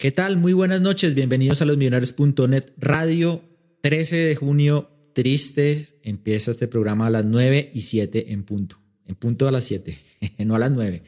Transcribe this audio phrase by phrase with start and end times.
[0.00, 0.38] ¿Qué tal?
[0.38, 1.14] Muy buenas noches.
[1.14, 3.44] Bienvenidos a los millonarios.net radio.
[3.82, 5.88] 13 de junio, triste.
[6.02, 8.80] Empieza este programa a las 9 y 7 en punto.
[9.04, 9.98] En punto a las 7,
[10.46, 11.02] no a las 9.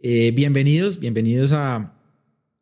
[0.00, 2.00] Eh, bienvenidos, bienvenidos a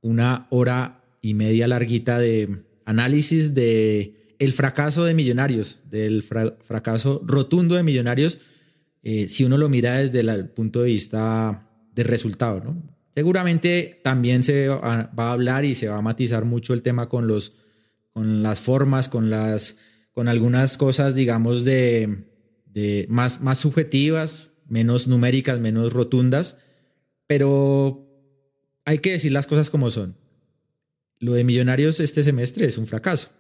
[0.03, 7.75] una hora y media larguita de análisis de el fracaso de Millonarios, del fracaso rotundo
[7.75, 8.39] de Millonarios,
[9.03, 12.94] eh, si uno lo mira desde el punto de vista del resultado, ¿no?
[13.15, 17.29] Seguramente también se va a hablar y se va a matizar mucho el tema con,
[17.29, 17.53] los,
[18.13, 19.77] con las formas, con, las,
[20.13, 22.25] con algunas cosas, digamos, de,
[23.09, 26.57] más, más subjetivas, menos numéricas, menos rotundas,
[27.29, 28.05] pero
[28.85, 30.17] hay que decir las cosas como son.
[31.21, 33.31] Lo de Millonarios este semestre es un fracaso.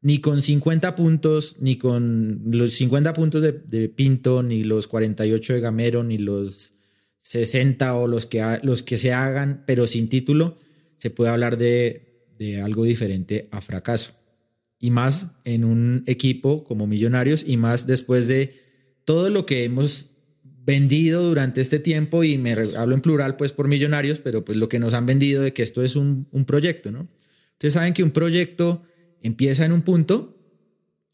[0.00, 5.60] Ni con 50 puntos, ni con los 50 puntos de Pinto, ni los 48 de
[5.60, 6.73] Gamero, ni los
[7.24, 10.58] 60 o los que, los que se hagan, pero sin título,
[10.96, 14.12] se puede hablar de, de algo diferente a fracaso.
[14.78, 18.54] Y más en un equipo como Millonarios y más después de
[19.06, 20.10] todo lo que hemos
[20.66, 24.68] vendido durante este tiempo, y me hablo en plural pues por millonarios, pero pues lo
[24.68, 27.08] que nos han vendido de que esto es un, un proyecto, ¿no?
[27.52, 28.82] Ustedes saben que un proyecto
[29.22, 30.38] empieza en un punto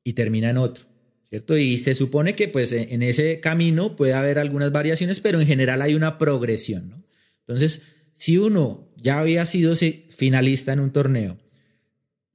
[0.04, 0.89] y termina en otro.
[1.30, 5.80] Y se supone que pues en ese camino puede haber algunas variaciones, pero en general
[5.80, 7.04] hay una progresión, ¿no?
[7.46, 7.82] Entonces,
[8.14, 11.38] si uno ya había sido finalista en un torneo,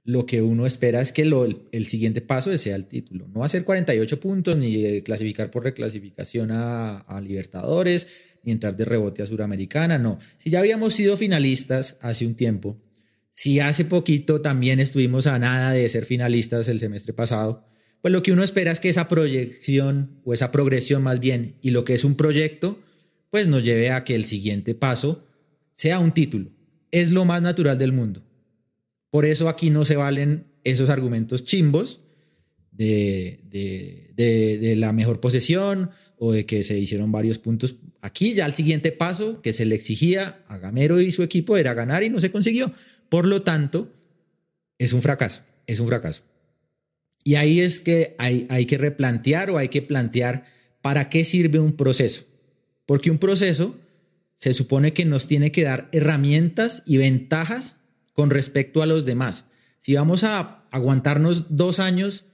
[0.05, 3.27] lo que uno espera es que el, siguiente paso sea el título.
[3.27, 8.07] No hacer 48 puntos, ni clasificar por reclasificación a, a Libertadores,
[8.43, 10.19] ni entrar de rebote a Suramericana, no.
[10.38, 12.79] Si ya habíamos sido finalistas hace un tiempo,
[13.31, 17.66] si hace poquito también estuvimos a nada de ser finalistas el semestre pasado,
[18.06, 21.72] pues lo que uno espera es que esa proyección o esa progresión más bien y
[21.72, 22.80] lo que es un proyecto,
[23.31, 25.25] pues nos lleve a que el siguiente paso
[25.73, 26.52] sea un título.
[26.92, 28.22] Es lo más natural del mundo.
[29.09, 32.02] Por eso aquí no se valen esos argumentos chimbos
[32.70, 33.39] de,
[34.14, 37.78] de, la mejor posesión o de que se hicieron varios puntos.
[38.02, 41.74] Aquí ya el siguiente paso que se le exigía a Gamero y su equipo era
[41.74, 42.72] ganar y no se consiguió.
[43.09, 43.91] Por lo tanto,
[44.78, 46.22] es un fracaso, es un fracaso.
[47.28, 50.46] Y ahí es que hay, hay que replantear o hay que plantear
[50.81, 52.24] para qué sirve un proceso.
[52.86, 53.75] Porque un proceso
[54.38, 57.78] se supone que nos tiene que dar herramientas y ventajas
[58.14, 59.46] con respecto a los demás.
[59.81, 62.25] Si vamos a aguantarnos dos años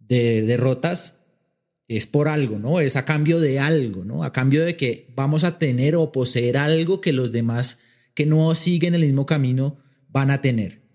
[0.00, 1.14] de derrotas,
[1.86, 2.80] es por algo, ¿no?
[2.80, 4.24] Es a cambio de algo, ¿no?
[4.24, 7.78] A cambio de que vamos a tener o poseer algo que los demás
[8.14, 9.78] que no siguen el mismo camino
[10.08, 10.87] van a tener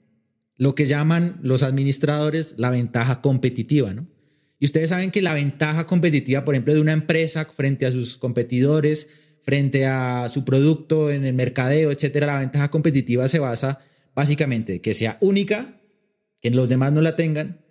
[0.58, 4.08] lo que llaman los administradores la ventaja competitiva, ¿no?
[4.60, 8.18] Y ustedes saben que la ventaja competitiva, por ejemplo, de una empresa frente a sus
[8.18, 9.10] competidores,
[9.42, 13.80] frente a su producto en el mercadeo, etcétera, la ventaja competitiva se basa
[14.16, 15.82] básicamente que sea única,
[16.42, 17.62] que los demás no la tengan,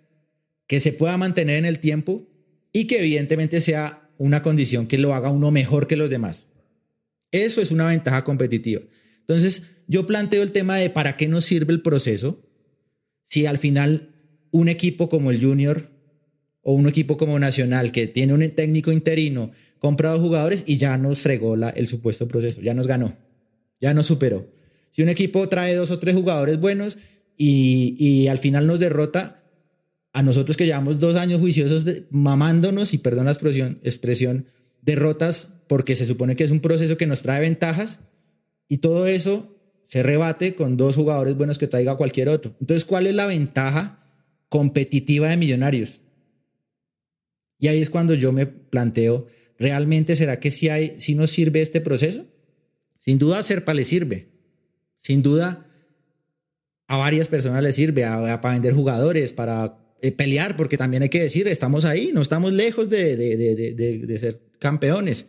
[0.67, 2.27] que se pueda mantener en el tiempo
[2.71, 6.49] y que evidentemente sea una condición que lo haga uno mejor que los demás.
[7.31, 8.81] Eso es una ventaja competitiva.
[9.19, 12.42] Entonces, yo planteo el tema de para qué nos sirve el proceso
[13.23, 14.09] si al final
[14.51, 15.89] un equipo como el Junior
[16.61, 20.97] o un equipo como Nacional que tiene un técnico interino compra dos jugadores y ya
[20.97, 23.17] nos fregó la, el supuesto proceso, ya nos ganó,
[23.81, 24.47] ya nos superó.
[24.91, 26.97] Si un equipo trae dos o tres jugadores buenos
[27.35, 29.43] y, y al final nos derrota,
[30.13, 34.45] a nosotros que llevamos dos años juiciosos mamándonos, y perdón la expresión, expresión,
[34.81, 37.99] derrotas porque se supone que es un proceso que nos trae ventajas
[38.67, 39.52] y todo eso
[39.83, 42.55] se rebate con dos jugadores buenos que traiga cualquier otro.
[42.59, 44.03] Entonces, ¿cuál es la ventaja
[44.49, 46.01] competitiva de Millonarios?
[47.59, 49.27] Y ahí es cuando yo me planteo,
[49.57, 52.25] ¿realmente será que si hay, si nos sirve este proceso?
[52.97, 54.29] Sin duda a Serpa le sirve.
[54.97, 55.67] Sin duda
[56.87, 61.21] a varias personas le sirve, para vender jugadores, para eh, pelear, porque también hay que
[61.21, 65.25] decir, estamos ahí, no estamos lejos de, de ser campeones.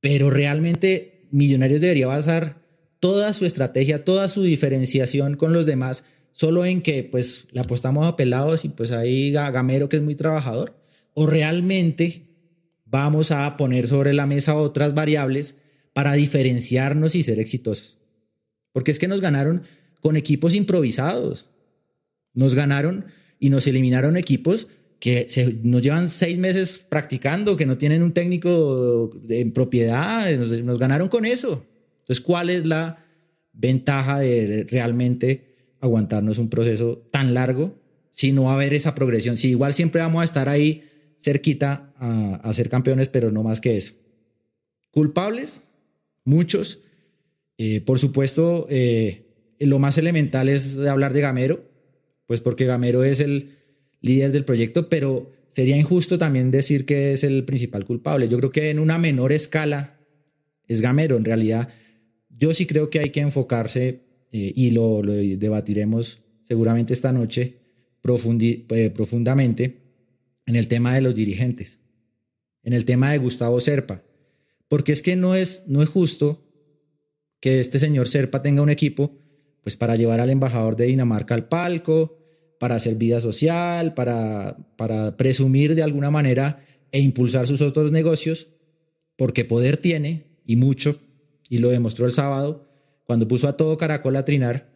[0.00, 2.61] Pero realmente Millonarios debería basar
[3.02, 8.06] toda su estrategia, toda su diferenciación con los demás, solo en que pues le apostamos
[8.06, 10.76] a pelados y pues ahí Gamero que es muy trabajador,
[11.12, 12.28] o realmente
[12.84, 15.56] vamos a poner sobre la mesa otras variables
[15.92, 17.98] para diferenciarnos y ser exitosos.
[18.70, 19.64] Porque es que nos ganaron
[20.00, 21.50] con equipos improvisados,
[22.34, 23.06] nos ganaron
[23.40, 24.68] y nos eliminaron equipos
[25.00, 30.78] que se, nos llevan seis meses practicando, que no tienen un técnico en propiedad, nos
[30.78, 31.66] ganaron con eso.
[32.02, 33.04] Entonces, ¿cuál es la
[33.52, 37.74] ventaja de realmente aguantarnos un proceso tan largo
[38.12, 39.38] si no va a haber esa progresión?
[39.38, 40.84] Si igual siempre vamos a estar ahí
[41.18, 43.94] cerquita a, ser campeones, pero no más que eso.
[44.90, 45.62] ¿Culpables?
[46.24, 46.80] Muchos.
[47.58, 49.22] Eh, por supuesto, eh,
[49.60, 51.64] lo más elemental es hablar de Gamero,
[52.26, 53.56] pues porque Gamero es el
[54.00, 58.28] líder del proyecto, pero sería injusto también decir que es el principal culpable.
[58.28, 60.00] Yo creo que en una menor escala
[60.66, 61.16] es Gamero.
[61.16, 61.68] En realidad,
[62.42, 64.00] yo sí creo que hay que enfocarse,
[64.32, 67.60] eh, y lo, debatiremos seguramente esta noche
[68.02, 69.78] eh, profundamente,
[70.46, 71.78] en el tema de los dirigentes,
[72.64, 74.02] en el tema de Gustavo Serpa.
[74.66, 76.44] Porque es que no es, no es justo
[77.38, 79.12] que este señor Serpa tenga un equipo
[79.62, 82.18] pues para llevar al embajador de Dinamarca al palco,
[82.58, 88.48] para hacer vida social, para, para presumir de alguna manera e impulsar sus otros negocios,
[89.14, 90.98] porque poder tiene, y mucho,
[91.52, 92.66] y lo demostró el sábado,
[93.04, 94.70] cuando puso a todo Caracol a trinar,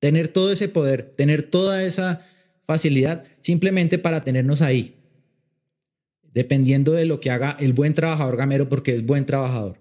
[0.00, 2.26] tener todo ese poder, tener toda esa
[2.66, 4.96] facilidad, simplemente para tenernos ahí,
[6.34, 9.78] dependiendo de lo que haga el buen trabajador gamero, porque es buen trabajador.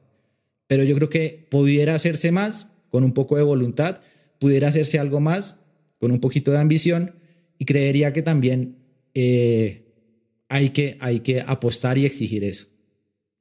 [0.67, 4.01] Pero yo creo que pudiera hacerse más con un poco de voluntad,
[4.37, 5.61] pudiera hacerse algo más
[5.97, 7.15] con un poquito de ambición
[7.57, 8.75] y creería que también
[9.15, 9.95] eh,
[10.47, 12.67] hay, que, hay que apostar y exigir eso,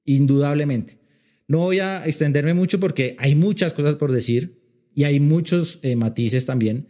[0.07, 1.04] indudablemente.
[1.47, 4.61] No voy a extenderme mucho porque hay muchas cosas por decir
[4.95, 6.89] y hay muchos eh, matices también.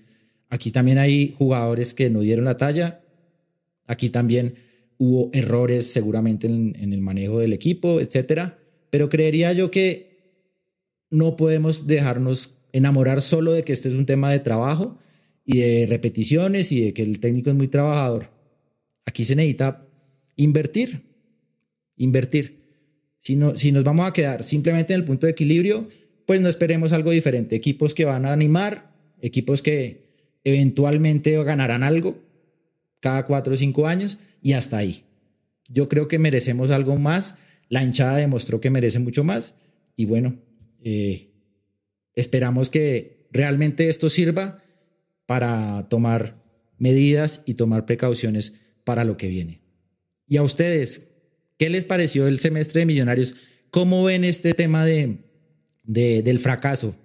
[0.48, 3.02] Aquí también hay jugadores que no dieron la talla.
[3.86, 4.54] Aquí también
[4.98, 8.58] hubo errores seguramente en, en el manejo del equipo, etcétera.
[8.90, 10.14] Pero creería yo que
[11.10, 14.98] no podemos dejarnos enamorar solo de que este es un tema de trabajo
[15.44, 18.30] y de repeticiones y de que el técnico es muy trabajador.
[19.06, 19.86] Aquí se necesita
[20.36, 21.02] invertir,
[21.96, 22.63] invertir.
[23.24, 25.88] Si, si nos vamos a quedar simplemente en el punto de equilibrio,
[26.26, 27.56] pues no esperemos algo diferente.
[27.56, 28.92] Equipos que van a animar,
[29.22, 30.04] equipos que
[30.44, 32.18] eventualmente ganarán algo
[33.00, 35.04] cada cuatro o cinco años y hasta ahí.
[35.70, 37.36] Yo creo que merecemos algo más.
[37.70, 39.54] La hinchada demostró que merece mucho más
[39.96, 40.36] y bueno,
[40.82, 41.30] eh,
[42.14, 44.62] esperamos que realmente esto sirva
[45.24, 46.42] para tomar
[46.76, 48.52] medidas y tomar precauciones
[48.84, 49.62] para lo que viene.
[50.28, 51.13] Y a ustedes,
[51.58, 53.34] ¿qué les pareció el semestre de Millonarios?
[53.70, 55.18] ¿Cómo ven este tema de,
[55.82, 56.96] del fracaso?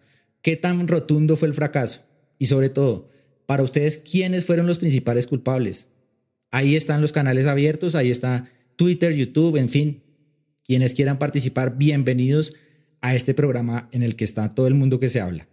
[0.42, 2.02] ¿Qué tan rotundo fue el fracaso?
[2.38, 3.10] Y sobre todo,
[3.46, 5.88] para ustedes, ¿quiénes fueron los principales culpables?
[6.52, 10.04] Ahí están los canales abiertos, ahí está Twitter, YouTube, en fin.
[10.64, 12.54] Quienes quieran participar, bienvenidos
[13.02, 15.48] a este programa en el que está todo el mundo que se habla.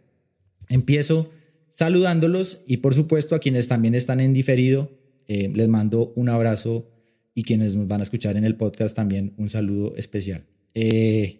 [0.68, 1.30] Empiezo
[1.70, 4.90] saludándolos y por supuesto a quienes también están en diferido,
[5.28, 6.90] eh, les mando un abrazo
[7.36, 10.46] y quienes nos van a escuchar en el podcast también un saludo especial.
[10.72, 11.38] Eh,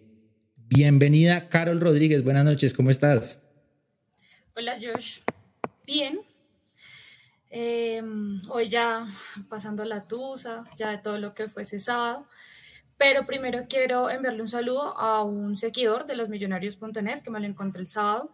[0.55, 3.41] bienvenida Carol Rodríguez, buenas noches, ¿cómo estás?
[4.55, 5.21] Hola Josh,
[5.87, 6.19] bien.
[7.49, 9.07] Em, hoy ya
[9.49, 12.27] pasando la tusa, ya de todo lo que fue cesado.
[12.99, 17.47] Pero primero quiero enviarle un saludo a un seguidor de los millonarios.net que me lo
[17.47, 18.31] encontré el sábado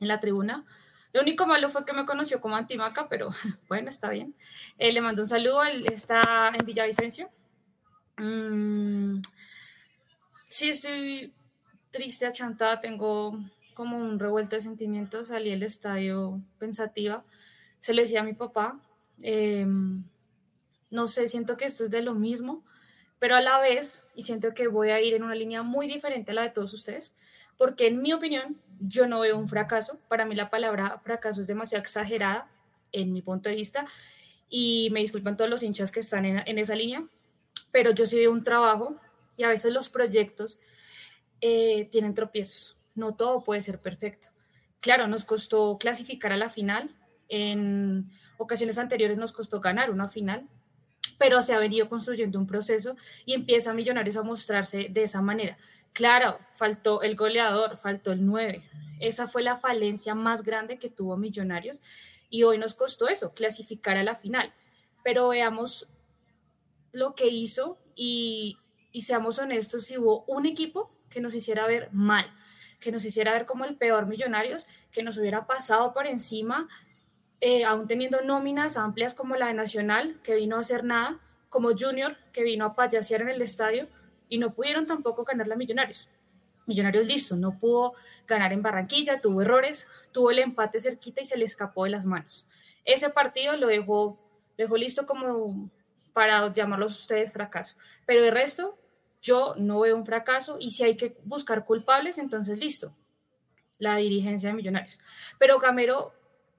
[0.00, 0.66] en la tribuna.
[1.12, 3.30] Lo único malo fue que me conoció como Antimaca, pero
[3.68, 4.34] bueno, está bien.
[4.78, 7.30] Eh, le mando un saludo, él está en Villavicencio.
[8.16, 9.20] Mm,
[10.48, 11.32] sí, estoy
[11.90, 13.34] triste, achantada, tengo
[13.74, 17.24] como un revuelto de sentimientos, salí del estadio pensativa.
[17.80, 18.78] Se le decía a mi papá,
[19.22, 20.04] em,
[20.90, 22.62] no sé, siento que esto es de lo mismo,
[23.18, 26.32] pero a la vez, y siento que voy a ir en una línea muy diferente
[26.32, 27.14] a la de todos ustedes,
[27.56, 29.98] porque en mi opinión yo no veo un fracaso.
[30.08, 32.50] Para mí la palabra fracaso es demasiado exagerada
[32.92, 33.86] en mi punto de vista
[34.48, 37.06] y me disculpan todos los hinchas que están en, esa línea,
[37.70, 38.96] pero yo sí veo un trabajo
[39.36, 40.58] y a veces los proyectos
[41.40, 42.76] eh, tienen tropiezos.
[42.94, 44.28] No todo puede ser perfecto.
[44.80, 46.96] Claro, nos costó clasificar a la final.
[47.28, 50.48] En ocasiones anteriores nos costó ganar una final,
[51.16, 55.56] pero se ha venido construyendo un proceso y empieza Millonarios a mostrarse de esa manera.
[55.92, 58.62] Claro, faltó el goleador, faltó el 9.
[59.00, 61.80] Esa fue la falencia más grande que tuvo Millonarios
[62.28, 64.52] y hoy nos costó eso, clasificar a la final.
[65.02, 65.88] Pero veamos
[66.92, 68.58] lo que hizo y,
[69.02, 72.26] seamos honestos, si hubo un equipo que nos hiciera ver mal,
[72.78, 76.68] que nos hiciera ver como el peor Millonarios, que nos hubiera pasado por encima,
[77.40, 81.18] eh, aún teniendo nóminas amplias como la de Nacional, que vino a hacer nada,
[81.48, 83.88] como Junior, que vino a payasear en el estadio,
[84.30, 86.08] y no pudieron tampoco ganar la Millonarios.
[86.66, 87.94] Millonarios listo, no pudo
[88.26, 92.06] ganar en Barranquilla, tuvo errores, tuvo el empate cerquita y se le escapó de las
[92.06, 92.46] manos.
[92.84, 94.18] Ese partido lo dejó,
[94.56, 95.70] dejó listo como
[96.12, 97.76] para llamarlos ustedes fracaso.
[98.06, 98.78] Pero de resto,
[99.20, 102.94] yo no veo un fracaso y si hay que buscar culpables, entonces listo,
[103.78, 104.98] la dirigencia de Millonarios.
[105.38, 106.14] Pero Gamero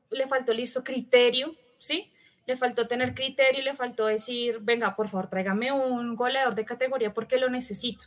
[0.09, 2.10] le faltó listo criterio, ¿sí?
[2.45, 6.65] Le faltó tener criterio y le faltó decir, venga, por favor, tráigame un goleador de
[6.65, 8.05] categoría porque lo necesito.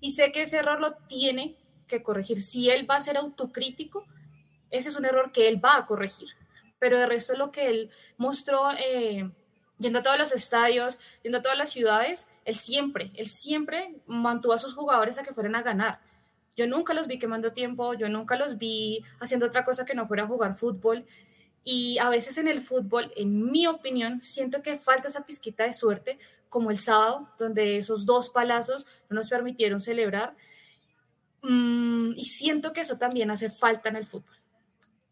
[0.00, 1.56] Y sé que ese error lo tiene
[1.86, 2.40] que corregir.
[2.40, 4.04] Si él va a ser autocrítico,
[4.70, 6.28] ese es un error que él va a corregir.
[6.78, 9.30] Pero de resto lo que él mostró eh,
[9.78, 14.52] yendo a todos los estadios, yendo a todas las ciudades, él siempre, él siempre mantuvo
[14.52, 16.00] a sus jugadores a que fueran a ganar.
[16.56, 20.06] Yo nunca los vi quemando tiempo, yo nunca los vi haciendo otra cosa que no
[20.06, 21.04] fuera jugar fútbol.
[21.68, 25.72] Y a veces en el fútbol, en mi opinión, siento que falta esa pizquita de
[25.72, 26.16] suerte,
[26.48, 30.36] como el sábado, donde esos dos palazos no nos permitieron celebrar.
[31.42, 34.36] Mm, y siento que eso también hace falta en el fútbol.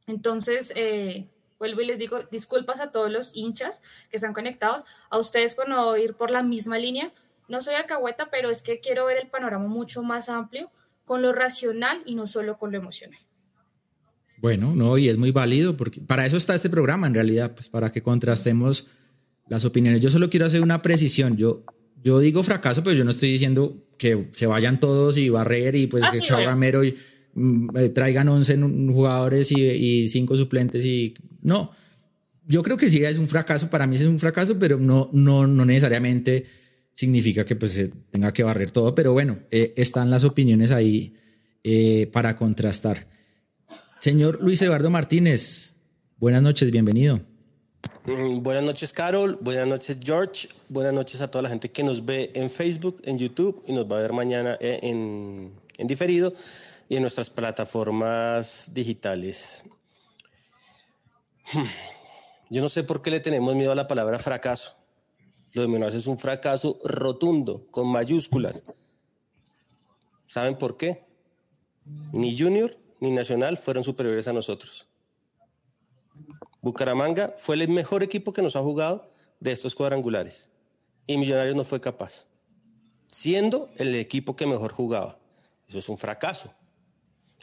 [0.06, 5.18] Entonces, eh, vuelvo y les digo disculpas a todos los hinchas que están conectados, a
[5.18, 7.12] ustedes por no ir por la misma línea.
[7.48, 10.70] No soy alcahueta, pero es que quiero ver el panorama mucho más amplio
[11.04, 13.18] con lo racional y no solo con lo emocional.
[14.44, 17.70] Bueno, no, y es muy válido porque para eso está este programa en realidad, pues
[17.70, 18.84] para que contrastemos
[19.48, 20.02] las opiniones.
[20.02, 21.38] Yo solo quiero hacer una precisión.
[21.38, 21.64] Yo,
[22.02, 25.86] yo digo fracaso, pero yo no estoy diciendo que se vayan todos y barrer y
[25.86, 26.94] pues ah, que Ramero y
[27.32, 28.58] mm, eh, traigan 11
[28.92, 31.70] jugadores y, y cinco suplentes y no.
[32.46, 35.46] Yo creo que sí es un fracaso, para mí es un fracaso, pero no, no,
[35.46, 36.44] no necesariamente
[36.92, 41.14] significa que pues se tenga que barrer todo, pero bueno, eh, están las opiniones ahí
[41.62, 43.13] eh, para contrastar.
[44.04, 45.72] Señor Luis Eduardo Martínez,
[46.18, 47.20] buenas noches, bienvenido.
[48.04, 49.38] Mm, buenas noches, Carol.
[49.40, 50.46] Buenas noches, George.
[50.68, 53.90] Buenas noches a toda la gente que nos ve en Facebook, en YouTube y nos
[53.90, 56.34] va a ver mañana eh, en, en diferido
[56.86, 59.64] y en nuestras plataformas digitales.
[62.50, 64.76] Yo no sé por qué le tenemos miedo a la palabra fracaso.
[65.54, 68.64] Lo de menos es un fracaso rotundo, con mayúsculas.
[70.26, 71.06] ¿Saben por qué?
[72.12, 74.86] Ni Junior ni Nacional fueron superiores a nosotros.
[76.60, 79.10] Bucaramanga fue el mejor equipo que nos ha jugado
[79.40, 80.48] de estos cuadrangulares.
[81.06, 82.26] Y Millonarios no fue capaz.
[83.08, 85.18] Siendo el equipo que mejor jugaba.
[85.68, 86.52] Eso es un fracaso.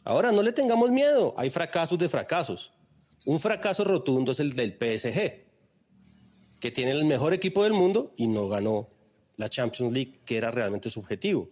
[0.03, 1.33] Ahora no le tengamos miedo.
[1.37, 2.73] Hay fracasos de fracasos.
[3.25, 5.51] Un fracaso rotundo es el del PSG
[6.61, 8.87] que tiene el mejor equipo del mundo y no ganó
[9.35, 11.49] la Champions League, que era realmente su objetivo.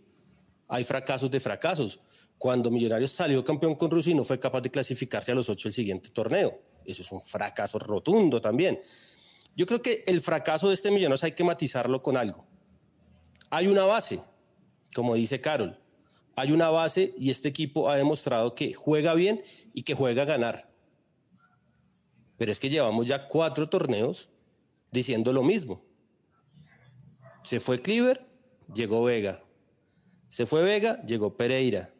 [0.67, 1.99] Hay fracasos de fracasos.
[2.39, 5.67] Cuando Millonarios salió campeón con Rusia y no fue capaz de clasificarse a los ocho
[5.67, 6.57] del siguiente torneo.
[6.85, 8.79] Eso es un fracaso rotundo también.
[9.57, 12.47] Yo creo que el fracaso de este Millonarios hay que matizarlo con algo.
[13.49, 14.21] Hay una base,
[14.95, 15.77] como dice Carol.
[16.37, 19.43] Hay una base y este equipo ha demostrado que juega bien
[19.73, 20.71] y que juega a ganar.
[22.37, 24.29] Pero es que llevamos ya cuatro torneos
[24.91, 25.83] diciendo lo mismo.
[27.43, 28.25] Se fue Cliver,
[28.73, 29.43] llegó Vega.
[30.29, 31.93] Se fue Vega, llegó Pereira.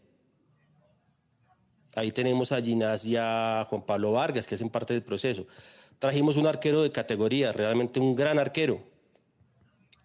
[1.96, 5.48] Ahí tenemos a Ginás y a Juan Pablo Vargas, que hacen parte del proceso.
[5.98, 8.82] Trajimos un arquero de categoría, realmente un gran arquero.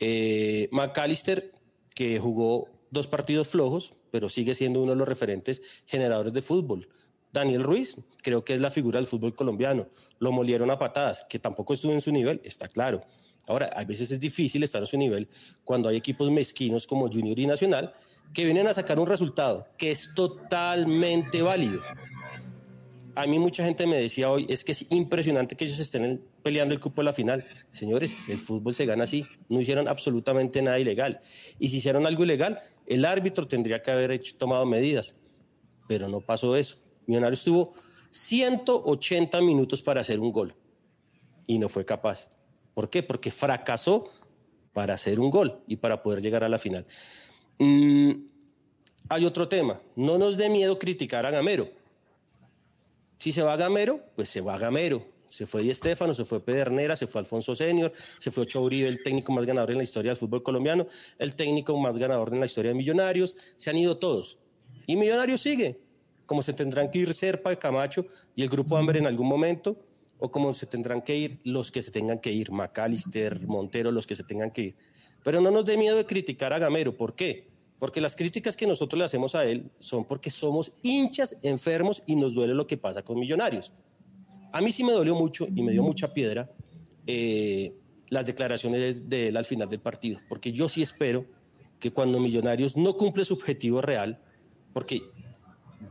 [0.01, 1.53] Eh, McAllister,
[1.95, 6.89] que jugó dos partidos flojos, pero sigue siendo uno de los referentes generadores de fútbol.
[7.33, 9.89] Daniel Ruiz, creo que es la figura del fútbol colombiano.
[10.21, 13.03] Lo molieron a patadas, que tampoco estuvo en su nivel, está claro.
[13.47, 15.29] Ahora, a veces es difícil estar en su nivel
[15.65, 17.93] cuando hay equipos mezquinos como Junior y Nacional
[18.33, 21.81] que vienen a sacar un resultado que es totalmente válido.
[23.17, 26.75] A mí mucha gente me decía hoy, es que es impresionante que ellos estén peleando
[26.75, 27.47] el cupo de la final.
[27.71, 29.25] Señores, el fútbol se gana así.
[29.49, 31.21] No hicieron absolutamente nada ilegal.
[31.61, 35.15] Y si hicieron algo ilegal, el árbitro tendría que haber hecho, tomado medidas.
[35.87, 36.79] Pero no pasó eso.
[37.07, 37.75] Millonarios tuvo
[38.11, 40.55] 180 minutos para hacer un gol
[41.47, 42.31] y no fue capaz.
[42.75, 43.03] ¿Por qué?
[43.03, 44.11] Porque fracasó
[44.73, 46.87] para hacer un gol y para poder llegar a la final.
[47.59, 48.13] Mm,
[49.09, 49.81] hay otro tema.
[49.97, 51.69] No nos dé miedo criticar a Gamero.
[53.19, 55.07] Si se va a Gamero, pues se va a Gamero.
[55.29, 58.87] Se fue Di Estefano, se fue Pedernera, se fue Alfonso Senior, se fue Ocho Uribe,
[58.87, 60.87] el técnico más ganador en la historia del fútbol colombiano,
[61.19, 63.35] el técnico más ganador en la historia de Millonarios.
[63.57, 64.39] Se han ido todos.
[64.87, 65.81] Y Millonarios sigue
[66.27, 69.77] como se tendrán que ir Serpa Camacho y el grupo Amber en algún momento,
[70.19, 74.07] o como se tendrán que ir los que se tengan que ir, McAllister, Montero, los
[74.07, 74.77] que se tengan que ir.
[75.25, 76.97] Pero no nos dé miedo de criticar a Gamero.
[76.97, 77.49] ¿Por qué?
[77.79, 82.15] Porque las críticas que nosotros le hacemos a él son porque somos hinchas enfermos y
[82.15, 83.73] nos duele lo que pasa con Millonarios.
[84.53, 86.49] A mí sí me dolió mucho y me dio mucha piedra
[87.07, 87.75] eh,
[88.09, 91.27] las declaraciones de él al final del partido, porque yo sí espero
[91.81, 94.21] que cuando Millonarios no cumple su objetivo real,
[94.73, 95.03] porque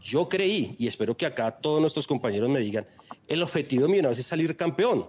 [0.02, 2.86] yo creí, y espero que acá todos nuestros compañeros me digan,
[3.28, 5.08] el objetivo de Millonarios es salir campeón.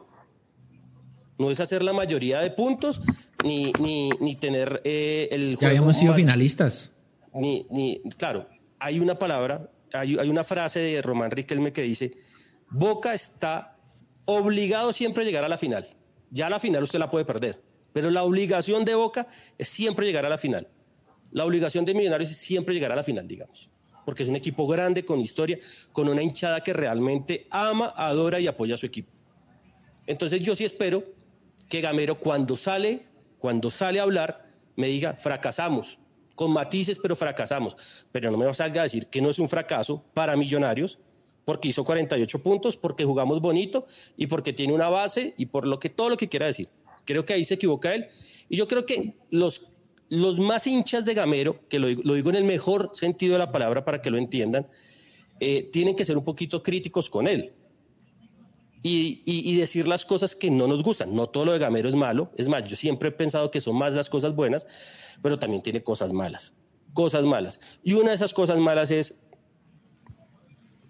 [1.39, 3.01] No es hacer la mayoría de puntos,
[3.45, 6.93] ni, ni, ni tener eh, el Ya habíamos sido finalistas.
[7.35, 8.49] Ni, ni, claro,
[8.79, 12.15] hay una palabra, hay, hay una frase de Román Riquelme que dice,
[12.71, 13.77] Boca está
[14.25, 15.89] obligado siempre a llegar a la final.
[16.31, 17.61] Ya la final usted la puede perder,
[17.93, 20.67] pero la obligación de Boca es siempre llegar a la final.
[21.31, 23.71] La obligación de Millonarios es siempre llegar a la final, digamos.
[24.05, 25.59] porque es un equipo grande, con historia,
[25.93, 29.11] con una hinchada que realmente ama, adora y apoya a su equipo.
[30.07, 31.05] Entonces yo sí espero
[31.69, 33.07] que Gamero cuando sale,
[33.45, 35.99] cuando sale a hablar, me diga, fracasamos,
[36.35, 37.77] con matices, pero fracasamos.
[38.11, 40.99] Pero no me salga a decir que no es un fracaso para Millonarios,
[41.45, 43.87] porque hizo 48 puntos, porque jugamos bonito
[44.17, 46.71] y porque tiene una base y por lo que todo lo que quiera decir.
[47.05, 48.07] Creo que ahí se equivoca él.
[48.49, 49.67] Y yo creo que los,
[50.09, 53.85] los más hinchas de Gamero, que lo, digo en el mejor sentido de la palabra
[53.85, 54.67] para que lo entiendan,
[55.39, 57.53] eh, tienen que ser un poquito críticos con él.
[58.87, 61.17] Y, decir las cosas que no nos gustan.
[61.17, 62.31] No todo lo de Gamero es malo.
[62.37, 64.67] Es más, yo siempre he pensado que son más las cosas buenas,
[65.23, 66.53] pero también tiene cosas malas.
[66.93, 67.61] Cosas malas.
[67.83, 69.15] Y una de esas cosas malas es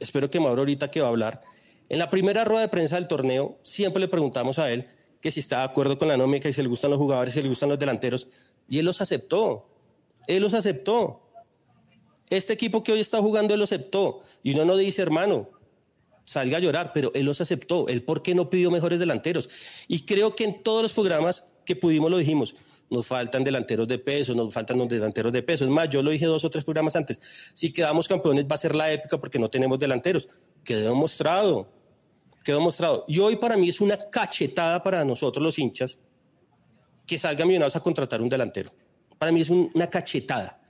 [0.05, 1.41] espero que Mauro ahorita que va a hablar,
[1.89, 4.87] en la primera rueda de prensa del torneo siempre le preguntamos a él
[5.21, 7.43] que si está de acuerdo con la nómica y si le gustan los jugadores, si
[7.43, 8.29] le gustan los delanteros,
[8.69, 9.71] y él los aceptó,
[10.27, 11.23] él los aceptó.
[12.29, 14.21] Este equipo que hoy está jugando, él los aceptó.
[14.43, 15.49] Y uno no dice, hermano,
[16.25, 17.89] salga a llorar, pero él los aceptó.
[17.89, 19.49] Él, ¿por qué no pidió mejores delanteros?
[19.89, 22.55] Y creo que en todos los programas que pudimos lo dijimos
[22.91, 25.65] nos faltan delanteros de peso, nos faltan los delanteros de peso.
[25.65, 27.19] Es más, yo lo dije dos o tres programas antes,
[27.55, 30.29] si quedamos campeones va a ser la épica porque no tenemos delanteros.
[30.63, 31.69] Quedó demostrado,
[32.45, 33.05] quedó demostrado.
[33.09, 35.99] Y hoy para mí es una cachetada para nosotros los hinchas
[37.07, 38.73] que salgan Millonarios a contratar un delantero.
[39.19, 40.61] Para mí es una cachetada.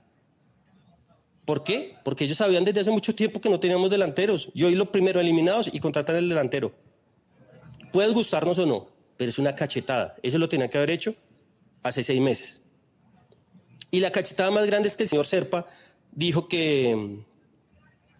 [1.45, 1.95] ¿Por qué?
[2.03, 4.49] Porque ellos sabían desde hace mucho tiempo que no teníamos delanteros.
[4.53, 6.73] Y hoy lo primero eliminados y contratan el delantero.
[7.93, 10.15] Puede gustarnos o no, pero es una cachetada.
[10.23, 11.15] Eso lo tenían que haber hecho
[11.83, 12.61] hace seis meses.
[13.91, 15.67] Y la cachetada más grande es que el señor Serpa
[16.11, 17.23] dijo que,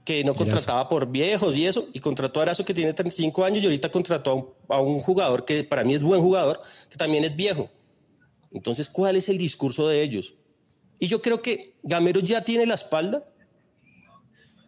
[0.05, 3.63] que no contrataba por viejos y eso, y contrató a Arazo que tiene 35 años
[3.63, 7.36] y ahorita contrató a un, jugador que para mí es buen jugador, que también es
[7.36, 7.70] viejo.
[8.51, 10.36] Entonces, ¿cuál es el discurso de ellos?
[11.00, 13.24] Y yo creo que Gamero ya tiene la espalda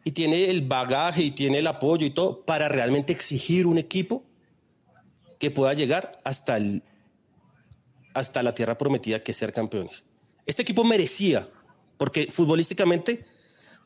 [0.03, 4.23] y tiene el bagaje y tiene el apoyo y todo para realmente exigir un equipo
[5.39, 6.83] que pueda llegar hasta el
[8.13, 10.03] hasta la tierra prometida que ser campeones.
[10.45, 11.47] Este equipo merecía,
[11.97, 13.25] porque futbolísticamente,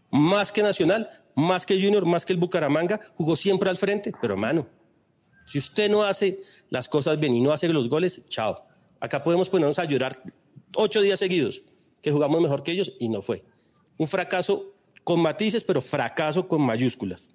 [0.09, 4.37] más que Nacional, más que Junior, más que el Bucaramanga, jugó siempre al frente, pero
[4.37, 4.67] mano,
[5.45, 8.65] si usted no hace las cosas bien y no hace los goles, chao.
[8.99, 10.13] Acá podemos ponernos a llorar
[10.75, 11.63] ocho días seguidos,
[12.01, 13.43] que jugamos mejor que ellos y no fue.
[13.97, 17.29] Un fracaso con matices, pero fracaso con mayúsculas.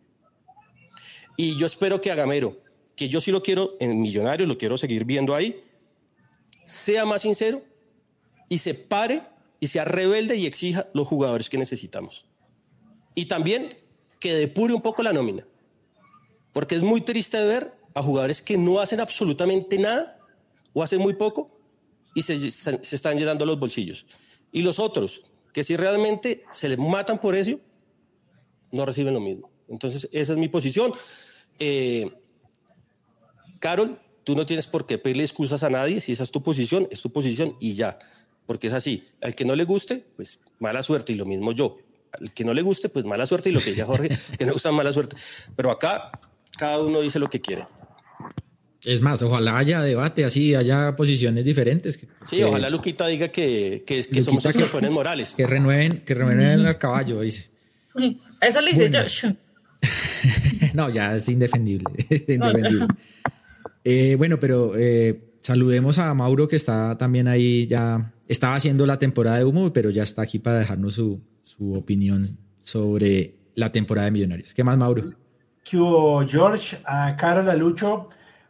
[1.37, 2.61] Y yo espero que a Gamero,
[2.94, 5.62] que yo sí lo quiero en Millonarios, lo quiero seguir viendo ahí,
[6.64, 7.62] sea más sincero
[8.48, 9.22] y se pare
[9.61, 12.26] y sea rebelde y exija los jugadores que necesitamos.
[13.14, 13.76] Y también
[14.18, 15.46] que depure un poco la nómina,
[16.52, 20.18] porque es muy triste ver a jugadores que no hacen absolutamente nada
[20.72, 21.59] o hacen muy poco
[22.14, 24.07] y se, se están llenando los bolsillos.
[24.57, 27.61] Y los otros, que si realmente se les matan por eso,
[28.73, 29.51] no reciben lo mismo.
[29.69, 30.92] Entonces, esa es mi posición.
[31.59, 32.11] Eh,
[33.59, 36.88] Carol, Tú no tienes por qué pedirle excusas a nadie, si esa es tu posición,
[36.90, 37.97] es tu posición y ya,
[38.45, 39.05] porque es así.
[39.23, 41.77] Al que no le guste, pues mala suerte y lo mismo yo.
[42.11, 44.53] Al que no le guste, pues mala suerte y lo que ya Jorge, que no
[44.53, 45.14] gusta mala suerte.
[45.55, 46.11] Pero acá
[46.59, 47.69] cada uno dice lo que quiere.
[48.85, 51.99] Es más, ojalá haya debate así, haya posiciones diferentes.
[52.25, 55.35] sí, ojalá Luquita diga que, que, que somos excepciones morales.
[55.37, 57.49] Que renueven, que renueven el caballo, dice.
[58.41, 59.31] Eso lo dice yo.
[60.75, 61.85] no, ya es indefendible.
[62.29, 62.87] indefendible.
[63.85, 68.99] Eh, bueno, pero eh, saludemos a Mauro que está también ahí, ya estaba haciendo la
[68.99, 74.07] temporada de humo, pero ya está aquí para dejarnos su, su opinión sobre la temporada
[74.07, 74.55] de Millonarios.
[74.55, 75.12] ¿Qué más, Mauro?
[75.69, 76.79] ¿Qué hubo, George?
[76.85, 78.09] A Carol, a Lucho,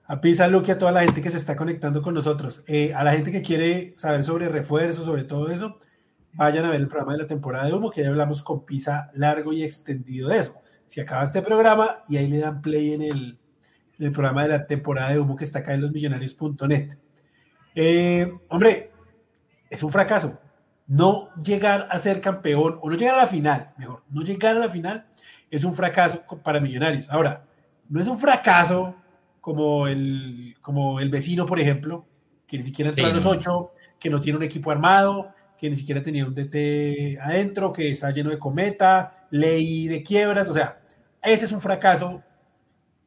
[0.09, 2.62] a Pisa, Luque, a toda la gente que se está conectando con nosotros.
[2.66, 5.79] Eh, a la gente que quiere saber sobre refuerzos, sobre todo eso,
[6.33, 9.11] vayan a ver el programa de la temporada de humo, que ya hablamos con Pisa
[9.14, 10.55] largo y extendido de eso.
[10.87, 13.38] Si acaba este programa y ahí le dan play en el,
[14.12, 16.99] programa de la temporada de humo que está acá en losmillonarios.net.
[17.75, 18.92] Eh, hombre,
[19.71, 20.38] es un fracaso.
[20.87, 24.61] No llegar a ser campeón o no llegar a la final, mejor, no llegar a
[24.61, 25.07] la final
[25.51, 27.09] es un fracaso para Millonarios.
[27.11, 27.45] Ahora,
[27.88, 28.95] no es un fracaso
[29.47, 32.05] como el, como el vecino, por ejemplo,
[32.49, 35.77] que ni siquiera entró a los ocho, que no tiene un equipo armado, que ni
[35.77, 40.81] siquiera tenía un DT adentro, que está lleno de cometa, ley de quiebras, o sea,
[41.23, 42.25] ese es un fracaso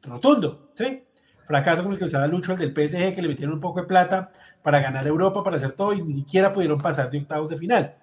[0.00, 1.04] rotundo, ¿sí?
[1.44, 3.86] Fracaso como el que usaba Lucho, el del PSG, que le metieron un poco de
[3.86, 7.58] plata para ganar Europa, para hacer todo, y ni siquiera pudieron pasar de octavos de
[7.58, 7.96] final.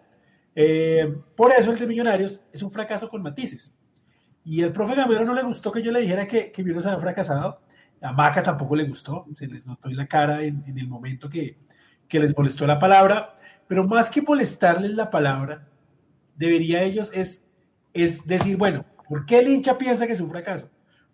[0.54, 3.74] Eh, por eso el de Millonarios es un fracaso con matices.
[4.46, 7.00] Y el profe Gamero no le gustó que yo le dijera que, que se había
[7.00, 7.62] fracasado.
[8.02, 11.30] A Maca tampoco le gustó, se les notó en la cara en, en el momento
[11.30, 11.58] que,
[12.08, 13.36] que les molestó la palabra.
[13.68, 15.68] Pero más que molestarles la palabra,
[16.36, 17.44] debería ellos es
[17.98, 20.70] es decir, bueno, ¿por qué el hincha piensa que es un fracaso?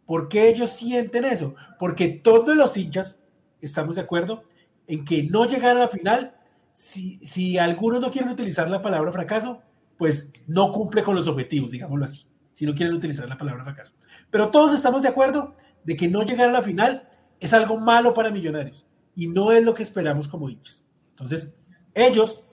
[0.05, 1.55] ¿Por qué ellos sienten eso?
[1.79, 3.19] Porque todos los hinchas
[3.61, 4.43] estamos de acuerdo
[4.87, 6.35] en que no llegar a la final,
[6.73, 9.61] si, si algunos no quieren utilizar la palabra fracaso,
[9.97, 13.93] pues no cumple con los objetivos, digámoslo así, si no quieren utilizar la palabra fracaso.
[14.29, 18.13] Pero todos estamos de acuerdo de que no llegar a la final es algo malo
[18.13, 20.85] para Millonarios y no es lo que esperamos como hinchas.
[21.11, 21.55] Entonces,
[21.93, 22.43] ellos,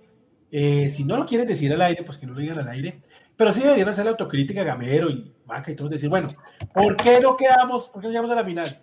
[0.50, 3.02] eh, si no lo quieren decir al aire, pues que no lo digan al aire,
[3.36, 6.28] pero sí deberían hacer la autocrítica Gamero y Maca y todos decir, bueno,
[6.74, 8.82] ¿por qué no quedamos, por qué no llegamos a la final?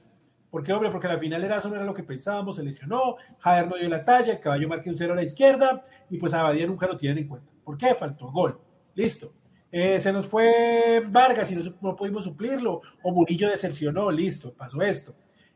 [0.49, 0.89] ¿Por qué, hombre?
[0.89, 4.03] Porque la final era, eso era lo que pensábamos, se lesionó, Javier no dio la
[4.03, 6.97] talla, el caballo marca un cero a la izquierda y pues a Abadía nunca lo
[6.97, 7.51] tienen en cuenta.
[7.63, 7.93] ¿Por qué?
[7.93, 8.59] Faltó gol.
[8.95, 9.33] Listo.
[9.71, 15.13] Eh, se nos fue Vargas y no, pudimos suplirlo, o Murillo decepcionó, listo, pasó esto.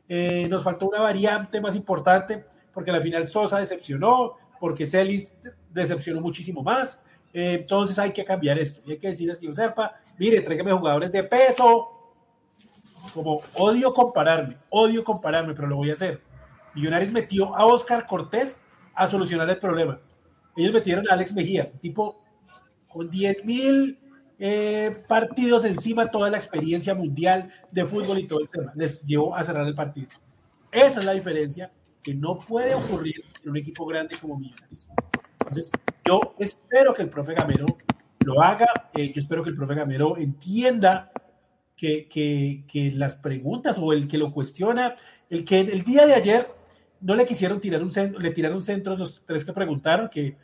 [0.08, 2.44] Eh, nos faltó una variante más importante,
[2.74, 5.34] porque la final Sosa decepcionó, porque Celis
[5.70, 7.02] decepcionó muchísimo más.
[7.34, 8.82] Eh, entonces hay que cambiar esto.
[8.86, 11.98] Y hay que decirles que Serpa, mire, tráigame jugadores de peso.
[13.14, 16.22] Como odio compararme, odio compararme, pero lo voy a hacer.
[16.76, 18.60] Millonarios metió a Oscar Cortés
[18.94, 20.00] a solucionar el problema.
[20.56, 22.22] Ellos metieron a Alex Mejía, tipo
[22.88, 24.01] con 10 mil
[24.44, 28.74] eh, partidos encima, toda la experiencia mundial de fútbol y todo el tema.
[28.76, 30.08] Les llevó a cerrar el partido.
[30.72, 34.88] Esa es la diferencia que no puede ocurrir en un equipo grande como Millonarios.
[35.42, 35.70] Entonces,
[36.04, 37.78] yo espero que el profe Gamero
[38.26, 41.12] lo haga, eh, yo espero que el profe Gamero entienda
[41.76, 44.96] que, que, las preguntas o el que lo cuestiona,
[45.30, 46.48] el que el día de ayer
[47.00, 50.36] no le quisieron tirar un centro, le tiraron centros los tres que preguntaron, que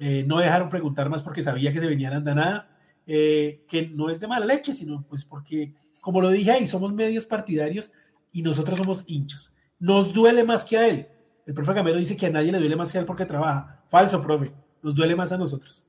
[0.00, 2.75] eh, no dejaron preguntar más porque sabía que se venían a nada,
[3.06, 6.92] eh, que no es de mala leche, sino pues porque, como lo dije ahí, somos
[6.92, 7.90] medios partidarios
[8.32, 9.54] y nosotros somos hinchas.
[9.78, 11.08] Nos duele más que a él.
[11.46, 13.84] El profe Gamero dice que a nadie le duele más que a él porque trabaja.
[13.88, 14.52] Falso, profe.
[14.82, 15.84] Nos duele más a nosotros.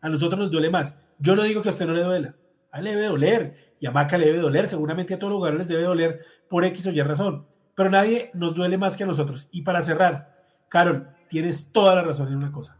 [0.00, 0.96] A nosotros nos duele más.
[1.18, 2.36] Yo no digo que a usted no le duela.
[2.70, 3.74] A él le debe doler.
[3.80, 4.66] Y a Maca le debe doler.
[4.66, 7.46] Seguramente a todos los jugadores les debe doler por X o Y razón.
[7.74, 9.48] Pero nadie nos duele más que a nosotros.
[9.50, 10.36] Y para cerrar,
[10.68, 12.78] Carol, tienes toda la razón en una cosa.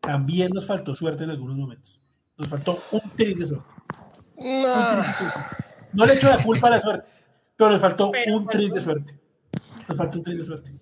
[0.00, 1.97] También nos faltó suerte en algunos momentos.
[2.38, 3.74] Nos faltó un tris de suerte.
[5.92, 7.08] No, le echo la culpa a la suerte,
[7.56, 9.18] pero nos faltó un tris de suerte.
[9.88, 10.72] Nos faltó un tris de suerte.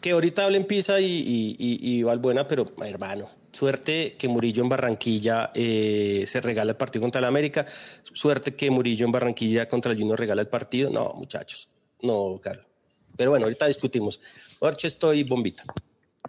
[0.00, 4.70] Que ahorita hablen Pisa y, y, y, y Valbuena, pero hermano, Suerte que Murillo en
[4.70, 7.66] Barranquilla eh, se regala el partido contra el América.
[8.14, 10.90] Suerte que Murillo en Barranquilla contra el Junior regala el partido.
[10.90, 11.68] No, muchachos.
[12.00, 12.66] No, Carlos.
[13.14, 14.20] Pero bueno, ahorita discutimos.
[14.58, 15.64] Orche, estoy bombita.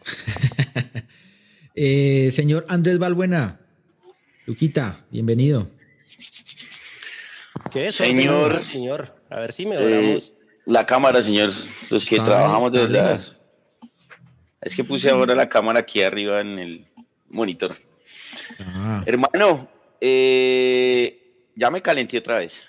[1.75, 3.61] eh, señor Andrés Balbuena,
[4.45, 5.69] Luquita, bienvenido.
[7.71, 7.95] ¿Qué es?
[7.95, 10.21] Señor, señor, a ver si me eh,
[10.65, 11.53] La cámara, señor.
[11.89, 13.39] Los que trabajamos de las...
[14.59, 16.87] Es que puse ahora la cámara aquí arriba en el
[17.29, 17.77] monitor.
[18.59, 19.03] Ah.
[19.05, 19.69] Hermano,
[20.01, 22.67] eh, ya me calenté otra vez.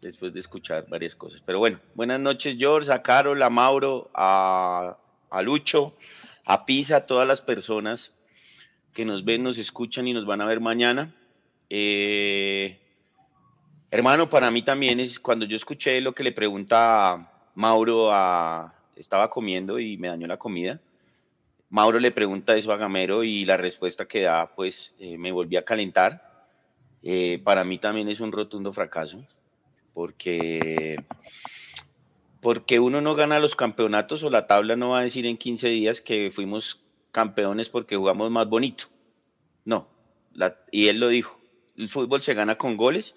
[0.00, 1.42] Después de escuchar varias cosas.
[1.44, 4.96] Pero bueno, buenas noches, George, a Carol, a Mauro, a,
[5.28, 5.96] a Lucho,
[6.44, 8.14] a Pisa, a todas las personas
[8.92, 11.14] que nos ven, nos escuchan y nos van a ver mañana.
[11.70, 12.78] Eh,
[13.90, 19.30] hermano, para mí también es cuando yo escuché lo que le pregunta Mauro a, estaba
[19.30, 20.80] comiendo y me dañó la comida.
[21.70, 25.56] Mauro le pregunta eso a Gamero y la respuesta que da, pues eh, me volví
[25.56, 26.30] a calentar.
[27.02, 29.24] Eh, para mí también es un rotundo fracaso,
[29.94, 31.02] porque,
[32.40, 35.68] porque uno no gana los campeonatos o la tabla no va a decir en 15
[35.68, 38.86] días que fuimos campeones porque jugamos más bonito.
[39.64, 39.88] No,
[40.70, 41.38] y él lo dijo,
[41.76, 43.14] el fútbol se gana con goles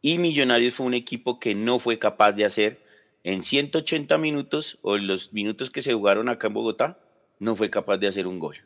[0.00, 2.80] y Millonarios fue un equipo que no fue capaz de hacer
[3.24, 6.98] en 180 minutos o en los minutos que se jugaron acá en Bogotá,
[7.40, 8.56] no fue capaz de hacer un gol.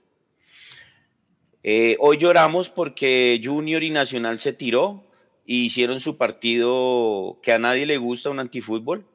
[1.65, 5.05] Eh, hoy lloramos porque Junior y Nacional se tiró
[5.47, 9.07] y hicieron su partido que a nadie le gusta, un antifútbol.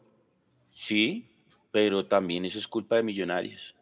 [0.73, 1.25] Sí,
[1.71, 3.76] pero también eso es culpa de Millonarios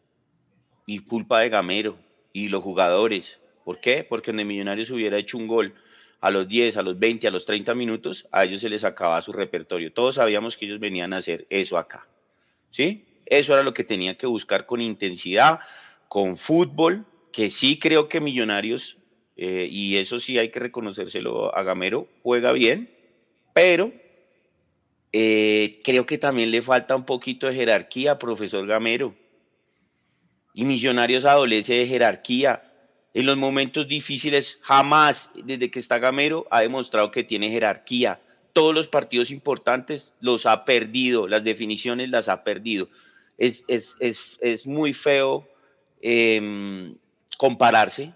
[0.86, 1.98] y culpa de Gamero
[2.32, 3.38] y los jugadores.
[3.64, 4.06] ¿Por qué?
[4.08, 5.74] Porque donde Millonarios hubiera hecho un gol
[6.20, 9.20] a los 10, a los 20, a los 30 minutos, a ellos se les acababa
[9.22, 9.92] su repertorio.
[9.92, 12.06] Todos sabíamos que ellos venían a hacer eso acá.
[12.70, 13.04] ¿Sí?
[13.26, 15.60] Eso era lo que tenía que buscar con intensidad,
[16.08, 18.98] con fútbol, que sí creo que Millonarios,
[19.36, 22.88] eh, y eso sí hay que reconocérselo a Gamero, juega bien,
[23.52, 23.92] pero
[25.12, 29.14] eh, creo que también le falta un poquito de jerarquía, profesor Gamero.
[30.56, 32.64] Y Millonarios adolece de jerarquía.
[33.14, 38.18] En los momentos difíciles, jamás, desde que está Gamero, ha demostrado que tiene jerarquía.
[38.52, 42.88] Todos los partidos importantes los ha perdido, las definiciones las ha perdido
[43.38, 45.48] es, es, es, es muy feo
[46.00, 46.96] em,
[47.36, 48.12] compararse,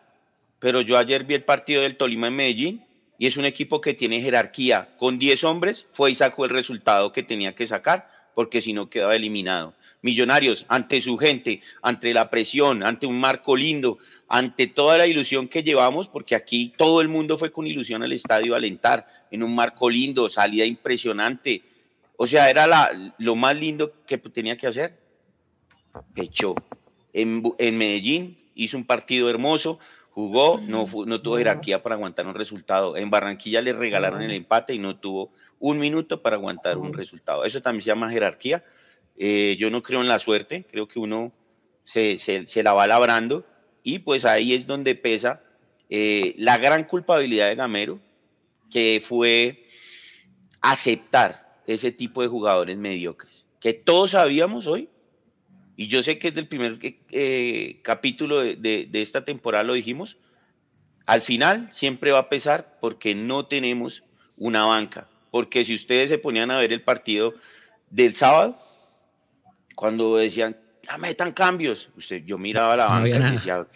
[0.58, 2.84] pero yo ayer vi el partido del Tolima en Medellín
[3.18, 4.88] y es un equipo que tiene jerarquía.
[4.98, 8.88] Con 10 hombres fue y sacó el resultado que tenía que sacar, porque si no
[8.88, 9.74] quedaba eliminado.
[10.02, 15.48] Millonarios, ante su gente, ante la presión, ante un marco lindo, ante toda la ilusión
[15.48, 19.42] que llevamos, porque aquí todo el mundo fue con ilusión al estadio a alentar, en
[19.42, 21.62] un marco lindo, salida impresionante.
[22.16, 24.98] O sea, era la, lo más lindo que tenía que hacer.
[26.14, 26.54] Pechó.
[27.12, 29.78] En, en Medellín hizo un partido hermoso,
[30.10, 32.96] jugó, no, no tuvo jerarquía para aguantar un resultado.
[32.96, 37.44] En Barranquilla le regalaron el empate y no tuvo un minuto para aguantar un resultado.
[37.44, 38.64] Eso también se llama jerarquía.
[39.22, 41.30] Eh, yo no creo en la suerte, creo que uno
[41.84, 43.44] se, se, la va labrando
[43.82, 45.42] y pues ahí es donde pesa
[45.90, 48.00] eh, la gran culpabilidad de Gamero,
[48.70, 49.66] que fue
[50.62, 54.88] aceptar ese tipo de jugadores mediocres, que todos sabíamos hoy,
[55.76, 56.78] y yo sé que desde el primer
[57.10, 60.16] eh, capítulo de, de esta temporada lo dijimos,
[61.04, 64.02] al final siempre va a pesar porque no tenemos
[64.38, 67.34] una banca, porque si ustedes se ponían a ver el partido
[67.90, 68.58] del sábado,
[69.74, 73.66] cuando decían, ya metan cambios, usted, yo miraba la banca y decía,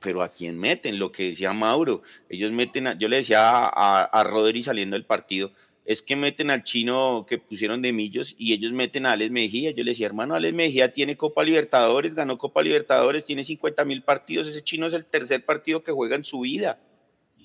[0.00, 0.98] pero ¿a quién meten?
[0.98, 5.52] Lo que decía Mauro, ellos meten, yo le decía a, a, Rodri saliendo del partido,
[5.84, 9.70] es que meten al chino que pusieron de Millos y ellos meten a Alex Mejía.
[9.72, 14.02] Yo le decía, hermano, Alex Mejía tiene Copa Libertadores, ganó Copa Libertadores, tiene 50 mil
[14.02, 16.78] partidos, ese chino es el tercer partido que juega en su vida.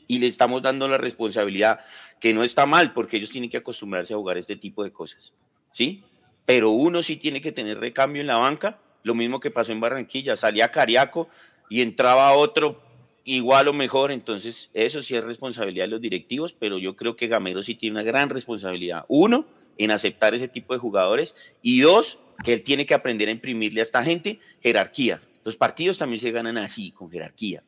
[0.07, 1.81] Y le estamos dando la responsabilidad,
[2.19, 5.33] que no está mal, porque ellos tienen que acostumbrarse a jugar este tipo de cosas.
[5.71, 6.03] ¿Sí?
[6.49, 9.79] Pero uno sí tiene que tener recambio en la banca, lo mismo que pasó en
[9.79, 11.29] Barranquilla, salía Cariaco
[11.69, 12.81] y entraba otro
[13.23, 17.27] igual o mejor, entonces eso sí es responsabilidad de los directivos, pero yo creo que
[17.27, 19.05] Gamero sí tiene una gran responsabilidad.
[19.09, 19.45] Uno,
[19.77, 23.81] en aceptar ese tipo de jugadores y dos, que él tiene que aprender a imprimirle
[23.81, 25.21] a esta gente jerarquía.
[25.45, 27.61] Los partidos también se ganan así, con jerarquía.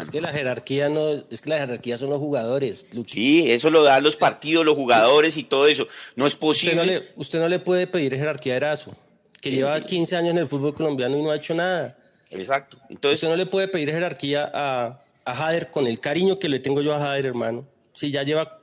[0.00, 2.86] Es que la jerarquía no, es que la jerarquía son los jugadores.
[3.06, 5.88] Sí, eso lo dan los partidos, los jugadores y todo eso.
[6.16, 6.74] No es posible.
[6.74, 8.96] Usted no le, usted no le puede pedir jerarquía a Erazo,
[9.40, 11.96] que lleva 15 años en el fútbol colombiano y no ha hecho nada.
[12.30, 12.78] Exacto.
[12.88, 16.58] Entonces, usted no le puede pedir jerarquía a, a Jader con el cariño que le
[16.58, 17.66] tengo yo a Jader, hermano.
[17.92, 18.60] Si ya lleva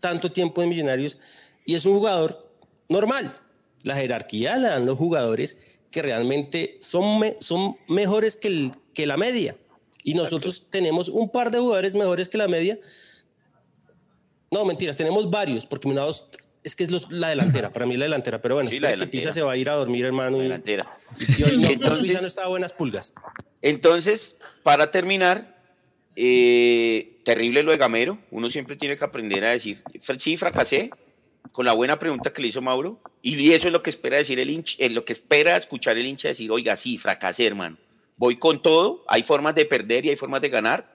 [0.00, 1.18] tanto tiempo en Millonarios
[1.64, 2.50] y es un jugador
[2.88, 3.34] normal.
[3.82, 5.58] La jerarquía la dan los jugadores
[5.90, 9.56] que realmente son, son mejores que, el, que la media.
[10.06, 12.78] Y nosotros tenemos un par de jugadores mejores que la media.
[14.52, 16.28] No, mentiras, tenemos varios, porque Minados
[16.62, 19.42] es que es la delantera, para mí la delantera, pero bueno, la que Pisa se
[19.42, 20.36] va a ir a dormir, hermano.
[20.36, 20.86] La delantera.
[21.18, 23.14] Y, hoy no, entonces, no está a buenas pulgas.
[23.62, 25.58] Entonces, para terminar,
[26.14, 29.82] eh, terrible lo de Gamero, uno siempre tiene que aprender a decir,
[30.20, 30.90] sí, fracasé,
[31.50, 34.38] con la buena pregunta que le hizo Mauro, y eso es lo que espera decir
[34.38, 37.76] el hincha, es lo que espera escuchar el hincha decir, oiga, sí, fracasé, hermano
[38.16, 40.94] voy con todo, hay formas de perder y hay formas de ganar.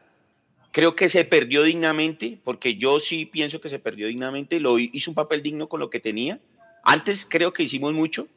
[0.72, 5.12] Creo que se perdió dignamente, porque yo sí pienso que se perdió dignamente, lo hizo
[5.12, 6.40] un papel digno con lo que tenía.
[6.84, 8.28] Antes creo que hicimos mucho,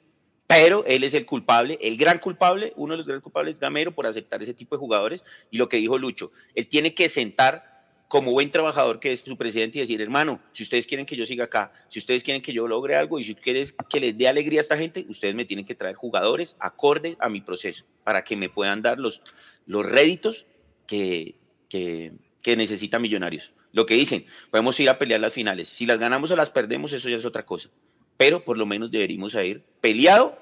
[0.47, 3.93] pero él es el culpable, el gran culpable, uno de los grandes culpables es Gamero
[3.93, 5.23] por aceptar ese tipo de jugadores.
[5.51, 7.74] Y lo que dijo Lucho, él tiene que sentar
[8.09, 11.27] como buen trabajador que es su presidente y decir, hermano, si ustedes quieren que yo
[11.27, 14.29] siga acá, si ustedes quieren que yo logre algo y si ustedes que les dé
[14.29, 18.23] alegría a esta gente, ustedes me tienen que traer jugadores acorde a mi proceso para
[18.23, 19.23] que me puedan dar los,
[19.67, 20.47] los réditos
[20.87, 21.35] que,
[21.69, 22.13] que,
[22.43, 23.53] que necesitan Millonarios.
[23.73, 25.69] Lo que dicen, podemos ir a pelear las finales.
[25.69, 27.71] Si las ganamos o las perdemos, eso ya es otra cosa.
[28.17, 30.39] Pero por lo menos deberíamos ir peleado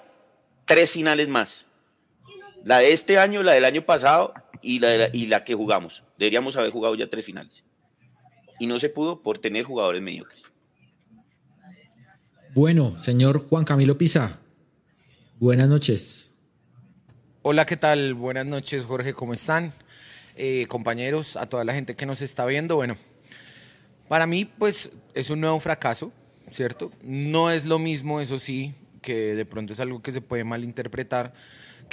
[0.66, 1.66] tres finales más.
[2.64, 6.02] La de este año, la del año pasado y la, y la que jugamos.
[6.18, 7.64] Deberíamos haber jugado ya tres finales.
[8.58, 10.42] Y no se pudo por tener jugadores mediocres.
[12.54, 14.38] Bueno, señor Juan Camilo Pisa,
[15.38, 16.34] buenas noches.
[17.40, 18.14] Hola, ¿qué tal?
[18.14, 19.72] Buenas noches, Jorge, ¿cómo están?
[20.36, 22.76] Eh, compañeros, a toda la gente que nos está viendo.
[22.76, 22.96] Bueno,
[24.06, 26.12] para mí, pues es un nuevo fracaso,
[26.50, 26.92] ¿cierto?
[27.02, 31.32] No es lo mismo, eso sí, que de pronto es algo que se puede malinterpretar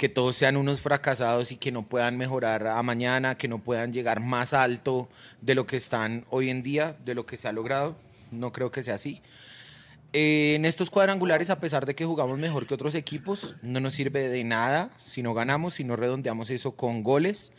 [0.00, 3.92] que todos sean unos fracasados y que no puedan mejorar a mañana, que no puedan
[3.92, 5.10] llegar más alto
[5.42, 7.96] de lo que están hoy en día, de lo que se ha logrado.
[8.30, 9.20] No creo que sea así.
[10.14, 13.92] Eh, en estos cuadrangulares, a pesar de que jugamos mejor que otros equipos, no nos
[13.92, 17.52] sirve de nada si no ganamos, si no redondeamos eso con goles.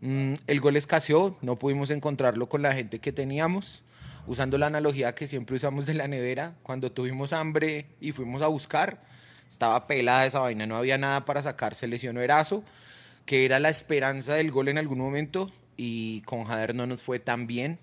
[0.00, 3.84] Mm, el gol escaseó, no pudimos encontrarlo con la gente que teníamos.
[4.26, 8.48] Usando la analogía que siempre usamos de la nevera, cuando tuvimos hambre y fuimos a
[8.48, 9.04] buscar,
[9.48, 11.74] estaba pelada esa vaina, no había nada para sacar.
[11.74, 12.64] Se lesionó Erazo,
[13.24, 17.18] que era la esperanza del gol en algún momento, y con Jader no nos fue
[17.18, 17.78] tan bien.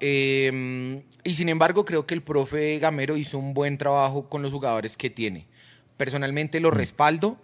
[0.00, 4.52] Em, y sin embargo, creo que el profe Gamero hizo un buen trabajo con los
[4.52, 5.46] jugadores que tiene.
[5.96, 6.74] Personalmente lo mm.
[6.74, 7.38] respaldo.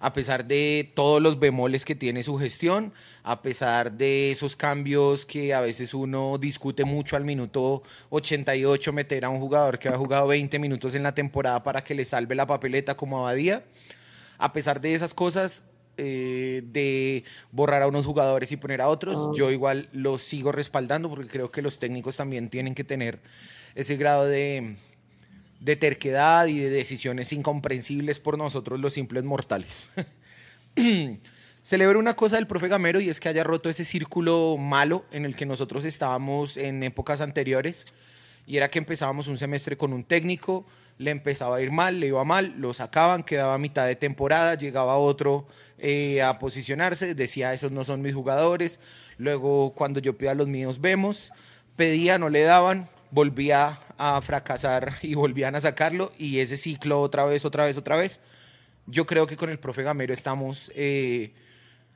[0.00, 5.26] A pesar de todos los bemoles que tiene su gestión, a pesar de esos cambios
[5.26, 9.96] que a veces uno discute mucho al minuto 88, meter a un jugador que ha
[9.96, 13.64] jugado 20 minutos en la temporada para que le salve la papeleta como Abadía,
[14.38, 15.64] a pesar de esas cosas,
[16.00, 19.32] eh, de borrar a unos jugadores y poner a otros, ah.
[19.34, 23.18] yo igual los sigo respaldando porque creo que los técnicos también tienen que tener
[23.74, 24.76] ese grado de,
[25.60, 29.90] de terquedad y de decisiones incomprensibles por nosotros los simples mortales.
[31.62, 35.24] Celebro una cosa del profe Gamero y es que haya roto ese círculo malo en
[35.24, 37.84] el que nosotros estábamos en épocas anteriores
[38.46, 40.64] y era que empezábamos un semestre con un técnico,
[40.96, 44.54] le empezaba a ir mal, le iba mal, lo sacaban, quedaba a mitad de temporada,
[44.54, 48.80] llegaba otro eh, a posicionarse, decía esos no son mis jugadores,
[49.18, 51.30] luego cuando yo pedía los míos vemos,
[51.76, 57.24] pedía, no le daban, volvía a fracasar y volvían a sacarlo y ese ciclo otra
[57.24, 58.20] vez, otra vez, otra vez.
[58.86, 61.32] Yo creo que con el profe Gamero estamos eh,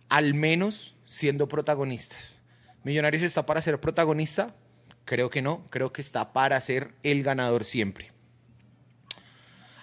[0.09, 2.41] al menos siendo protagonistas.
[2.85, 4.55] Millonarios está para ser protagonista,
[5.05, 8.11] creo que no, creo que está para ser el ganador siempre.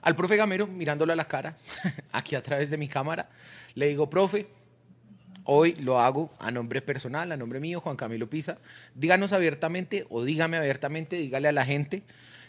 [0.01, 1.57] Al profe Gamero, mirándolo a la cara,
[2.11, 3.29] aquí a través de mi cámara,
[3.75, 4.47] le digo, profe,
[5.43, 8.57] Hoy lo hago a nombre personal, a nombre mío, Juan Camilo Pisa.
[8.95, 12.03] Díganos abiertamente o dígame abiertamente, dígale a la gente,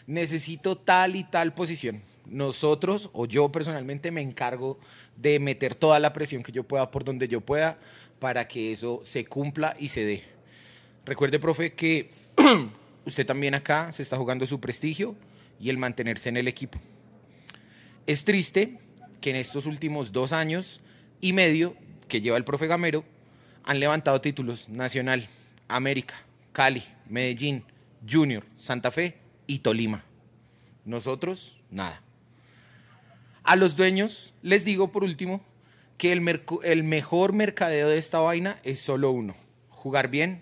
[0.07, 2.01] necesito tal y tal posición.
[2.25, 4.79] Nosotros o yo personalmente me encargo
[5.17, 7.79] de meter toda la presión que yo pueda por donde yo pueda
[8.19, 10.23] para que eso se cumpla y se dé.
[11.05, 12.11] Recuerde, profe, que
[13.05, 15.15] usted también acá se está jugando su prestigio
[15.59, 16.79] y el mantenerse en el equipo.
[18.05, 18.77] Es triste
[19.19, 20.81] que en estos últimos dos años
[21.19, 21.75] y medio
[22.11, 23.05] que lleva el profe Gamero
[23.63, 25.29] han levantado títulos Nacional,
[25.69, 26.15] América,
[26.51, 27.63] Cali, Medellín,
[28.07, 29.15] Junior, Santa Fe
[29.47, 30.03] y Tolima.
[30.83, 32.01] Nosotros, nada.
[33.43, 35.39] A los dueños les digo por último
[35.97, 39.35] que el, mejor mercadeo de esta vaina es solo uno,
[39.69, 40.41] jugar bien,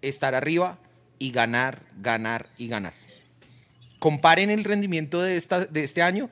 [0.00, 0.78] estar arriba
[1.18, 2.94] y ganar, ganar y ganar.
[3.98, 6.30] Comparen el rendimiento de, esta, de este año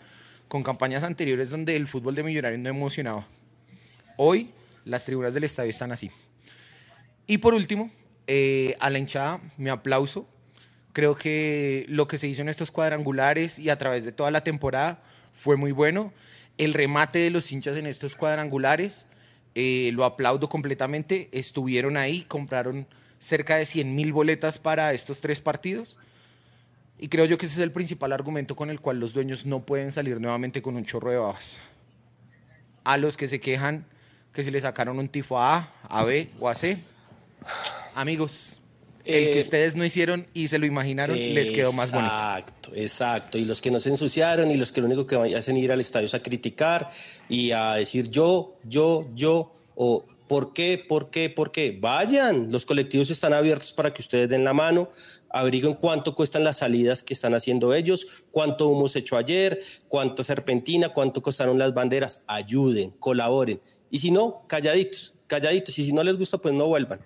[0.49, 3.27] con campañas anteriores donde el fútbol de Millonarios no emocionaba.
[4.16, 4.51] Hoy
[4.85, 6.11] las tribunas del estadio están así.
[7.27, 7.90] Y por último,
[8.27, 10.29] eh, a la hinchada, mi aplauso.
[10.93, 14.43] Creo que lo que se hizo en estos cuadrangulares y a través de toda la
[14.43, 16.12] temporada fue muy bueno.
[16.59, 19.07] El remate de los hinchas en estos cuadrangulares,
[19.55, 21.29] eh, lo aplaudo completamente.
[21.33, 22.87] Estuvieron ahí, compraron
[23.19, 25.97] cerca de 100 mil boletas para estos tres partidos.
[26.99, 29.64] Y creo yo que ese es el principal argumento con el cual los dueños no
[29.64, 31.61] pueden salir nuevamente con un chorro de babas.
[32.85, 33.87] A los que se quejan
[34.33, 36.79] que si le sacaron un tifo a A, a B o a C.
[37.95, 38.61] Amigos,
[39.05, 42.12] el que eh, ustedes no hicieron y se lo imaginaron les quedó más bonito.
[42.14, 43.38] Exacto, exacto.
[43.38, 45.81] Y los que no se ensuciaron y los que lo único que hacen ir al
[45.81, 46.90] estadio es a criticar
[47.29, 51.77] y a decir yo, yo, yo o ¿por qué, por qué, por qué?
[51.79, 54.90] Vayan, los colectivos están abiertos para que ustedes den la mano,
[55.31, 60.23] averigüen cuánto cuestan las salidas que están haciendo ellos, cuánto humo se echó ayer, cuánto
[60.23, 65.79] serpentina, cuánto costaron las banderas, ayuden, colaboren y si no, calladitos, calladitos.
[65.79, 67.00] Y si no les gusta, pues no vuelvan.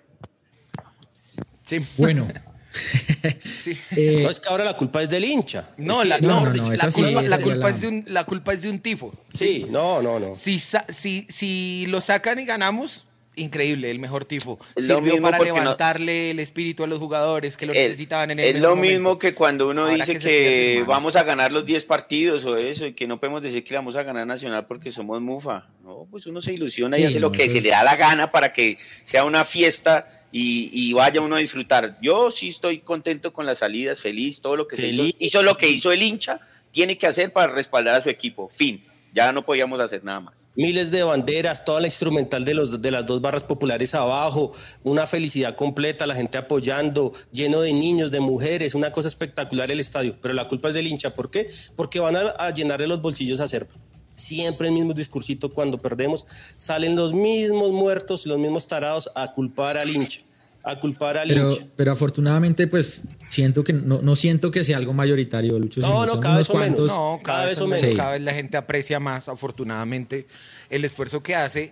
[1.63, 1.79] Sí.
[1.97, 2.27] Bueno.
[3.43, 3.77] sí.
[3.91, 5.69] Eh, no, es que ahora la culpa es del hincha.
[5.77, 9.13] No, la, no, no, la, culpa, es de un, la culpa es de un tifo.
[9.33, 10.35] Sí, no, no, no.
[10.35, 14.59] Si, si, si lo sacan y ganamos, increíble, el mejor tifo.
[14.77, 18.75] Sirvió para levantarle el espíritu a los jugadores que lo necesitaban en el Es lo
[18.75, 22.93] mismo que cuando uno dice que, vamos a ganar los 10 partidos o eso, y
[22.93, 25.67] que no podemos decir que vamos a ganar Nacional porque somos mufa.
[25.83, 28.51] No, pues uno se ilusiona y hace lo que se le da la gana para
[28.51, 31.97] que sea una fiesta y, vaya uno a disfrutar.
[32.01, 35.15] Yo sí estoy contento con las salidas, feliz, todo lo que se hizo.
[35.19, 36.39] Hizo lo que hizo el hincha,
[36.71, 38.49] tiene que hacer para respaldar a su equipo.
[38.49, 38.83] Fin
[39.15, 40.47] ya no podíamos hacer nada más.
[40.55, 44.51] Miles de banderas, toda la instrumental de, los, de las dos barras populares abajo,
[44.83, 49.79] una felicidad completa, la gente apoyando, lleno de niños, de mujeres, una cosa espectacular el
[49.79, 51.49] estadio, pero la culpa es del hincha, ¿por qué?
[51.77, 53.67] Porque van a, llenarle los bolsillos a hacer
[54.13, 56.25] siempre el mismo discursito cuando perdemos,
[56.57, 60.21] salen los mismos muertos, los mismos tarados a culpar al hincha
[60.65, 64.93] a culpar al pero, Pero afortunadamente, pues siento que no, no siento que sea algo
[64.93, 65.79] mayoritario, Lucho.
[65.79, 66.87] No, no, cada vez, menos.
[66.87, 67.93] no cada, vez, menos.
[67.95, 70.25] Cada vez la gente aprecia más, afortunadamente,
[70.71, 71.71] el esfuerzo que hace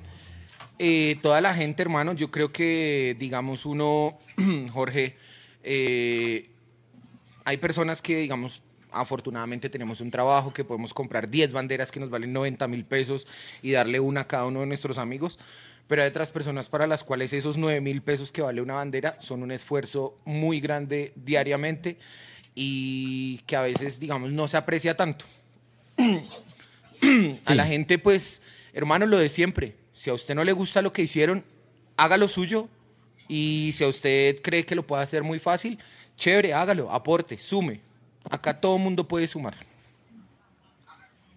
[0.78, 2.14] eh, toda la gente, hermano.
[2.14, 4.20] Yo creo que, digamos, uno,
[4.72, 5.16] Jorge,
[5.64, 6.52] eh,
[7.46, 12.12] hay personas que, digamos, afortunadamente tenemos un trabajo que podemos comprar 10 banderas que nos
[12.12, 13.26] valen 90 mil pesos
[13.64, 15.40] y darle una a cada uno de nuestros amigos
[15.88, 19.18] pero hay otras personas para las cuales esos 9 mil pesos que vale una bandera
[19.20, 21.98] son un esfuerzo muy grande diariamente
[22.56, 25.26] y que a veces, digamos, no se aprecia tanto.
[27.46, 28.42] a la gente, pues,
[28.74, 29.76] hermano, lo de siempre.
[29.92, 31.44] Si a usted no le gusta lo que hicieron,
[31.98, 32.68] haga lo suyo.
[33.28, 35.80] Y si a usted cree que lo puede hacer muy fácil,
[36.18, 37.82] chévere, hágalo, aporte, sume.
[38.30, 39.56] Acá todo mundo puede sumar.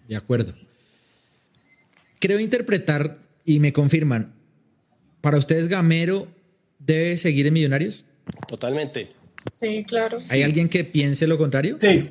[0.09, 0.55] De acuerdo.
[2.19, 4.36] Creo interpretar, y me confirman,
[5.27, 6.29] ¿para ustedes Gamero
[6.79, 8.05] debe seguir en Millonarios?
[8.47, 9.09] Totalmente.
[9.59, 10.21] Sí, claro.
[10.31, 11.79] ¿Hay alguien que piense lo contrario?
[11.81, 12.11] Sí.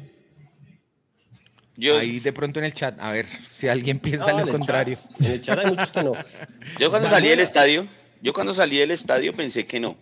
[1.77, 4.97] Yo, Ahí de pronto en el chat, a ver si alguien piensa lo contrario.
[5.21, 6.11] En el chat hay muchos que no.
[6.77, 7.87] Yo cuando salí del estadio,
[8.21, 9.95] yo cuando salí del estadio pensé que no,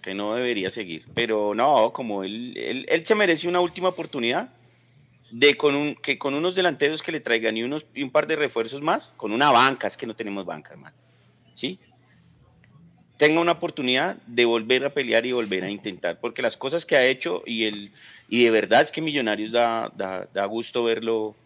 [0.00, 1.06] que no debería seguir.
[1.12, 4.50] Pero no, como él, él, se merece una última oportunidad
[5.32, 8.28] de con un, que con unos delanteros que le traigan y, unos, y un par
[8.28, 10.94] de refuerzos más, con una banca, es que no tenemos banca, hermano.
[11.56, 11.80] ¿Sí?
[13.20, 16.96] Tenga una oportunidad de volver a pelear y volver a intentar, porque las cosas que
[16.96, 17.92] ha hecho y el
[18.30, 21.36] y de verdad es que Millonarios da, da, gusto verlo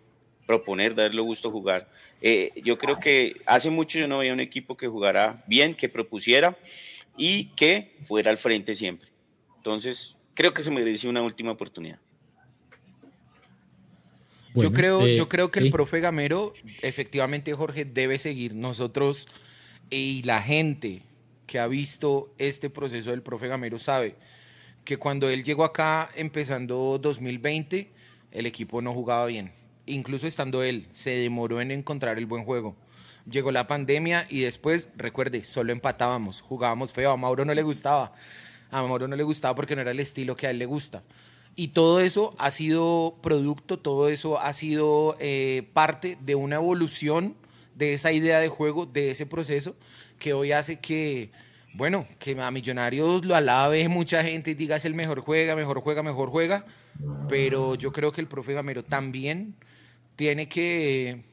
[0.46, 1.88] proponer, darle gusto jugar.
[2.22, 5.88] Eh, yo creo que hace mucho yo no veía un equipo que jugara bien, que
[5.88, 6.56] propusiera
[7.16, 9.08] y que fuera al frente siempre.
[9.56, 11.98] Entonces, creo que se merece una última oportunidad.
[14.54, 18.54] yo creo, eh, yo creo que el profe Gamero, efectivamente, Jorge, debe seguir.
[18.54, 19.26] Nosotros
[19.90, 21.02] y la gente,
[21.46, 24.16] que ha visto este proceso del profe Gamero sabe
[24.84, 27.90] que cuando él llegó acá empezando 2020,
[28.32, 29.52] el equipo no jugaba bien.
[29.86, 32.76] Incluso estando él, se demoró en encontrar el buen juego.
[33.30, 37.10] Llegó la pandemia y después, recuerde, solo empatábamos, jugábamos feo.
[37.10, 38.12] A Mauro no le gustaba.
[38.70, 41.02] A Mauro no le gustaba porque no era el estilo que a él le gusta.
[41.56, 47.36] Y todo eso ha sido producto, todo eso ha sido eh, parte de una evolución
[47.74, 49.76] de esa idea de juego, de ese proceso
[50.24, 51.30] que hoy hace que,
[51.74, 55.82] bueno, que a Millonarios lo alabe mucha gente y diga es el mejor juega, mejor
[55.82, 56.64] juega, mejor juega,
[57.28, 59.54] pero yo creo que el profe Gamero también
[60.16, 61.24] tiene que,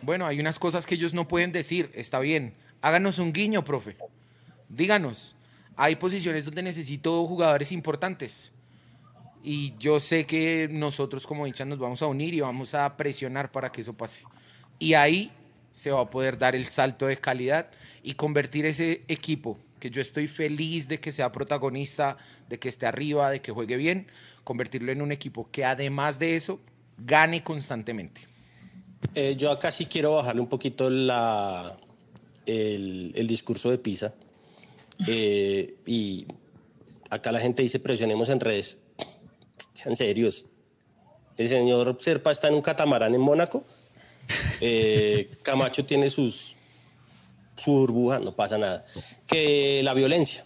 [0.00, 3.96] bueno, hay unas cosas que ellos no pueden decir, está bien, háganos un guiño, profe,
[4.68, 5.36] díganos,
[5.76, 8.50] hay posiciones donde necesito jugadores importantes.
[9.44, 13.52] Y yo sé que nosotros como hinchas nos vamos a unir y vamos a presionar
[13.52, 14.24] para que eso pase.
[14.80, 15.30] Y ahí
[15.70, 17.70] se va a poder dar el salto de calidad
[18.02, 22.16] y convertir ese equipo, que yo estoy feliz de que sea protagonista,
[22.48, 24.06] de que esté arriba, de que juegue bien,
[24.44, 26.60] convertirlo en un equipo que además de eso
[26.98, 28.22] gane constantemente.
[29.14, 31.76] Eh, yo acá sí quiero bajarle un poquito la,
[32.46, 34.14] el, discurso de Pisa.
[35.08, 36.26] Eh, y
[37.10, 38.78] acá la gente dice presionemos en redes.
[39.72, 40.46] Sean serios.
[41.36, 43.64] El señor Serpa está en un catamarán en Mónaco
[44.60, 46.56] eh, Camacho tiene sus,
[47.56, 48.84] su burbuja, no pasa nada.
[49.26, 50.44] Que la violencia.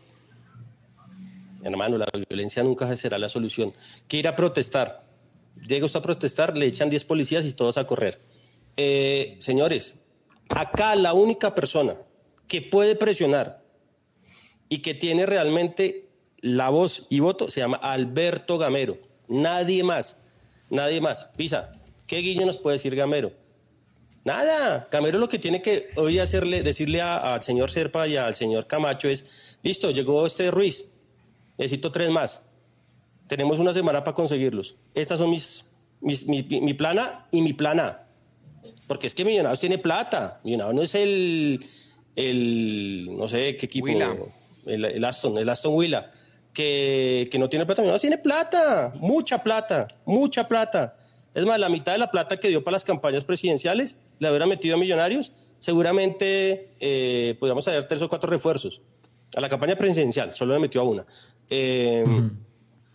[1.63, 3.73] Hermano, la violencia nunca será la solución.
[4.09, 5.05] Que ir a protestar.
[5.67, 8.21] Llega usted a protestar, le echan 10 policías y todos a correr.
[8.77, 9.97] Eh, señores,
[10.49, 11.97] acá la única persona
[12.47, 13.63] que puede presionar
[14.69, 16.09] y que tiene realmente
[16.41, 18.99] la voz y voto se llama Alberto Gamero.
[19.29, 20.19] Nadie más.
[20.71, 21.31] Nadie más.
[21.37, 21.73] Pisa,
[22.07, 23.33] ¿qué guiño nos puede decir Gamero?
[24.27, 28.67] Nada, Camero lo que tiene que hoy hacerle, decirle al señor Serpa y al señor
[28.67, 30.87] Camacho es, listo, llegó este Ruiz,
[31.57, 32.43] necesito tres más.
[33.29, 34.75] Tenemos una semana para conseguirlos.
[34.95, 35.65] Estas son mis,
[36.01, 38.09] mi, mi, plana y mi plana.
[38.89, 40.41] Porque es que Millonarios tiene plata.
[40.43, 41.65] Millonarios no es el,
[42.17, 43.87] el no sé qué equipo,
[44.67, 46.11] el, Aston, el Aston Willa,
[46.53, 47.81] que, que no tiene plata.
[47.81, 50.97] Millonarios tiene plata, mucha plata, mucha plata.
[51.33, 54.47] Es más, la mitad de la plata que dio para las campañas presidenciales la hubiera
[54.47, 58.81] metido a Millonarios, seguramente eh, podríamos hacer tres o cuatro refuerzos.
[59.35, 61.07] A la campaña presidencial, solo le metió a una.
[61.51, 62.05] Eh,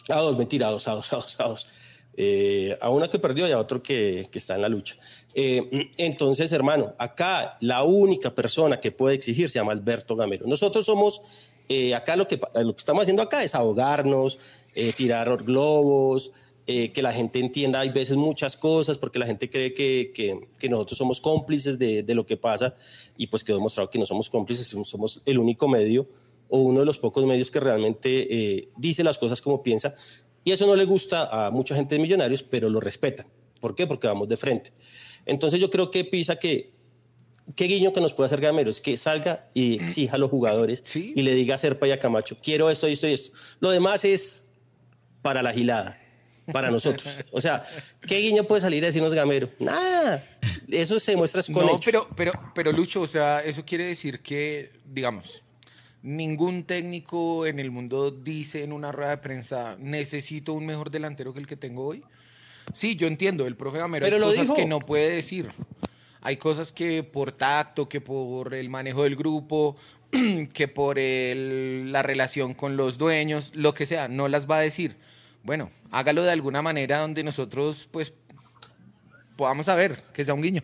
[0.10, 1.68] a dos, mentira, a dos, a dos, a dos, a dos.
[2.18, 4.96] Eh, a una que perdió y a otro que, que está en la lucha.
[5.34, 10.48] Eh, entonces, hermano, acá la única persona que puede exigir se llama Alberto Gamero.
[10.48, 11.22] Nosotros somos,
[11.96, 14.40] acá lo que, lo que estamos haciendo acá es ahogarnos,
[14.98, 16.32] tirar globos,
[16.68, 20.12] eh, que la gente entienda hay veces muchas cosas, porque la gente cree que,
[20.58, 22.76] que, nosotros somos cómplices de, de, lo que pasa
[23.18, 26.08] y pues quedó demostrado que no somos cómplices, somos el único medio
[26.50, 29.96] o uno de los pocos medios que realmente eh, dice las cosas como piensa
[30.44, 33.28] y eso no le gusta a mucha gente de millonarios, pero lo respetan.
[33.60, 33.88] ¿Por qué?
[33.88, 34.72] Porque vamos de frente.
[35.26, 36.74] Entonces yo creo que Pisa que
[37.56, 40.84] qué guiño que nos puede hacer Gamero es que salga y exija a los jugadores
[40.96, 43.38] y le diga a Serpa y a Camacho, quiero esto, esto y esto.
[43.60, 44.52] Lo demás es
[45.22, 45.98] para la gilada
[46.52, 47.20] para nosotros.
[47.32, 47.64] O sea,
[48.08, 49.50] ¿qué guiño puede salir a decirnos Gamero?
[49.60, 50.24] Nada.
[50.70, 54.72] Eso se muestra con No, pero, pero, pero Lucho, o sea, eso quiere decir que,
[54.86, 55.44] digamos,
[56.02, 61.34] ningún técnico en el mundo dice en una rueda de prensa, necesito un mejor delantero
[61.34, 62.04] que el que tengo hoy.
[62.74, 65.52] Sí, yo entiendo, el profe Gamero pero hay cosas que no puede decir.
[66.22, 69.76] Hay cosas que por tacto, que por el manejo del grupo,
[70.54, 74.96] que por la relación con los dueños, lo que sea, no las va a decir.
[75.44, 78.14] Bueno, hágalo de alguna manera donde nosotros pues
[79.36, 80.64] podamos saber que sea un guiño.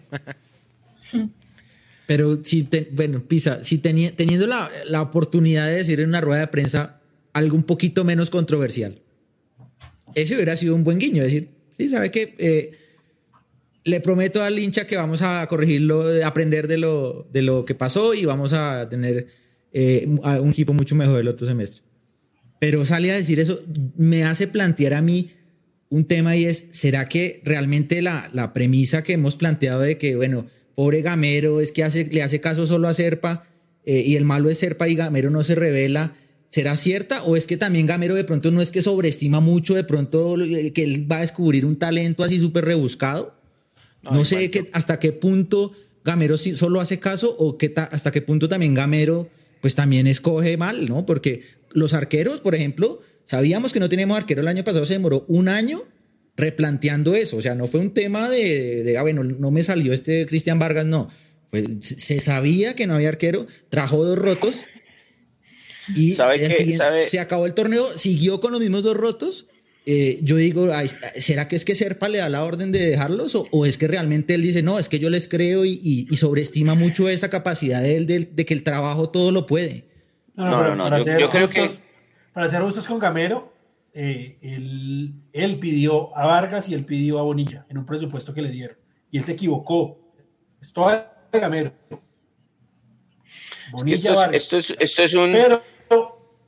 [2.05, 6.47] Pero si, bueno, Pisa, si teniendo la, la, oportunidad de decir en una rueda de
[6.47, 7.01] prensa
[7.33, 9.01] algo un poquito menos controversial,
[10.15, 12.71] ese hubiera sido un buen guiño, decir, sí, sabe que eh,
[13.83, 18.13] le prometo al hincha que vamos a corregirlo, aprender de lo, de lo que pasó
[18.13, 19.27] y vamos a tener
[19.73, 21.86] eh, un equipo mucho mejor el otro semestre.
[22.59, 23.59] Pero sale a decir eso,
[23.95, 25.31] me hace plantear a mí
[25.89, 30.15] un tema y es, ¿será que realmente la, la premisa que hemos planteado de que,
[30.15, 30.47] bueno,
[30.77, 33.47] pobre Gamero, es que hace, le hace caso solo a Serpa
[33.83, 36.13] eh, y el malo es Serpa y Gamero no se revela.
[36.49, 39.83] ¿Será cierta o es que también Gamero de pronto no es que sobreestima mucho, de
[39.83, 40.35] pronto
[40.73, 43.35] que él va a descubrir un talento así súper rebuscado?
[44.03, 45.71] No, sé hasta qué punto
[46.05, 49.29] Gamero solo hace caso o que hasta qué punto también Gamero
[49.61, 51.07] pues también escoge mal, ¿no?
[51.07, 51.41] Porque
[51.77, 55.47] los arqueros, por ejemplo, sabíamos que no teníamos arquero el año pasado, se demoró un
[55.47, 55.83] año
[56.35, 57.37] replanteando eso.
[57.37, 60.87] O sea, no fue un tema de, ah, bueno, no me salió este Cristian Vargas,
[60.87, 61.09] no.
[61.81, 64.55] se sabía que no había arquero, trajo dos rotos
[65.95, 66.17] y
[67.07, 69.45] se acabó el torneo, siguió con los mismos dos rotos.
[69.85, 70.67] Eh, yo digo,
[71.15, 74.33] ¿será que es que Serpa le da la orden de dejarlos o, es que realmente
[74.33, 78.07] él dice, no, es que yo les creo y, sobreestima mucho esa capacidad de él
[78.07, 79.86] de, que el trabajo todo lo puede?
[80.37, 81.69] No, no, no, yo, creo que...
[82.31, 83.51] Para ser justos con Gamero,
[83.91, 84.37] eh,
[85.33, 88.77] él, pidió a Vargas y él pidió a Bonilla en un presupuesto que le dieron.
[89.09, 89.99] Y él se equivocó.
[90.61, 91.73] Es todo de Gamero.
[93.71, 95.31] Bonilla esto, es, esto, es, un...
[95.31, 95.63] Pero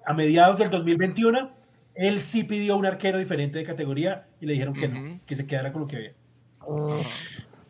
[0.05, 1.51] a mediados del 2021,
[1.95, 5.47] él sí pidió un arquero diferente de categoría y le dijeron que no, que se
[5.47, 6.13] quedara con lo que había.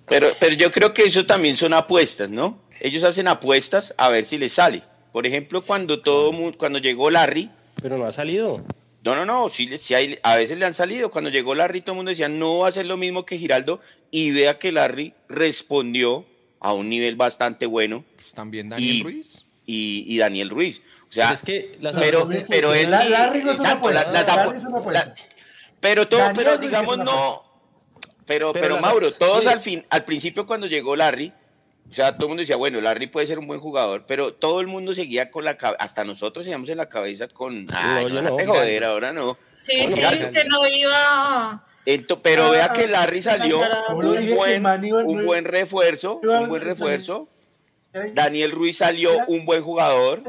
[0.06, 2.62] Pero, pero yo creo que eso también son apuestas, ¿no?
[2.82, 4.84] Ellos hacen apuestas a ver si les sale.
[5.12, 7.50] Por ejemplo, cuando todo cuando llegó Larry.
[7.82, 8.58] Pero no ha salido.
[9.04, 11.10] No, no, no, sí, sí hay, a veces le han salido.
[11.10, 13.80] Cuando llegó Larry, todo el mundo decía, no va a ser lo mismo que Giraldo.
[14.12, 16.26] Y vea que Larry respondió
[16.60, 18.04] a un nivel bastante bueno.
[18.16, 19.46] Pues también Daniel Ruiz.
[19.66, 20.82] Y, Daniel Ruiz.
[21.10, 25.16] O sea, pero, es que pero, pero él, Larry no es una apuesta.
[25.80, 27.44] pero todo, pero digamos no.
[28.26, 31.34] Pero, pero, Mauro, todos al fin, al principio cuando llegó Larry,
[31.90, 34.62] o sea, todo el mundo decía, bueno, Larry puede ser un buen jugador, pero todo
[34.62, 38.10] el mundo seguía con la cabeza, hasta nosotros seguíamos en la cabeza con, ay, no,
[38.10, 39.38] yo no, joder, ahora no.
[39.60, 41.64] Sí, sí, que no iba...
[42.22, 44.66] pero vea que Larry salió un buen,
[45.06, 47.28] un buen refuerzo, un buen refuerzo.
[48.14, 50.22] Daniel Ruiz salió un buen jugador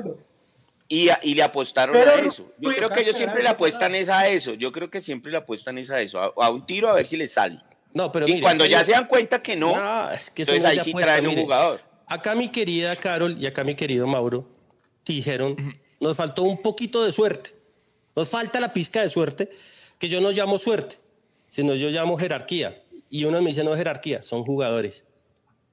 [0.89, 2.51] y, y le apostaron a eso.
[2.59, 4.55] Yo creo que ellos siempre le apuestan es a eso.
[4.55, 7.19] Yo creo que siempre le apuestan es a eso, a un tiro a ver si
[7.19, 7.61] le sale.
[7.93, 9.75] No, pero y cuando ya se dan cuenta que no,
[10.11, 11.81] es que entonces ahí sí traen un jugador.
[12.07, 14.49] Acá mi querida Carol y acá mi querido Mauro
[15.15, 15.57] dijeron,
[16.01, 17.55] nos faltó un poquito de suerte.
[18.17, 19.51] Nos falta la pizca de suerte,
[19.99, 20.97] que yo no llamo suerte,
[21.49, 22.83] sino yo llamo jerarquía.
[23.09, 25.05] Y uno me dice, no jerarquía, son jugadores.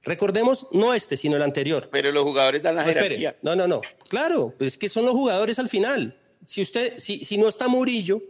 [0.02, 1.88] Recordemos, no este, sino el anterior.
[1.90, 3.36] Pero los jugadores dan la jerarquía.
[3.42, 3.80] No, no, no.
[4.08, 6.16] Claro, pues es que son los jugadores al final.
[6.44, 8.22] Si usted, si, si no está Murillo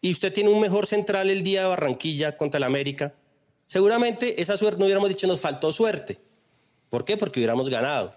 [0.00, 3.14] y usted tiene un mejor central el día de Barranquilla contra el América,
[3.66, 6.18] Seguramente esa suerte no hubiéramos dicho nos faltó suerte.
[6.88, 7.16] ¿Por qué?
[7.16, 8.14] Porque hubiéramos ganado.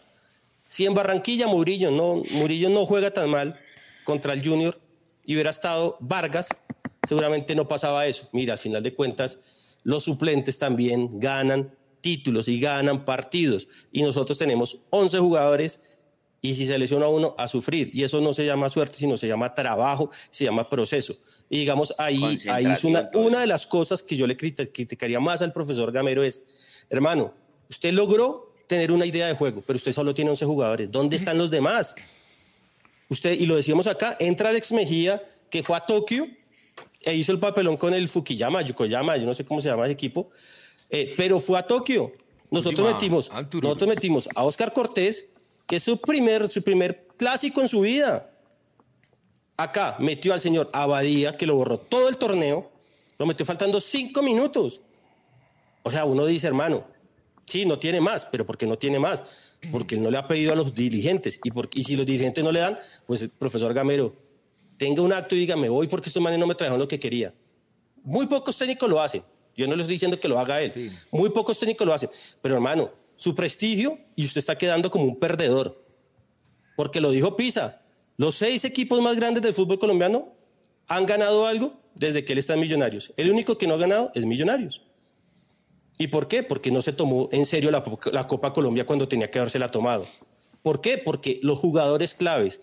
[0.67, 3.59] Si en Barranquilla Murillo no, Murillo no juega tan mal
[4.03, 4.79] contra el Junior
[5.23, 6.49] y hubiera estado Vargas,
[7.07, 8.27] seguramente no pasaba eso.
[8.31, 9.39] Mira, al final de cuentas,
[9.83, 13.67] los suplentes también ganan títulos y ganan partidos.
[13.91, 15.79] Y nosotros tenemos 11 jugadores
[16.41, 17.89] y si se lesiona uno, a sufrir.
[17.93, 21.15] Y eso no se llama suerte, sino se llama trabajo, se llama proceso.
[21.49, 25.41] Y digamos, ahí, ahí es una, una de las cosas que yo le criticaría más
[25.41, 27.33] al profesor Gamero es, hermano,
[27.69, 30.91] usted logró tener una idea de juego, pero usted solo tiene 11 jugadores.
[30.91, 31.95] ¿Dónde están los demás?
[33.09, 36.27] Usted, y lo decíamos acá, entra Alex Mejía, que fue a Tokio
[37.01, 39.93] e hizo el papelón con el Fukuyama, Yokoyama, yo no sé cómo se llama ese
[39.93, 40.31] equipo,
[40.89, 42.13] eh, pero fue a Tokio.
[42.49, 43.31] Nosotros metimos,
[43.61, 45.27] nosotros metimos a Oscar Cortés,
[45.67, 48.31] que es su primer, su primer clásico en su vida.
[49.57, 52.71] Acá metió al señor Abadía, que lo borró todo el torneo,
[53.17, 54.81] lo metió faltando cinco minutos.
[55.83, 56.85] O sea, uno dice, hermano,
[57.45, 59.23] sí, no tiene más, pero ¿por qué no tiene más?
[59.71, 61.39] Porque él no le ha pedido a los dirigentes.
[61.43, 64.13] Y, y si los dirigentes no le dan, pues el profesor Gamero,
[64.77, 66.99] tenga un acto y diga, me voy porque estos manes no me trajeron lo que
[66.99, 67.33] quería.
[68.03, 69.23] Muy pocos técnicos lo hacen.
[69.55, 70.91] Yo no les estoy diciendo que lo haga él.
[71.11, 72.09] Muy pocos técnicos lo hacen.
[72.41, 75.81] Pero hermano, su prestigio y usted está quedando como un perdedor.
[76.75, 77.81] Porque lo dijo Pisa,
[78.17, 80.33] los seis equipos más grandes del fútbol colombiano
[80.87, 83.13] han ganado algo desde que él está en Millonarios.
[83.17, 84.81] El único que no ha ganado es Millonarios.
[85.97, 86.43] ¿Y por qué?
[86.43, 89.71] Porque no se tomó en serio la, la Copa Colombia cuando tenía que haberse la
[89.71, 90.05] tomado.
[90.61, 90.97] ¿Por qué?
[90.97, 92.61] Porque los jugadores claves,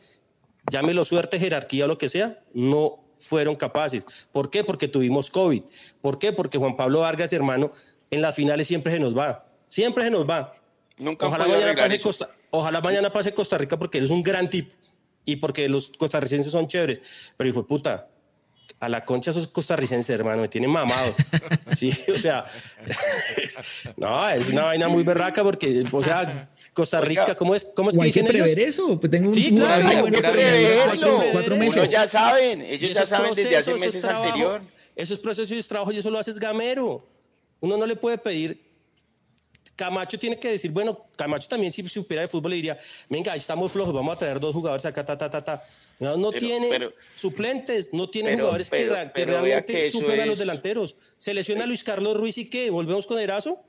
[0.71, 4.05] llámelo suerte, jerarquía o lo que sea, no fueron capaces.
[4.33, 4.65] ¿Por qué?
[4.65, 5.63] Porque tuvimos COVID.
[6.01, 6.33] ¿Por qué?
[6.33, 7.73] Porque Juan Pablo Vargas, hermano,
[8.11, 9.47] en las finales siempre se nos va.
[9.69, 10.55] Siempre se nos va.
[10.99, 14.51] Nunca ojalá mañana, pase Costa, ojalá mañana pase Costa Rica porque él es un gran
[14.51, 14.75] tipo
[15.25, 17.33] y porque los costarricenses son chéveres.
[17.37, 18.09] Pero hijo de puta,
[18.81, 21.15] a la concha esos costarricenses, hermano, me tienen mamado.
[21.77, 22.45] Sí, o sea,
[23.97, 27.99] no, es una vaina muy berraca porque, o sea, Costa Rica, ¿cómo es, cómo es
[27.99, 29.01] que dicen prever eso?
[29.01, 31.77] Pues tengo un sí, claro, bueno, cuatro, cuatro, meses.
[31.77, 34.63] Ellos ya saben, ellos ya saben desde hace meses anterior.
[34.95, 37.07] Eso es proceso y es trabajo y eso lo haces gamero.
[37.61, 38.72] Uno no le puede pedir
[39.77, 43.73] Camacho tiene que decir, bueno, Camacho también si supiera de fútbol le diría, venga, estamos
[43.73, 45.63] flojos, vamos a traer dos jugadores acá, ta, ta, ta, ta.
[45.99, 48.89] No, tiene suplentes, no tiene jugadores que,
[49.25, 50.97] realmente suplen a los delanteros.
[51.17, 53.63] Se lesiona Luis Carlos Ruiz y qué, ¿volvemos con Erazo?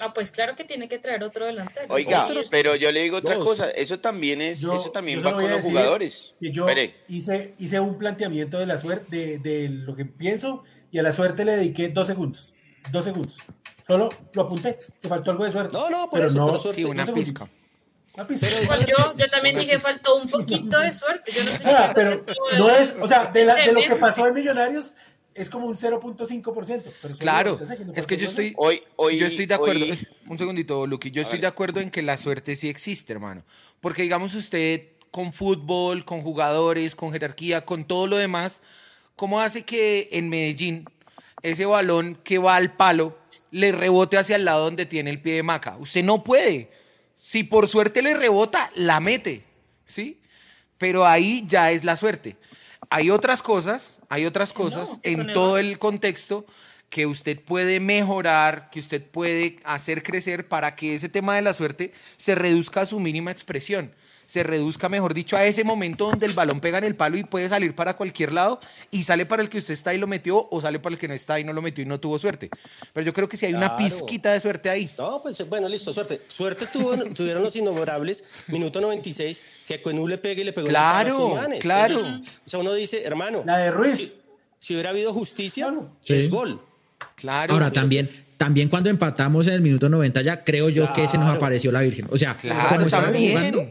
[0.00, 1.86] Ah, pues claro que tiene que traer otro delantero.
[1.92, 5.62] Oiga, pero yo le digo otra cosa, eso también es, eso también va con los
[5.62, 6.34] jugadores.
[6.40, 6.66] yo
[7.08, 10.62] hice, hice un planteamiento de la suerte, de, de lo que pienso,
[10.92, 12.52] y a la suerte le dediqué dos segundos.
[12.92, 13.36] Dos segundos.
[13.88, 15.72] Solo lo apunté, que faltó algo de suerte.
[15.72, 17.48] No, no, pero no, sí, una pizca.
[18.26, 18.40] Pues
[18.86, 21.32] yo, yo también dije faltó un poquito de suerte.
[21.32, 22.24] Yo no sé ah, pero
[22.58, 24.92] no es, o sea, de, de lo que pasó en Millonarios
[25.34, 27.18] es como un 0.5%.
[27.18, 27.58] Claro,
[27.94, 29.86] es que yo estoy, hoy, hoy, yo estoy de acuerdo.
[30.28, 31.10] un segundito, Luqui.
[31.10, 33.44] Yo estoy de acuerdo en que la suerte sí existe, hermano.
[33.80, 38.62] Porque digamos usted con fútbol, con jugadores, con jerarquía, con todo lo demás,
[39.16, 40.84] ¿cómo hace que en Medellín
[41.42, 43.18] ese balón que va al palo
[43.50, 45.76] le rebote hacia el lado donde tiene el pie de maca.
[45.78, 46.70] Usted no puede.
[47.16, 49.44] Si por suerte le rebota, la mete,
[49.86, 50.20] ¿sí?
[50.76, 52.36] Pero ahí ya es la suerte.
[52.90, 56.46] Hay otras cosas, hay otras cosas en todo el contexto
[56.88, 61.52] que usted puede mejorar, que usted puede hacer crecer para que ese tema de la
[61.52, 63.92] suerte se reduzca a su mínima expresión
[64.28, 67.24] se reduzca, mejor dicho, a ese momento donde el balón pega en el palo y
[67.24, 68.60] puede salir para cualquier lado
[68.90, 71.08] y sale para el que usted está y lo metió o sale para el que
[71.08, 72.50] no está y no lo metió y no tuvo suerte.
[72.92, 74.90] Pero yo creo que si hay una pizquita de suerte ahí.
[74.98, 76.20] No, pues bueno, listo, suerte.
[76.28, 81.34] Suerte tuvo, tuvieron los innombrables, minuto 96, que Cuenú le pegue y le pegó claro,
[81.58, 83.44] Claro, O sea, uno dice, hermano.
[83.46, 84.14] La de Ruiz.
[84.58, 85.72] Si, hubiera habido justicia,
[86.06, 86.60] es gol.
[87.14, 87.54] Claro.
[87.54, 88.06] Ahora también,
[88.36, 91.80] también cuando empatamos en el minuto 90 ya creo yo que se nos apareció la
[91.80, 92.06] Virgen.
[92.10, 93.66] O sea, claro, como jugando,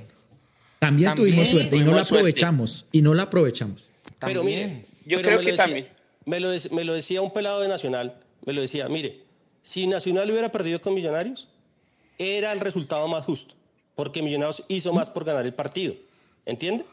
[0.79, 2.85] también, tuvimos suerte y no la aprovechamos.
[2.91, 3.87] Y no la aprovechamos.
[4.19, 5.87] Pero mire, yo creo que también.
[6.25, 9.21] Me lo, me lo decía un pelado de Nacional, me lo decía, mire,
[9.61, 11.47] si Nacional hubiera perdido con Millonarios,
[12.17, 13.55] era el resultado más justo,
[13.95, 15.95] porque Millonarios hizo más por ganar el partido.
[16.45, 16.85] ¿Entiende?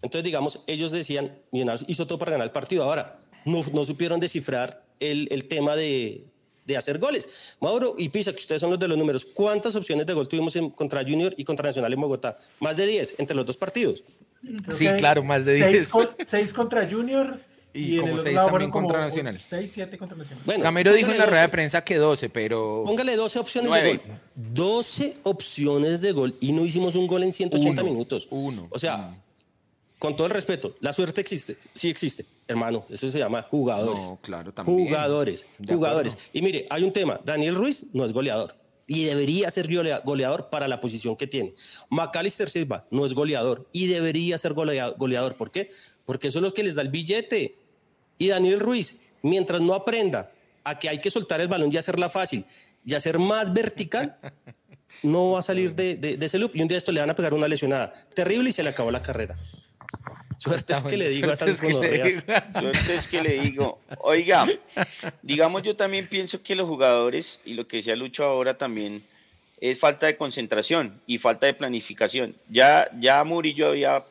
[0.00, 2.84] Entonces, digamos, ellos decían, Millonarios hizo todo para ganar el partido.
[2.84, 6.24] Ahora, no, no supieron descifrar el, el tema de,
[6.68, 7.56] de hacer goles.
[7.60, 10.54] Mauro y Pisa, que ustedes son los de los números, ¿cuántas opciones de gol tuvimos
[10.54, 12.38] en, contra Junior y contra Nacional en Bogotá?
[12.60, 14.04] Más de 10 entre los dos partidos.
[14.70, 15.88] sí, claro, más de 10.
[16.24, 17.40] 6 contra Junior.
[17.74, 19.38] Y, como 6 también contra Nacional.
[19.38, 20.42] 6, 7 contra Nacional.
[20.46, 22.82] Bueno, Gamero dijo en la rueda de prensa que 12, pero.
[22.84, 24.00] Póngale 12 opciones de gol.
[24.34, 28.26] 12 opciones de gol y no hicimos un gol en 180 minutos.
[28.30, 28.66] Uno.
[28.70, 29.14] O sea,
[29.98, 34.04] con todo el respeto, la suerte existe, sí existe, hermano, eso se llama jugadores.
[34.04, 34.86] No, claro, también.
[34.86, 36.16] Jugadores, jugadores.
[36.32, 39.68] Y mire, hay un tema, Daniel Ruiz no es goleador y debería ser
[40.02, 41.54] goleador para la posición que tiene.
[41.90, 45.36] Macalister Silva no es goleador y debería ser goleador.
[45.36, 45.70] ¿Por qué?
[46.06, 47.56] Porque eso es lo que les da el billete.
[48.16, 50.32] Y Daniel Ruiz, mientras no aprenda
[50.64, 52.46] a que hay que soltar el balón y hacerla fácil
[52.82, 54.16] y hacer más vertical,
[55.02, 56.56] no va a salir de, de ese loop.
[56.56, 58.90] Y un día esto le van a pegar una lesionada terrible y se le acabó
[58.90, 59.36] la carrera.
[60.48, 63.80] Suerte es que le digo a Suerte es que le digo.
[63.98, 64.46] Oiga,
[65.22, 69.04] digamos, yo también pienso que los jugadores, y lo que decía Lucho ahora también,
[69.60, 72.36] es falta de concentración y falta de planificación.
[72.48, 74.04] Ya, ya Murillo había,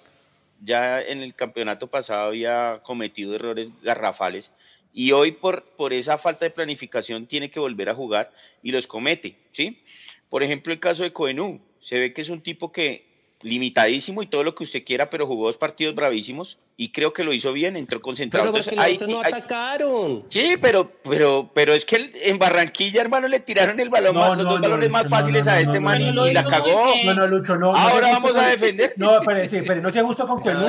[0.62, 4.52] ya en el campeonato pasado había cometido errores garrafales
[4.94, 8.88] y hoy por, por esa falta de planificación tiene que volver a jugar y los
[8.88, 9.82] comete, ¿sí?
[10.30, 13.07] Por ejemplo, el caso de Coenú, se ve que es un tipo que
[13.42, 17.24] limitadísimo y todo lo que usted quiera, pero jugó dos partidos bravísimos y creo que
[17.24, 18.52] lo hizo bien, entró concentrado.
[18.52, 20.24] Pero Entonces, no atacaron.
[20.28, 24.48] Sí, pero, pero, pero es que en Barranquilla, hermano, le tiraron el balón más, los
[24.48, 26.94] dos balones más fáciles a este man y, la cagó.
[27.04, 27.76] No, no, Lucho, no.
[27.76, 28.94] Ahora vamos a defender.
[28.98, 30.66] No, pero sí, pero no se gustó con Cuelú,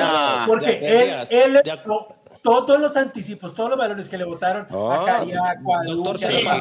[0.46, 1.60] porque él, él,
[2.42, 6.60] todos los anticipos, todos los valores que le votaron a Cariaco, a Doctor Serpa,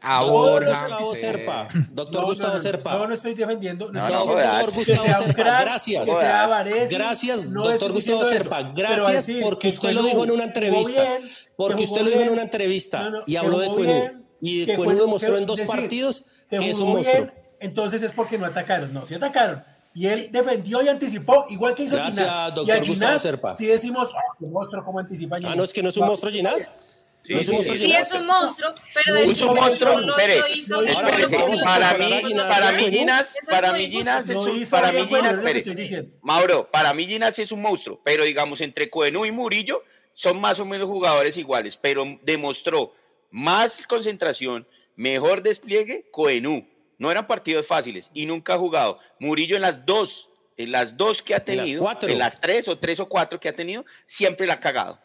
[0.00, 2.98] a Borja, Gustavo Serpa, doctor Gustavo Serpa.
[2.98, 3.90] No, no estoy defendiendo.
[3.92, 6.08] No, doctor Gustavo Serpa, gracias.
[6.90, 11.18] Gracias, doctor Gustavo Serpa, gracias porque usted lo dijo en una entrevista.
[11.56, 14.22] Porque usted lo dijo en una entrevista y habló de Cuenú.
[14.40, 17.30] Y que demostró en dos partidos que, es un monstruo.
[17.60, 18.92] entonces es porque no atacaron.
[18.92, 19.62] No, sí atacaron.
[19.94, 22.54] Y él defendió y anticipó, igual que hizo Gracias, Ginás.
[22.54, 23.28] Doctor y a Ginás,
[23.58, 25.52] si decimos, oh, qué monstruo, cómo anticipa Ginás.
[25.52, 26.70] Ah, no, es que no es un monstruo Ginás.
[27.22, 30.00] Sí, es un sí, es un monstruo, pero es un monstruo.
[30.10, 30.42] Espere,
[31.62, 35.38] para mí, para mí Ginás, para mí Ginás es un, para mí Ginás,
[36.20, 39.84] Mauro, para mí Ginás es un monstruo, pero digamos entre Coenú y Murillo
[40.14, 42.92] son más o menos jugadores iguales, pero demostró
[43.30, 44.66] más concentración,
[44.96, 46.66] mejor despliegue Coenú.
[47.02, 49.00] No eran partidos fáciles y nunca ha jugado.
[49.18, 53.00] Murillo en las dos, en las dos que ha tenido, en las, tres o tres
[53.00, 55.00] o cuatro que ha tenido, siempre la ha cagado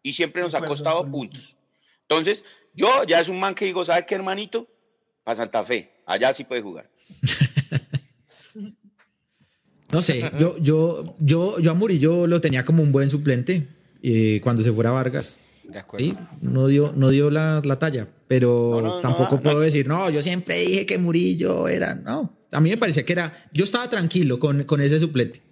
[0.00, 1.56] y siempre nos ha costado puntos.
[2.02, 4.68] Entonces, yo ya es un man que digo, ¿sabe qué, hermanito?
[5.24, 6.88] Para Santa Fe, allá sí puede jugar.
[9.92, 13.66] No sé, yo, yo, yo, yo a Murillo lo tenía como un buen suplente
[14.04, 15.40] eh, cuando se fuera Vargas.
[15.64, 16.16] De acuerdo.
[16.40, 20.98] no dio, no dio la, talla, pero tampoco puedo decir, no, yo siempre dije que
[20.98, 24.98] Murillo era, no, a mí me parecía que era, yo estaba tranquilo con, con ese
[24.98, 25.42] suplente,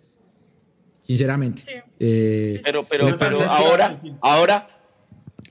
[1.02, 1.62] sinceramente.
[2.00, 3.16] Eh, pero, pero,
[3.48, 4.68] ahora, ahora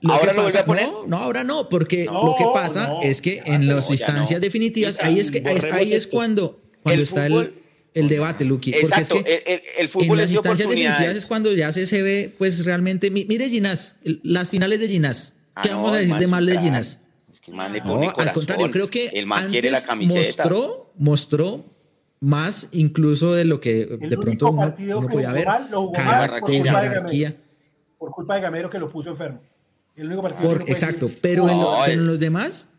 [0.06, 0.90] ¿Ahora lo a poner?
[1.08, 5.32] No, ahora no, porque lo que pasa es que en las instancias definitivas, ahí es
[5.32, 7.54] que ahí, es cuando, cuando está el,
[7.94, 8.74] el, debate, Luqui.
[8.82, 12.34] Porque es que el, fútbol en las instancias definitivas es cuando ya se, se ve,
[12.38, 13.10] pues realmente.
[13.10, 15.34] Mire, Ginás, las finales de Ginás.
[15.56, 17.00] Ah, ¿Qué vamos a decir de mal de Ginás?
[17.32, 20.44] Es que el man le pone al contrario, creo que el man quiere la camiseta.
[20.44, 21.66] Mostró, mostró
[22.20, 25.48] más incluso de lo que de pronto uno, uno podía ver.
[27.98, 29.42] Por culpa de Gamero que lo puso enfermo.
[29.96, 31.48] El único partido exacto, pero,
[31.88, 32.70] en los demás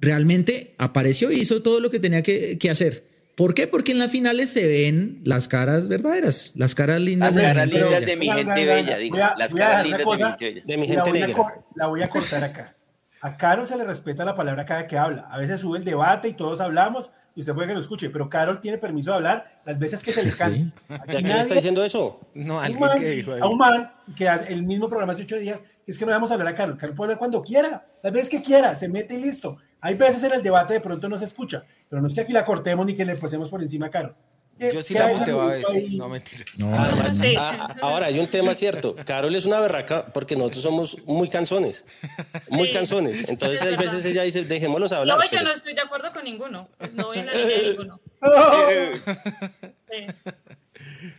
[0.00, 3.09] realmente apareció y hizo todo lo que tenía que, hacer.
[3.40, 3.66] ¿Por qué?
[3.66, 7.34] Porque en las finales se ven las caras verdaderas, las caras lindas.
[7.34, 9.16] Las caras lindas de mi gente bella, digo.
[9.16, 11.54] Las caras lindas de mi gente negra.
[11.74, 12.76] La voy a cortar acá.
[13.22, 15.26] A Carol se le respeta la palabra cada que habla.
[15.30, 18.28] A veces sube el debate y todos hablamos y usted puede que lo escuche, pero
[18.28, 20.70] Carol tiene permiso de hablar las veces que se le cante.
[21.06, 22.20] ¿Quién está diciendo eso?
[22.34, 23.32] No, alguien que dijo.
[23.40, 26.48] A un man que el mismo programa hace ocho días, es que no dejamos hablar
[26.48, 26.76] a Carol.
[26.76, 29.56] Carol puede hablar cuando quiera, las veces que quiera, se mete y listo.
[29.80, 32.32] Hay veces en el debate de pronto no se escucha, pero no es que aquí
[32.32, 34.14] la cortemos ni que le pasemos por encima a Carol.
[34.58, 36.46] Yo sí la muteo a veces, no mentiras.
[37.38, 38.94] Ah, ahora, hay un tema cierto.
[39.06, 41.86] Carol es una berraca porque nosotros somos muy canzones.
[42.50, 43.26] Muy canzones.
[43.26, 45.16] Entonces, hay veces ella dice, dejémoslos hablar.
[45.16, 46.68] No, yo no estoy de acuerdo con ninguno.
[46.92, 48.00] No voy en la línea de ninguno.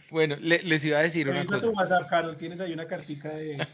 [0.09, 1.59] Bueno, les iba a decir una cosa.
[1.59, 2.37] tu WhatsApp, Carol.
[2.37, 3.65] Tienes ahí una cartica de...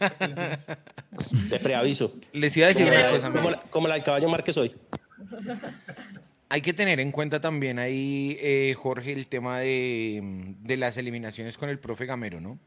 [1.50, 2.16] de preaviso.
[2.34, 3.32] Les iba a decir una cosa.
[3.32, 4.74] Como la, como la del caballo Márquez hoy.
[6.50, 11.70] Hay que tener en cuenta también ahí, eh, Jorge, el tema de, las eliminaciones con
[11.70, 12.58] el profe Gamero, ¿no?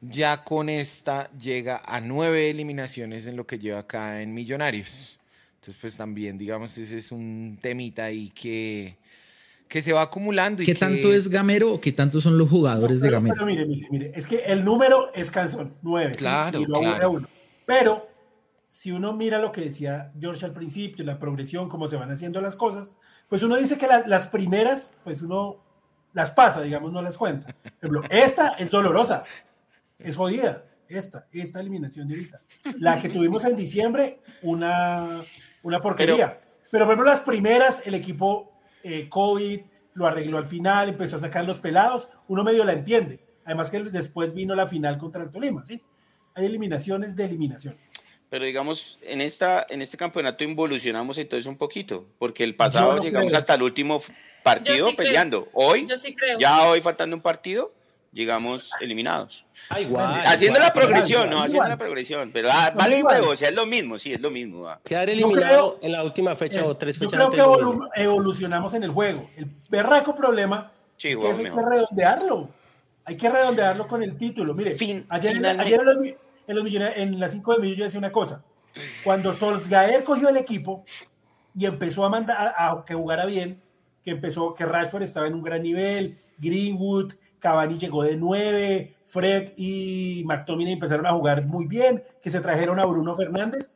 [0.00, 5.18] Ya con esta llega a nueve eliminaciones en lo que lleva acá en Millonarios.
[5.56, 8.96] Entonces, pues también, digamos, ese es un temita ahí que,
[9.70, 10.62] que se va acumulando.
[10.62, 13.36] Y ¿Qué tanto es Gamero o qué tanto son los jugadores de Gamero?
[13.36, 16.12] Pero mire, mire, mire, es que el número es canción, nueve.
[16.16, 17.10] Claro, y lo claro.
[17.12, 17.28] uno.
[17.64, 18.08] Pero
[18.68, 22.40] si uno mira lo que decía George al principio, la progresión, cómo se van haciendo
[22.40, 22.98] las cosas,
[23.28, 25.62] pues uno dice que las primeras, pues uno
[26.14, 27.54] las pasa, digamos, no las cuenta.
[27.62, 29.22] Por ejemplo, esta es dolorosa,
[30.00, 32.42] es jodida, esta, esta eliminación de ahorita.
[32.80, 35.22] La que tuvimos en diciembre, una,
[35.62, 36.40] una porquería.
[36.72, 39.60] Pero, por ejemplo, las primeras, el equipo eh, COVID
[39.94, 43.20] lo arregló al final, empezó a sacar los pelados, uno medio la entiende.
[43.44, 45.82] Además que después vino la final contra el Tolima, ¿sí?
[46.34, 47.92] Hay eliminaciones de eliminaciones
[48.30, 53.34] pero digamos, en, esta, en este campeonato involucionamos entonces un poquito, porque el pasado llegamos
[53.34, 54.00] hasta el último
[54.44, 55.48] partido peleando.
[55.52, 55.88] Hoy,
[56.38, 57.74] ya hoy faltando un partido,
[58.12, 59.44] llegamos eliminados.
[59.68, 63.50] Ah, igual, haciendo la progresión, no, haciendo la progresión, pero ah, vale juego, o sea,
[63.50, 64.68] es lo mismo, sí, es lo mismo.
[64.68, 64.80] Ah.
[64.84, 67.18] Quedar eliminado en la última fecha o tres fechas.
[67.18, 69.22] Yo creo que evolucionamos en el juego.
[69.36, 72.48] El berraco problema es que hay que redondearlo.
[73.04, 74.54] Hay que redondearlo con el título.
[74.54, 74.76] Mire,
[75.08, 75.80] ayer, ayer
[76.46, 78.42] en, los en las 5 de millones yo decía una cosa.
[79.02, 80.84] Cuando Solskjaer cogió el equipo
[81.56, 83.60] y empezó a mandar a, que jugara bien,
[84.04, 89.52] que empezó, que Rashford estaba en un gran nivel, Greenwood, Cavani llegó de 9, Fred
[89.56, 93.72] y McTominay empezaron a jugar muy bien, que se trajeron a Bruno Fernández.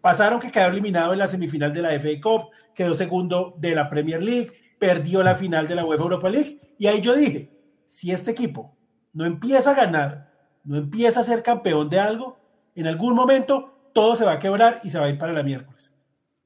[0.00, 3.88] Pasaron que quedó eliminado en la semifinal de la FA Cup, quedó segundo de la
[3.88, 4.50] Premier League,
[4.80, 6.60] perdió la final de la UEFA Europa League.
[6.76, 7.52] Y ahí yo dije,
[7.86, 8.76] si este equipo
[9.12, 10.32] no empieza a ganar,
[10.64, 12.38] no empieza a ser campeón de algo,
[12.74, 15.42] en algún momento todo se va a quebrar y se va a ir para la
[15.42, 15.92] miércoles.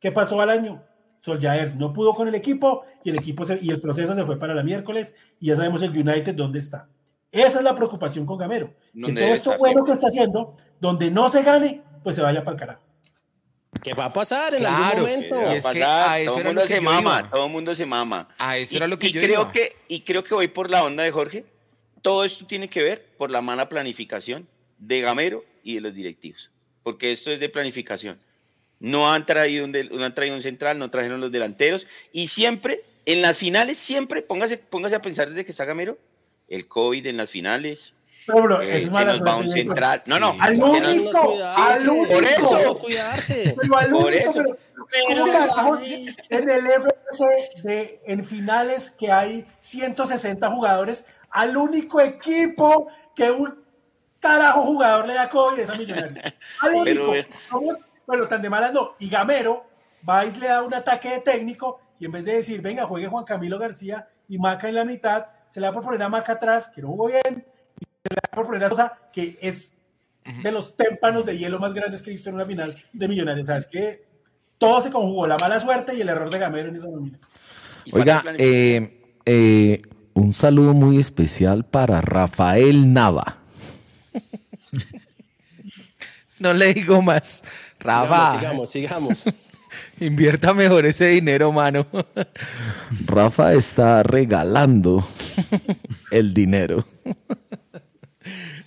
[0.00, 0.82] ¿Qué pasó al año?
[1.26, 4.54] Soljaer no pudo con el equipo y el equipo y el proceso se fue para
[4.54, 6.88] la miércoles y ya sabemos el United dónde está.
[7.32, 8.72] Esa es la preocupación con Gamero.
[8.94, 12.54] Que todo esto bueno que está haciendo, donde no se gane, pues se vaya para
[12.54, 12.82] el carajo.
[13.82, 15.52] ¿Qué va a pasar en algún momento?
[15.52, 18.28] Y es que a eso todo el mundo se mama, todo el mundo se mama.
[18.38, 19.52] A eso era lo que y yo creo iba.
[19.52, 21.44] que Y creo que voy por la onda de Jorge.
[22.02, 24.46] Todo esto tiene que ver por la mala planificación
[24.78, 26.50] de Gamero y de los directivos.
[26.84, 28.20] Porque esto es de planificación.
[28.80, 31.86] No han traído un, no han traído un central, no trajeron los delanteros.
[32.12, 35.98] Y siempre, en las finales, siempre, póngase, póngase a pensar desde que está Gamero,
[36.48, 37.94] el COVID en las finales,
[38.28, 40.02] No, bro, eh, es se mala nos va un central.
[40.06, 40.36] No, no.
[40.38, 42.12] Al único, al único.
[42.12, 42.78] por eso.
[42.78, 43.54] cuidarse.
[43.60, 44.32] Pero al Por único, eso.
[44.34, 44.58] pero
[44.90, 51.56] Pero, ¿cómo carajos ay, en el FC de, en finales que hay 160 jugadores, al
[51.56, 53.58] único equipo que un
[54.20, 56.20] carajo jugador le da COVID es a Millonarios.
[56.60, 57.12] Al único.
[57.50, 58.94] Somos- bueno, tan de malas no.
[58.98, 59.66] Y Gamero
[60.08, 63.08] va y le da un ataque de técnico y en vez de decir, venga, juegue
[63.08, 66.34] Juan Camilo García y Maca en la mitad, se le da por poner a Maca
[66.34, 67.44] atrás, que no jugó bien,
[67.80, 69.74] y se le da por poner a Sosa, que es
[70.42, 73.46] de los témpanos de hielo más grandes que he visto en una final de Millonarios.
[73.46, 74.04] O sea, es que
[74.58, 77.18] todo se conjugó, la mala suerte y el error de Gamero en esa nómina.
[77.92, 79.82] Oiga, eh, eh,
[80.14, 83.38] un saludo muy especial para Rafael Nava.
[86.38, 87.42] No le digo más.
[87.80, 89.46] Rafa, Sigamos, sigamos, sigamos.
[90.00, 91.86] invierta mejor ese dinero, mano.
[93.06, 95.06] Rafa está regalando
[96.10, 96.86] el dinero.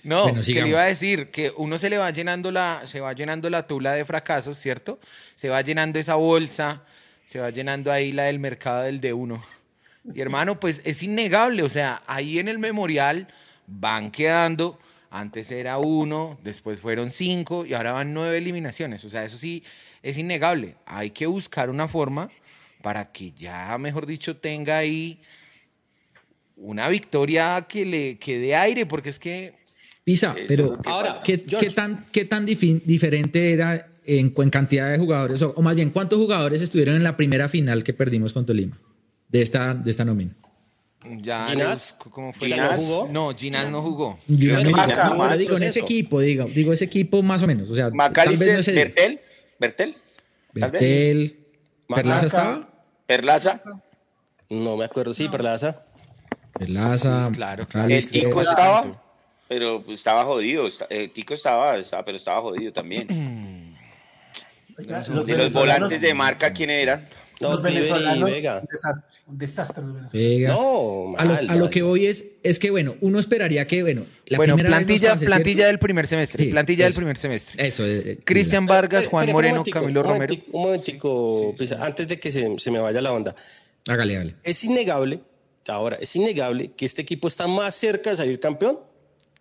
[0.02, 3.00] No, Bueno, que le iba a decir que uno se le va llenando la, se
[3.00, 4.98] va llenando la tula de fracasos, ¿cierto?
[5.34, 6.82] Se va llenando esa bolsa,
[7.26, 9.42] se va llenando ahí la del mercado del de uno.
[10.14, 13.28] Y hermano, pues es innegable, o sea, ahí en el memorial
[13.66, 14.78] van quedando,
[15.10, 19.04] antes era uno, después fueron cinco y ahora van nueve eliminaciones.
[19.04, 19.64] O sea, eso sí
[20.02, 20.76] es innegable.
[20.86, 22.30] Hay que buscar una forma
[22.80, 25.20] para que ya, mejor dicho, tenga ahí
[26.56, 29.60] una victoria que le que dé aire, porque es que
[30.04, 31.20] Pisa, Eso pero Ahora.
[31.22, 35.42] ¿qué, tan, qué tan diferente era en, en cantidad de jugadores?
[35.42, 38.78] O, o más bien, ¿cuántos jugadores estuvieron en la primera final que perdimos con Tolima?
[39.28, 40.34] De esta, de esta nómina.
[41.04, 41.96] Ya ¿Ginás?
[42.10, 42.48] ¿Cómo fue?
[42.48, 43.08] ¿Ginás la- jugó?
[43.10, 44.18] No, Ginás no jugó.
[44.26, 47.70] Ginás no, Maca, no, digo, en ese equipo, digo, digo, ese equipo más o menos.
[47.70, 48.74] O sea, tal vez Macalister, no.
[48.74, 49.20] Bertel,
[49.58, 49.96] Bertel.
[50.52, 51.38] Bertel,
[51.88, 52.02] Maca.
[52.02, 52.68] Perlaza estaba.
[53.06, 53.62] Perlaza,
[54.50, 55.84] No me acuerdo, sí, Perlaza.
[56.58, 57.88] Perlaza, claro, claro.
[57.88, 58.08] el.
[58.08, 59.02] Tico estaba,
[59.48, 60.66] pero estaba jodido.
[60.66, 63.06] está- eh, Tico estaba, estaba- pero estaba jodido también.
[64.78, 67.08] Oiga, los De los volantes de marca, ¿quién eran?
[67.40, 68.60] No, los venezolanos, Vega.
[68.60, 70.12] un desastre, un desastre los venezolanos.
[70.12, 70.48] Vega.
[70.52, 71.70] No, a, lo, mal, a lo mal.
[71.70, 75.54] que voy es, es que, bueno, uno esperaría que, bueno, la bueno, primera plantilla, plantilla
[75.54, 75.66] ¿cierto?
[75.68, 76.44] del primer semestre.
[76.44, 77.66] Sí, plantilla del primer semestre.
[77.66, 77.86] Eso.
[77.86, 80.18] eh, eh, Cristian Vargas, Juan Espere, un Moreno, momentico, Camilo un Romero.
[80.34, 83.34] momentico, Un momentico, Pisa, antes de que se, se me vaya la onda.
[83.88, 84.36] Hágale, hágale.
[84.44, 85.20] Es innegable,
[85.68, 88.80] ahora, es innegable que este equipo está más cerca de salir campeón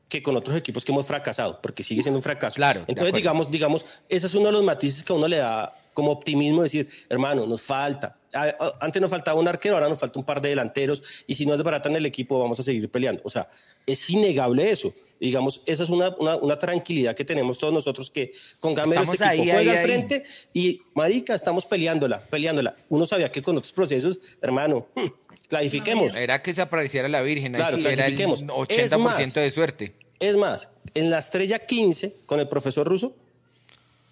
[0.08, 2.56] que con otros equipos que hemos fracasado, porque sigue siendo un fracaso.
[2.56, 5.76] Claro, Entonces, digamos, digamos, ese es uno de los matices que a uno le da
[6.00, 8.16] como optimismo, decir, hermano, nos falta.
[8.34, 11.36] A- a- Antes nos faltaba un arquero, ahora nos falta un par de delanteros, y
[11.36, 13.22] si no es barata en el equipo, vamos a seguir peleando.
[13.26, 13.50] O sea,
[13.86, 14.94] es innegable eso.
[15.20, 18.32] Digamos, esa es una, una, una tranquilidad que tenemos todos nosotros que
[18.62, 19.84] con Gamero Estamos este equipo ahí, juega ahí, al ahí.
[19.84, 20.24] frente
[20.54, 22.76] y, marica, estamos peleándola, peleándola.
[22.88, 25.08] Uno sabía que con otros procesos, hermano, hmm,
[25.50, 26.16] clarifiquemos.
[26.16, 27.52] Era que se apareciera la Virgen.
[27.54, 28.44] Claro, sí, era el clasifiquemos.
[28.44, 29.96] 80% Es más, de suerte.
[30.22, 33.14] Es más, en la estrella 15 con el profesor ruso,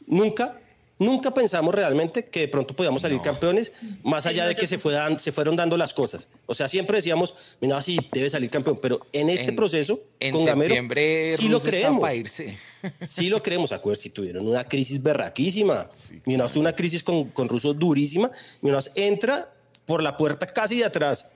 [0.05, 0.59] nunca,
[0.99, 3.73] nunca pensamos realmente que de pronto podíamos salir campeones,
[4.03, 6.27] más allá de que se, fue dan- se fueron dando las cosas.
[6.45, 10.31] O sea, siempre decíamos, mira, sí, debe salir campeón, pero en este En- proceso, En
[10.33, 12.01] con Gamero, septiembre sí lo creemos.
[12.01, 12.57] para irse.
[13.05, 15.89] Sí lo creemos, acuérdense, si tuvieron una crisis berraquísima.
[16.25, 18.31] Minas tuvo una crisis con, con Russo durísima.
[18.61, 19.51] Minas entra
[19.85, 21.29] por la puerta casi de atrás,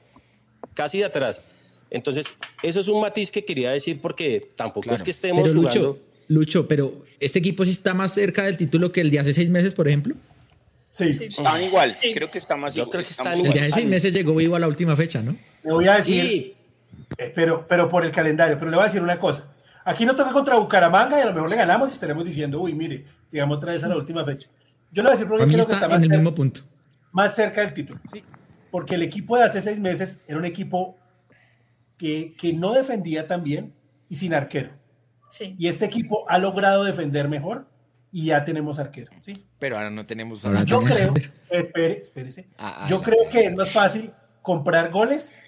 [0.74, 1.42] casi de atrás.
[1.90, 2.26] Entonces,
[2.64, 4.96] eso es un matiz que quería decir porque tampoco Claro.
[4.96, 6.00] es que estemos Pero jugando.
[6.32, 9.50] Lucho, pero este equipo sí está más cerca del título que el de hace seis
[9.50, 10.16] meses, por ejemplo.
[10.92, 11.26] Sí, Sí.
[11.26, 12.14] Estaban igual, Sí.
[12.14, 14.14] creo que está más Yo igual, creo que estamos están El de hace seis meses
[14.14, 15.36] llegó vivo a la última fecha, ¿no?
[15.64, 16.54] le voy a decir, Sí,
[17.18, 19.46] eh, pero, pero por el calendario, pero le voy a decir una cosa.
[19.84, 22.74] Aquí nos toca contra Bucaramanga y a lo mejor le ganamos y estaremos diciendo, uy,
[22.74, 24.48] mire, llegamos otra vez a la última fecha.
[24.92, 26.36] Yo le voy a decir porque creo que está está en más el cerca, mismo
[26.36, 26.62] punto.
[27.12, 28.24] más cerca del título, ¿sí?
[28.70, 30.98] Porque el equipo de hace seis meses era un equipo
[31.98, 33.74] que, que no defendía tan bien
[34.10, 34.70] y sin arquero.
[35.32, 35.56] Sí.
[35.58, 37.66] Y este equipo ha logrado defender mejor
[38.12, 39.46] y ya tenemos arquero, ¿sí?
[39.58, 40.46] Pero ahora no tenemos.
[40.46, 42.48] Ahora Yo tenemos- creo, espere, espérese.
[42.58, 44.12] Ah, ah, Yo creo que es más fácil
[44.42, 45.40] comprar goles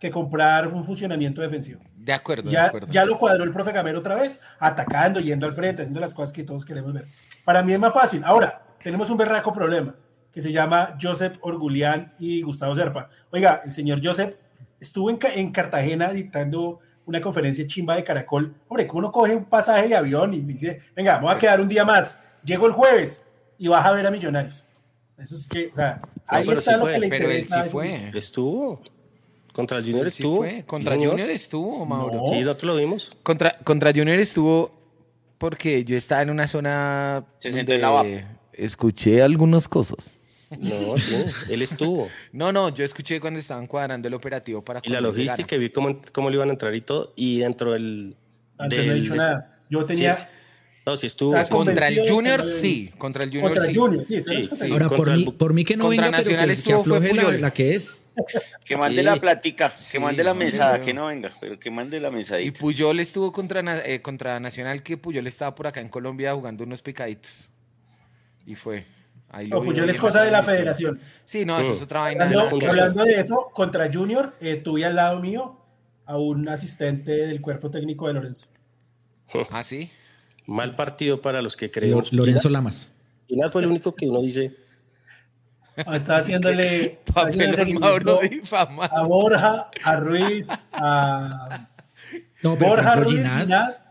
[0.00, 1.80] que comprar un funcionamiento defensivo.
[1.94, 2.88] De acuerdo, de Ya, acuerdo.
[2.90, 6.32] ya lo cuadró el profe Gamero otra vez, atacando, yendo al frente, haciendo las cosas
[6.32, 7.06] que todos queremos ver.
[7.44, 8.22] Para mí es más fácil.
[8.24, 9.94] Ahora, tenemos un berraco problema
[10.32, 13.10] que se llama Joseph Orgulián y Gustavo Serpa.
[13.30, 14.34] Oiga, el señor Joseph
[14.80, 16.78] estuvo en, en Cartagena dictando
[17.10, 18.54] una conferencia chimba de Caracol.
[18.68, 21.68] Hombre, ¿cómo uno coge un pasaje de avión y dice, venga, vamos a quedar un
[21.68, 22.16] día más?
[22.44, 23.20] Llego el jueves
[23.58, 24.64] y vas a ver a Millonarios.
[25.18, 27.64] Eso es que, o sea, ahí está lo que le interesa.
[27.64, 28.10] sí fue.
[28.14, 28.80] Estuvo.
[29.52, 30.46] Contra el Junior estuvo.
[30.64, 32.22] Contra el Junior estuvo, Mauro.
[32.28, 33.16] Sí, nosotros lo vimos.
[33.22, 34.70] Contra, contra Junior estuvo
[35.36, 37.24] porque yo estaba en una zona.
[37.40, 40.19] Se donde Escuché algunas cosas.
[40.58, 41.14] No, sí,
[41.48, 42.10] él estuvo.
[42.32, 44.80] No, no, yo escuché cuando estaban cuadrando el operativo para.
[44.82, 47.12] Y la logística, vi cómo, cómo le iban a entrar y todo.
[47.16, 48.16] Y dentro del.
[48.58, 49.60] Antes no he dicho nada.
[49.70, 50.16] Yo tenía.
[50.84, 51.36] no, sí estuvo.
[51.48, 52.90] Contra el Junior, sí.
[52.98, 53.70] Contra el Junior, contra sí.
[53.70, 56.54] El Junior, sí, sí, Ahora, por, mí, por mí que no contra venga, Nacional pero
[56.54, 57.40] que, estuvo, que afloje fue la, Puyol.
[57.40, 58.04] la que es.
[58.64, 59.02] Que mande Sí.
[59.04, 62.12] la plática, que Sí, mande la mesada, que no venga, pero que mande la Y
[62.12, 62.58] mesadita.
[62.60, 66.82] Puyol estuvo contra, eh, contra Nacional, que Puyol estaba por acá en Colombia jugando unos
[66.82, 67.48] picaditos.
[68.44, 68.84] Y fue.
[69.30, 71.00] Ahí lo No, les en cosa de la federación.
[71.24, 72.24] Sí, no, eso es otra vaina.
[72.24, 75.56] Hablando, de eso, contra Junior, eh, tuve al lado mío
[76.06, 78.46] a un asistente del cuerpo técnico de Lorenzo.
[79.50, 79.90] Ah, sí.
[80.46, 82.12] Mal partido para los que Lo- creemos.
[82.12, 82.90] Lorenzo Lamas.
[83.28, 84.56] Final fue el único que uno dice.
[85.86, 88.18] Ah, Estaba haciéndole, haciéndole Mauro
[88.50, 91.68] a Borja, a Ruiz, a
[92.42, 93.84] No, pero Borja Ruiz, Ginás, Ginás,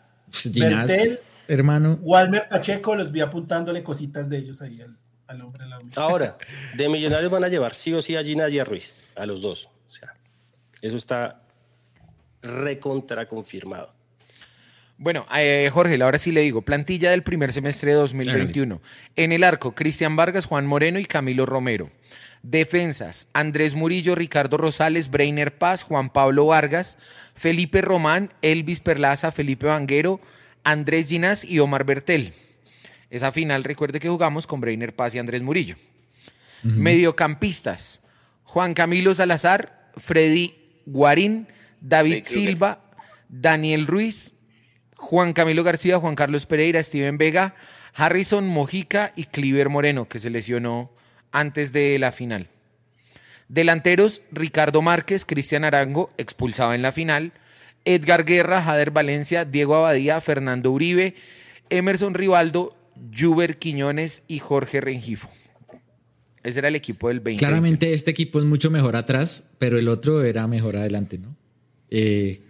[0.43, 1.19] Ginás, Bertel.
[1.47, 1.97] hermano.
[2.01, 4.97] Walmer Pacheco, los vi apuntándole cositas de ellos ahí al,
[5.29, 5.63] al hombre.
[5.95, 6.37] Ahora,
[6.75, 9.41] de Millonarios van a llevar sí o sí a Gina y a Ruiz, a los
[9.41, 9.69] dos.
[9.87, 10.15] O sea,
[10.81, 11.41] eso está
[12.41, 13.93] recontra confirmado.
[14.97, 18.81] Bueno, eh, Jorge, ahora sí le digo, plantilla del primer semestre de 2021.
[19.15, 21.89] En el arco, Cristian Vargas, Juan Moreno y Camilo Romero.
[22.41, 26.97] Defensas, Andrés Murillo, Ricardo Rosales, Breiner Paz, Juan Pablo Vargas,
[27.33, 30.19] Felipe Román, Elvis Perlaza, Felipe Vanguero,
[30.63, 32.33] Andrés Ginás y Omar Bertel.
[33.09, 35.75] Esa final, recuerde que jugamos con Breiner Paz y Andrés Murillo.
[36.63, 38.01] Mediocampistas,
[38.43, 40.55] Juan Camilo Salazar, Freddy
[40.85, 41.47] Guarín,
[41.81, 42.25] David.
[42.25, 42.81] Silva,
[43.29, 44.33] Daniel Ruiz,
[44.97, 47.55] Juan Camilo García, Juan Carlos Pereira, Steven Vega,
[47.93, 50.91] Harrison Mojica y Cliver Moreno, que se lesionó
[51.31, 52.49] antes de la final.
[53.47, 57.31] Delanteros, Ricardo Márquez, Cristian Arango, expulsado en la final,
[57.85, 61.15] Edgar Guerra, Jader Valencia, Diego Abadía, Fernando Uribe,
[61.69, 62.75] Emerson Rivaldo,
[63.17, 65.29] Juber Quiñones y Jorge Rengifo.
[66.43, 67.39] Ese era el equipo del 20.
[67.39, 71.35] Claramente este equipo es mucho mejor atrás, pero el otro era mejor adelante, ¿no?
[71.89, 72.41] Eh,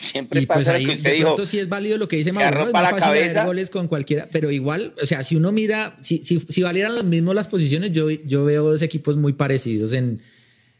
[0.00, 1.26] Siempre y pues pasa ahí lo que usted de dijo.
[1.34, 2.66] pronto sí es válido lo que dice Mauro, ¿no?
[2.68, 3.44] es más la fácil cabeza.
[3.44, 7.04] goles con cualquiera, pero igual, o sea, si uno mira, si, si, si valieran los
[7.04, 10.20] mismos las posiciones, yo, yo veo dos equipos muy parecidos en,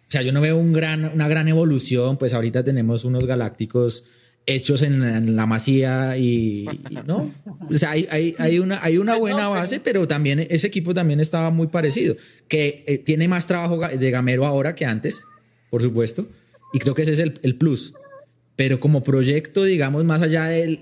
[0.08, 4.04] o sea, yo no veo un gran, una gran evolución, pues ahorita tenemos unos galácticos
[4.46, 7.32] hechos en, en la masía y, y- no,
[7.70, 11.20] o sea, hay, hay, hay una, hay una buena base, pero también ese equipo también
[11.20, 12.16] estaba muy parecido,
[12.48, 15.24] que eh, tiene más trabajo de gamero ahora que antes,
[15.70, 16.26] por supuesto,
[16.72, 17.92] y creo que ese es el, el plus.
[18.54, 20.78] Pero como proyecto, digamos, más allá del...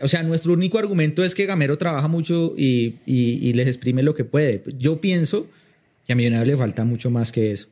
[0.00, 4.02] O sea, nuestro único argumento es que Gamero trabaja mucho y, y- y les exprime
[4.02, 4.62] lo que puede.
[4.78, 5.46] Yo pienso
[6.06, 7.68] que a Millonarios le falta mucho más que eso.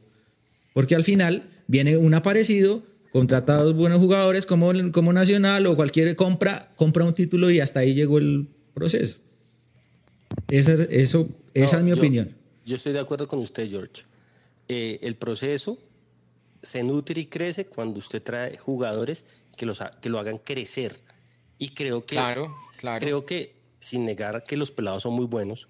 [0.75, 2.83] Porque al final viene un aparecido,
[3.13, 7.61] contrata a dos buenos jugadores como, como Nacional o cualquier compra, compra un título y
[7.61, 9.19] hasta ahí llegó el proceso.
[10.49, 12.35] Esa, eso, esa No, es mi yo- opinión.
[12.65, 14.03] Yo estoy de acuerdo con usted, George.
[14.69, 15.79] Eh, el proceso
[16.63, 19.25] se nutre y crece cuando usted trae jugadores
[19.57, 21.01] que, los que lo hagan crecer.
[21.59, 23.01] Y creo que, Claro, claro.
[23.01, 25.69] creo que, sin negar que los pelados son muy buenos,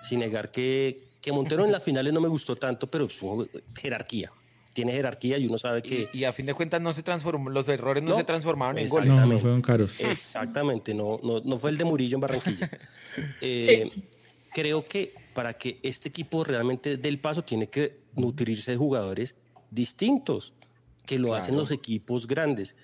[0.00, 3.44] sin negar que, que Montero en las finales no me gustó tanto, pero es una
[3.76, 4.30] jerarquía.
[4.78, 6.08] Tiene jerarquía y uno sabe que...
[6.12, 8.78] Y, y a fin de cuentas no se transformó, los errores no, No, se transformaron
[8.78, 9.08] en goles.
[9.08, 9.34] No, Exactamente.
[9.34, 9.96] no fueron caros.
[9.98, 12.70] Exactamente, no, no, no fue el de Murillo en Barranquilla.
[13.40, 14.04] Eh, Sí.
[14.54, 19.34] Creo que para que este equipo realmente dé el paso tiene que nutrirse de jugadores
[19.72, 20.52] distintos,
[21.06, 22.76] que lo hacen los equipos grandes.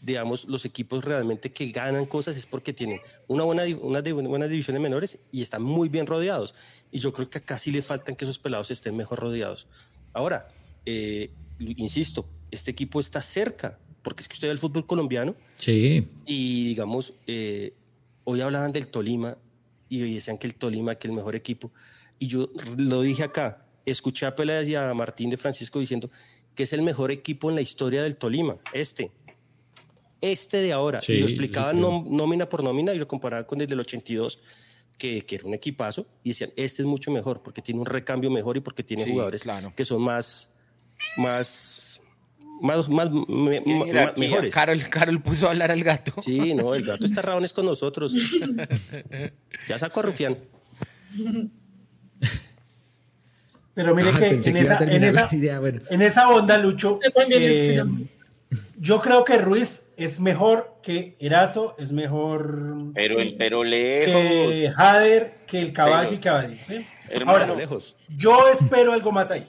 [0.00, 4.80] Digamos, los equipos realmente que ganan cosas es porque tienen una buena, de- buenas divisiones
[4.80, 6.54] menores y están muy bien rodeados.
[6.92, 9.66] Y yo creo que acá sí le faltan que esos pelados estén mejor rodeados.
[10.12, 10.48] Ahora,
[10.86, 16.08] eh, insisto, este equipo está cerca, porque es que usted ve el fútbol colombiano Sí.
[16.26, 17.72] y digamos, eh,
[18.24, 19.38] hoy hablaban del Tolima
[19.88, 21.70] y decían que el Tolima, que el mejor equipo.
[22.18, 26.10] Y yo lo dije acá, escuché a Peláez y a Martín de Francisco diciendo
[26.54, 29.10] que es el mejor equipo en la historia del Tolima, este.
[30.20, 31.00] Este de ahora.
[31.00, 34.38] Sí, y lo sí, nom- nómina por nómina y lo comparaban con el del 82,
[34.96, 36.06] que, que era un equipazo.
[36.22, 39.10] Y decían, este es mucho mejor porque tiene un recambio mejor y porque tiene Sí,
[39.10, 39.72] jugadores claro.
[39.74, 40.51] que son más,
[41.16, 42.00] más,
[42.60, 43.60] más, más me-
[44.16, 44.52] mejores.
[44.52, 46.14] Carol, Carol puso a hablar al gato.
[46.20, 48.14] Sí, no, el gato está raones con nosotros.
[49.68, 50.38] Ya sacó a Rufián.
[53.74, 55.80] Pero mire Ah, que en que esa, en, esa, idea, bueno.
[55.88, 57.82] en esa onda, Lucho, Yo también eh,
[58.78, 64.12] yo creo que Ruiz es mejor que Erazo, es mejor pero, pero lejos.
[64.14, 66.58] que Jader, que el caballo y.
[66.62, 66.86] ¿sí?
[67.26, 67.96] Ahora, lejos.
[68.08, 69.46] yo espero algo más ahí.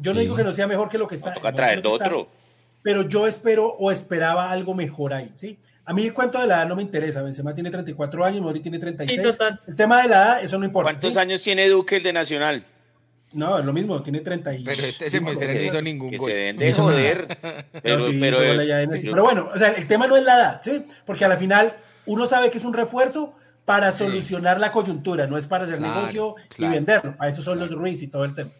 [0.00, 0.02] ¿Sí?
[0.02, 1.34] Yo no digo que no sea mejor que lo que está.
[1.34, 2.28] toca traer otro.
[2.82, 5.30] pero yo espero o esperaba algo mejor ahí.
[5.34, 5.58] ¿sí?
[5.84, 7.22] A mí el cuento de la edad no me interesa.
[7.22, 9.20] Benzema tiene 34 años, Mori tiene 36.
[9.66, 10.92] El tema de la edad, eso no importa.
[10.92, 12.64] ¿Cuántos años tiene Duque el de Nacional?
[13.32, 14.64] No, es lo mismo, tiene 30 y...
[14.64, 16.30] Pero este semestre no hizo ningún gol.
[16.30, 17.38] Se deben de joder.
[17.82, 18.38] Pero, pero,
[19.02, 20.84] pero, bueno, o sea, el tema no es la edad, ¿sí?
[21.06, 21.74] Porque a la final
[22.06, 23.34] uno sabe que es un refuerzo
[23.64, 27.14] para solucionar la coyuntura, no es para hacer negocio y venderlo.
[27.18, 28.50] A eso son los Ruiz y todo el tema.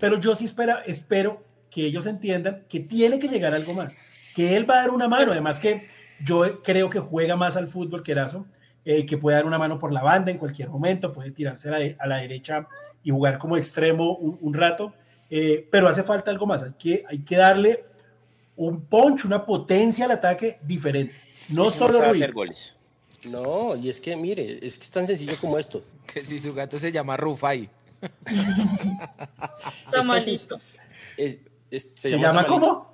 [0.00, 3.98] Pero yo sí espera, espero que ellos entiendan que tiene que llegar algo más,
[4.34, 5.88] que él va a dar una mano, además que
[6.24, 8.46] yo creo que juega más al fútbol que Erazo,
[8.84, 11.78] eh, que puede dar una mano por la banda en cualquier momento, puede tirarse a
[11.78, 12.66] la, a la derecha
[13.02, 14.92] y jugar como extremo un, rato,
[15.30, 17.84] eh, pero hace falta algo más, hay que, hay que darle
[18.56, 21.14] un punch, una potencia al ataque diferente,
[21.48, 22.32] no solo Ruiz.
[22.32, 22.74] Goles.
[23.24, 25.82] No, y es que mire, es que es tan sencillo como esto.
[26.06, 27.68] Que si su gato se llama Rufai.
[29.86, 30.60] está malito.
[31.94, 32.88] ¿Se, llama, cómo?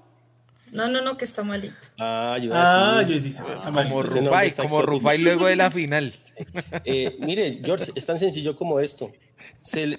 [0.72, 1.88] No, no, no, que está malito.
[1.98, 6.14] Ah, yo, ah, yo sí, está Como Rufai, como Rufai luego de la final.
[6.84, 9.12] Eh, mire, George, es tan sencillo como esto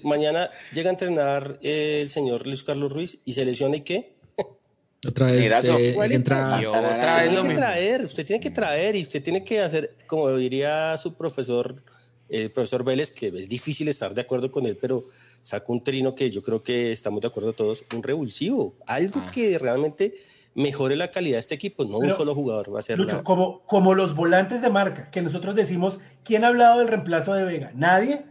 [0.04, 4.16] mañana llega a entrenar el señor Luis Carlos Ruiz y se lesiona y qué?
[5.08, 6.60] Otra vez, eh, entra...
[6.68, 10.36] otra vez tiene que traer, usted tiene que traer y usted tiene que hacer, como
[10.36, 11.84] diría su profesor,
[12.30, 15.06] el profesor Vélez, que es difícil estar de acuerdo con él, pero
[15.44, 19.32] saca un trino que yo creo que estamos de acuerdo todos, un revulsivo, algo ah.
[19.32, 20.16] que realmente
[20.56, 22.98] mejore la calidad de este equipo, no un solo jugador va a ser.
[23.24, 27.44] como, como los volantes de marca, que nosotros decimos, ¿quién ha hablado del reemplazo de
[27.44, 27.72] Vega?
[27.76, 28.24] Nadie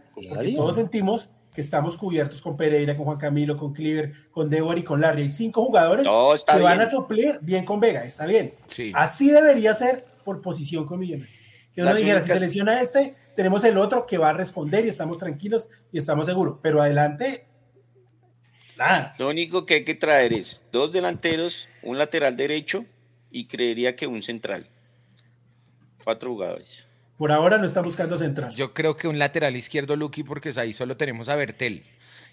[0.55, 4.83] todos sentimos que estamos cubiertos con Pereira, con Juan Camilo, con Cleaver, con Débora y
[4.83, 5.23] con Larry.
[5.23, 8.55] Hay cinco jugadores que van a suplir bien con Vega, está bien.
[8.93, 11.39] Así debería ser por posición con Millonarios.
[11.73, 14.89] Que uno dijera, si se lesiona este, tenemos el otro que va a responder y
[14.89, 16.59] estamos tranquilos y estamos seguros.
[16.61, 17.45] Pero adelante,
[18.77, 19.13] nada.
[19.17, 22.85] Lo único que hay que traer es dos delanteros, un lateral derecho
[23.31, 24.67] y creería que un central.
[26.03, 26.87] Cuatro jugadores.
[27.17, 28.53] Por ahora no está buscando central.
[28.55, 31.83] Yo creo que un lateral izquierdo, Lucky, porque ahí solo tenemos a Bertel.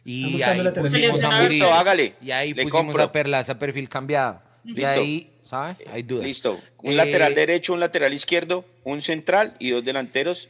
[0.05, 2.15] Y ahí pusimos a Murillo, hágale.
[2.21, 4.43] Y ahí pusimos a Perlaza perfil cambiado.
[4.65, 5.77] Y ahí, ¿sabes?
[5.91, 6.25] Hay dudas.
[6.25, 6.61] Listo.
[6.83, 10.49] Un lateral eh, derecho, un lateral izquierdo, un central y dos delanteros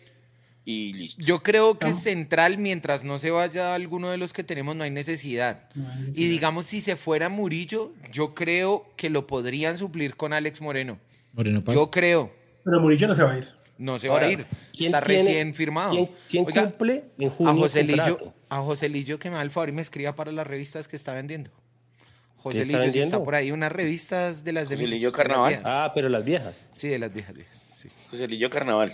[0.65, 1.23] y listo.
[1.23, 4.91] Yo creo que central, mientras no se vaya alguno de los que tenemos, no hay
[4.91, 5.69] necesidad.
[6.15, 10.99] Y digamos, si se fuera Murillo, yo creo que lo podrían suplir con Alex Moreno.
[11.33, 12.33] Moreno Yo creo.
[12.65, 13.49] Pero Murillo no se va a ir.
[13.79, 14.47] No se va a ir.
[14.79, 16.09] Está recién firmado.
[16.29, 19.71] ¿Quién, cumple en junio a José, Lillo, a José Lillo que me da el favor
[19.71, 21.51] y me escriba para las revistas que está vendiendo.
[22.37, 25.61] José Lillo está, está por ahí, unas revistas de las de José Lillo Carnaval.
[25.65, 26.67] Ah, pero las viejas.
[26.73, 27.87] Sí, de las viejas, viejas.
[28.11, 28.93] José Lillo Carnaval.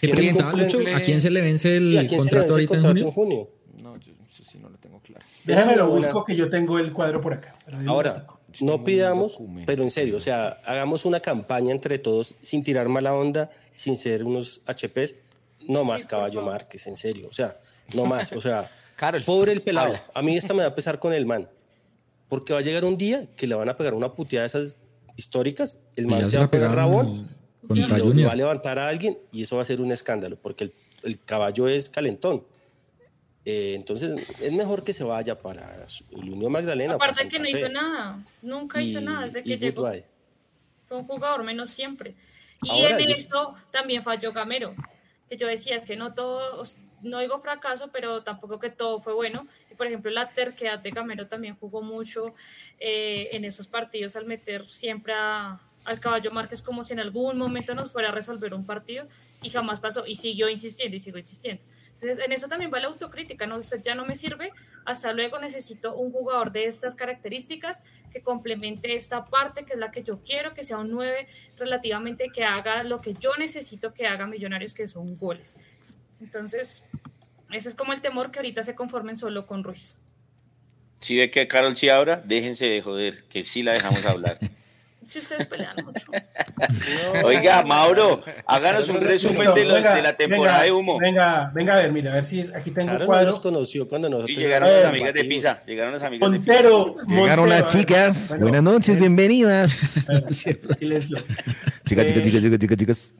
[0.00, 0.78] ¿Qué presentaba Lucho?
[0.94, 3.50] ¿A quién se le vence el contrato ahorita en junio?
[3.82, 5.24] No, yo no sé si no lo tengo claro.
[5.44, 7.56] Déjame lo busco que yo tengo el cuadro por acá.
[7.86, 8.26] Ahora,
[8.60, 13.14] no pidamos, pero en serio, o sea, hagamos una campaña entre todos sin tirar mala
[13.14, 15.16] onda sin ser unos HPs,
[15.66, 17.58] no más Caballo Márquez, en serio, o sea,
[17.94, 18.70] no más, o sea,
[19.26, 21.48] pobre el pelado, a mí esta me va a pesar con el man,
[22.28, 24.76] porque va a llegar un día que le van a pegar una puteada de esas
[25.16, 27.28] históricas, el man se va a pegar rabón
[27.68, 31.18] y va a levantar a alguien y eso va a ser un escándalo, porque el,
[31.24, 32.44] caballo es calentón.
[33.44, 36.94] Eh, entonces es mejor que se vaya para el Unión Magdalena.
[36.94, 39.90] Aparte que no hizo nada, nunca hizo nada desde que llegó.
[40.86, 42.14] Fue un jugador menos siempre.
[42.62, 44.74] Y en eso también falló Gamero,
[45.28, 46.62] que yo decía, es que no todo,
[47.00, 49.46] no digo fracaso, pero tampoco que todo fue bueno.
[49.70, 52.34] Y por ejemplo, la terquedad de Gamero también jugó mucho
[52.78, 55.14] eh, en esos partidos al meter siempre
[55.84, 59.06] al caballo Márquez como si en algún momento nos fuera a resolver un partido
[59.42, 61.62] y jamás pasó y siguió insistiendo y sigo insistiendo.
[62.00, 63.58] Entonces, en eso también va la autocrítica, ¿no?
[63.58, 64.52] Usted ya no me sirve,
[64.86, 69.90] hasta luego necesito un jugador de estas características que complemente esta parte, que es la
[69.90, 71.26] que yo quiero, que sea un 9
[71.58, 75.56] relativamente, que haga lo que yo necesito que haga Millonarios, que son goles.
[76.22, 76.84] Entonces,
[77.50, 79.98] ese es como el temor que ahorita se conformen solo con Ruiz.
[81.02, 84.38] Si ve que Carol sí ahora, déjense de joder, que sí la dejamos hablar.
[85.10, 86.06] Si ustedes pelean mucho.
[87.24, 91.00] Oiga, Mauro, háganos un resumen de, la temporada de humo.
[91.00, 93.32] Venga, venga a ver, mira, a ver si aquí tengo el cuadro.
[93.32, 94.36] nos conoció cuando nosotros.
[94.36, 95.62] Sí, llegaron las amigas de Pisa.
[95.66, 97.22] Llegaron las amigas Montero, de Pisa.
[97.22, 98.36] Llegaron las chicas.
[98.38, 99.70] Buenas noches, bienvenidas.
[100.28, 101.18] Silencio.
[101.86, 103.14] Chicas, chicas, chicas, chicas, chicas, chicas.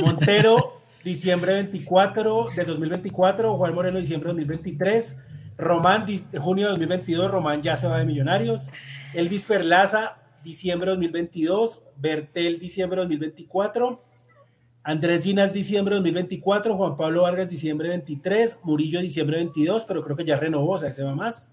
[0.00, 3.56] Montero, diciembre 24 de 2024.
[3.56, 5.16] Juan Moreno, diciembre 2023.
[5.56, 6.04] Román,
[6.36, 7.30] junio de 2022.
[7.30, 8.72] Román ya se va de Millonarios.
[9.14, 10.16] Elvis Perlaza,
[10.48, 14.02] diciembre 2022, Bertel, diciembre 2024,
[14.82, 20.24] Andrés Ginas, diciembre 2024, Juan Pablo Vargas, diciembre 23, Murillo, diciembre 22, pero creo que
[20.24, 21.52] ya renovó, o sea, se va más.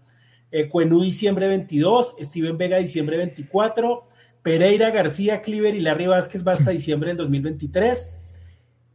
[0.52, 4.08] Eh, Cuenú, diciembre 22, Steven Vega, diciembre 24,
[4.42, 8.18] Pereira, García, Cliver y Larry Vázquez va hasta diciembre del 2023,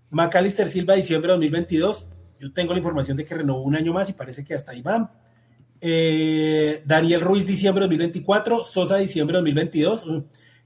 [0.09, 2.09] Macalister Silva, diciembre 2022,
[2.41, 4.81] yo tengo la información de que renovó un año más y parece que hasta ahí
[4.81, 5.13] va.
[5.81, 10.19] Eh, Daniel Ruiz, diciembre 2024, Sosa, diciembre 2022, mm,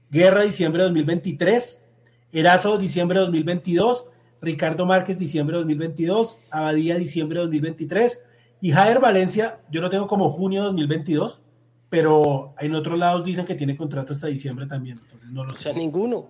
[0.09, 1.83] Guerra, diciembre 2023,
[2.31, 4.09] Erazo, diciembre 2022,
[4.41, 8.23] Ricardo Márquez, diciembre 2022, Abadía, diciembre 2023
[8.61, 11.43] y Jader Valencia, yo lo tengo como junio 2022,
[11.89, 15.59] pero en otros lados dicen que tiene contrato hasta diciembre también, entonces no lo sé.
[15.59, 16.27] O sea, ninguno.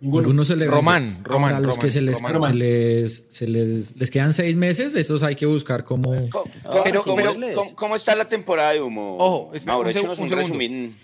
[0.00, 0.44] Ninguno.
[0.44, 1.54] se le Román, Román.
[1.54, 2.52] A los que se les, Román.
[2.52, 5.84] se les, se les, les quedan seis meses, esos hay que buscar
[6.64, 7.02] Ah, pero.
[7.02, 9.16] ¿cómo, cómo está la temporada de humo?
[9.18, 10.94] Ojo, espera, Mauro, un seg- un un, segundo.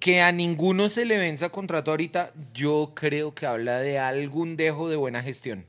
[0.00, 4.88] Que a ninguno se le venza contrato ahorita, yo creo que habla de algún dejo
[4.88, 5.66] de buena gestión.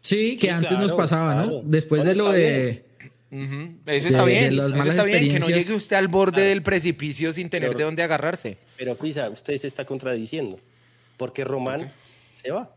[0.00, 1.60] Sí, que Sí, antes claro, nos pasaba, ¿no?
[1.64, 2.84] Después Bueno, de lo de...
[3.86, 6.34] Eso está de bien, las eso malas está bien, que no llegue usted al borde
[6.36, 6.48] Claro.
[6.48, 8.58] del precipicio sin tener Pero- de dónde agarrarse.
[8.76, 10.58] Pero Pisa, usted se está contradiciendo.
[11.16, 11.92] Porque Román
[12.32, 12.74] se va.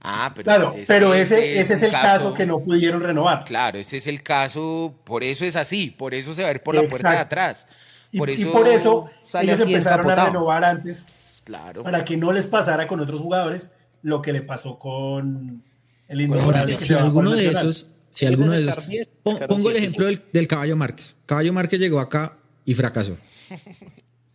[0.00, 3.44] Ah, pero Claro, pues pero ese, ese es el caso que no pudieron renovar.
[3.44, 6.62] Claro, ese es el caso, por eso es así, por eso se va a ir
[6.62, 7.66] por la puerta de atrás.
[8.12, 9.10] Y Por y eso, por eso
[9.40, 11.82] ellos empezaron a renovar antes Claro.
[11.82, 13.70] para que no les pasara con otros jugadores
[14.02, 15.64] lo que le pasó con
[16.06, 16.72] el innombrable.
[16.74, 19.76] que si alguno de esos, si alguno de esos, sacar 10, pon- sacaron pongo el
[19.76, 21.16] ejemplo del, del Caballo Márquez.
[21.26, 23.18] Caballo Márquez llegó acá y fracasó.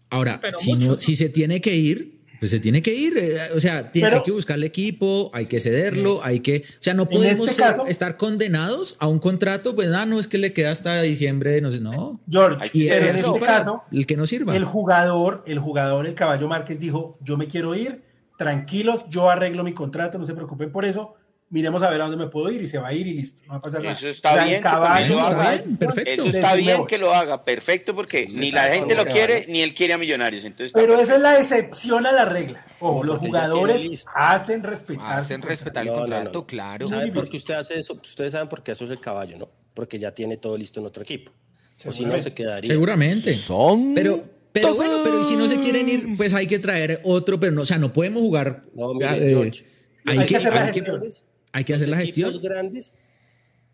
[0.09, 0.97] Ahora, si, ¿no?
[0.99, 3.17] si se tiene que ir, pues se tiene que ir.
[3.17, 6.63] eh, O sea, tiene, Pero- hay que buscarle equipo, hay que cederlo, hay que.
[6.67, 10.19] O sea, no podemos este ser- caso- estar condenados a un contrato, pues ah, no,
[10.19, 12.19] es que le queda hasta diciembre no sé, no.
[12.29, 14.57] George, Y pero en este caso, el que no sirva.
[14.57, 18.01] el jugador, el jugador, el caballo Márquez dijo, yo me quiero ir,
[18.37, 21.15] tranquilos, yo arreglo mi contrato, no se preocupen por eso,
[21.53, 23.43] miremos a ver a dónde me puedo ir y se va a ir y listo,
[23.45, 23.95] no va a pasar nada.
[23.95, 25.51] Eso está O sea, bien que caballo haga.
[25.51, 26.11] decisión Perfecto.
[26.25, 26.87] Eso está bien voy.
[26.87, 29.51] que lo haga, perfecto, porque Usted ni la gente lo quiere, va, ¿no?
[29.53, 30.43] ni él quiere a Millonarios.
[30.45, 31.15] Entonces Pero esa perfecto.
[31.15, 32.65] es la excepción a la regla.
[32.79, 35.19] Ojo, los jugadores hacen respetar.
[35.19, 36.45] Hacen respetar el No, no, contrato, no.
[36.47, 36.87] claro.
[36.87, 37.93] ¿Sabe por qué usted hace eso?
[37.93, 39.49] Ustedes saben por qué eso es el caballo, ¿no?
[39.73, 41.31] Porque ya tiene todo listo en otro equipo.
[41.31, 41.35] O
[41.79, 42.29] si no, Seguramente.
[42.29, 42.69] se quedaría.
[42.71, 43.35] Seguramente.
[43.35, 43.93] Son.
[43.93, 47.51] Pero, pero bueno, pero si no se quieren ir, pues hay que traer otro, pero
[47.51, 48.63] no, o sea, no podemos jugar.
[48.75, 49.65] No, mire, eh, George,
[50.05, 51.01] hay, hay que, que hacer la hay que- gestión.
[51.53, 52.41] Hay que hacer la Los gestión.
[52.41, 52.91] grandes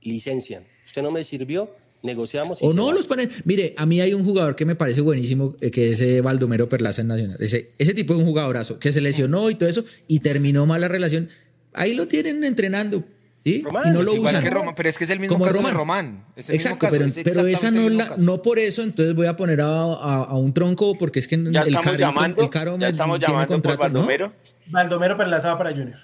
[0.01, 0.64] licencian.
[0.85, 2.61] Usted no me sirvió, negociamos.
[2.61, 2.93] y O no va.
[2.93, 3.30] los ponen.
[3.45, 6.69] Mire, a mí hay un jugador que me parece buenísimo, eh, que es eh, Baldomero
[6.69, 7.38] Perlaza en Nacional.
[7.39, 10.81] Ese, ese tipo es un jugadorazo que se lesionó y todo eso y terminó mal
[10.81, 11.30] la relación.
[11.73, 13.03] Ahí lo tienen entrenando.
[13.43, 13.61] ¿sí?
[13.64, 14.43] Román, y no lo usan.
[14.43, 15.72] que Román, pero es que es el mismo Como caso Román.
[15.73, 16.26] de Román.
[16.35, 18.81] Es el mismo Exacto, caso, pero, es pero esa no, la, mismo no por eso,
[18.84, 21.84] entonces voy a poner a, a- a un tronco porque es que Ya el, estamos
[21.85, 23.99] caro, llamando, el caro ya estamos llamando por contrato, ¿no?
[23.99, 24.34] Baldomero.
[24.68, 25.99] Baldomero Perlaza va para Junior.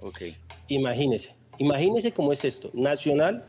[0.00, 0.22] Ok.
[0.70, 2.70] Imagínese, imagínese cómo es esto.
[2.72, 3.44] Nacional,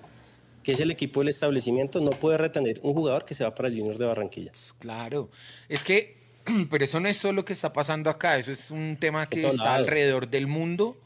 [0.64, 3.70] que es el equipo del establecimiento, no puede retener un jugador que se va para
[3.70, 4.52] el Junior de Barranquilla.
[4.52, 5.30] Pues claro,
[5.70, 6.18] es que,
[6.72, 9.48] pero eso no es solo lo que está pasando acá, eso es un tema que
[9.48, 9.76] está lado.
[9.76, 10.98] alrededor del mundo.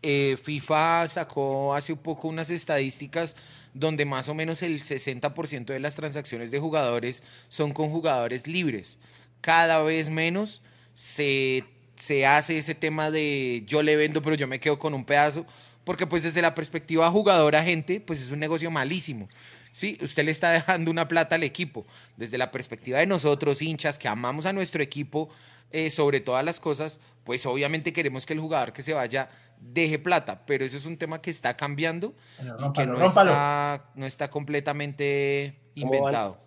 [0.00, 3.36] Eh, FIFA sacó hace un poco unas estadísticas
[3.74, 8.98] donde más o menos el 60% de las transacciones de jugadores son con jugadores libres.
[9.40, 10.62] Cada vez menos
[10.94, 11.64] se,
[11.98, 15.44] se hace ese tema de yo le vendo pero yo me quedo con un pedazo,
[15.84, 19.28] porque pues desde la perspectiva jugador-agente, pues es un negocio malísimo.
[19.72, 21.86] Sí, usted le está dejando una plata al equipo.
[22.16, 25.28] Desde la perspectiva de nosotros, hinchas, que amamos a nuestro equipo
[25.70, 29.28] eh, sobre todas las cosas, pues obviamente queremos que el jugador que se vaya
[29.60, 33.90] deje plata, pero eso es un tema que está cambiando Bueno, y que no está,
[33.94, 36.38] no está completamente inventado.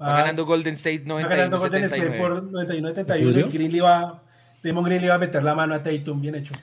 [0.00, 2.18] Va Va- ganando Golden State va ganando Golden State 91-79.
[2.20, 3.48] por 91-71 y ¿Julio?
[3.50, 4.22] Green le va,
[4.66, 6.54] Damon Green le va a meter la mano a Tatum, bien hecho.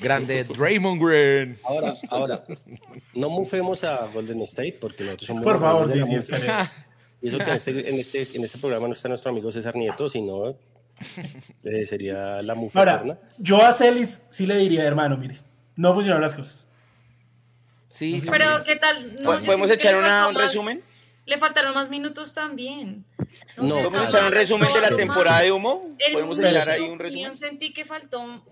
[0.00, 1.58] Grande Draymond Green.
[1.64, 2.44] Ahora, ahora,
[3.14, 6.32] no mufemos a Golden State porque nosotros somos Por los favor, sí, sí.
[7.22, 9.76] Y eso que en este, en, este, en este programa no está nuestro amigo César
[9.76, 10.56] Nieto, sino
[11.62, 13.18] eh, sería la mufa Ahora, eterna.
[13.38, 15.36] yo a Celis sí le diría, hermano, mire,
[15.76, 16.66] no funcionaron las cosas.
[17.88, 18.46] Sí, Pero.
[18.66, 19.22] ¿qué tal?
[19.22, 20.82] No, ¿Podemos echar una- un más- resumen?
[21.26, 23.04] Le faltaron más minutos también.
[23.56, 25.94] No, sé, ¿Podemos un resumen de la no, temporada de humo?
[25.98, 27.06] El ¿Podemos echar ahí un resumen?
[27.28, 28.42] opinión, sentí que faltó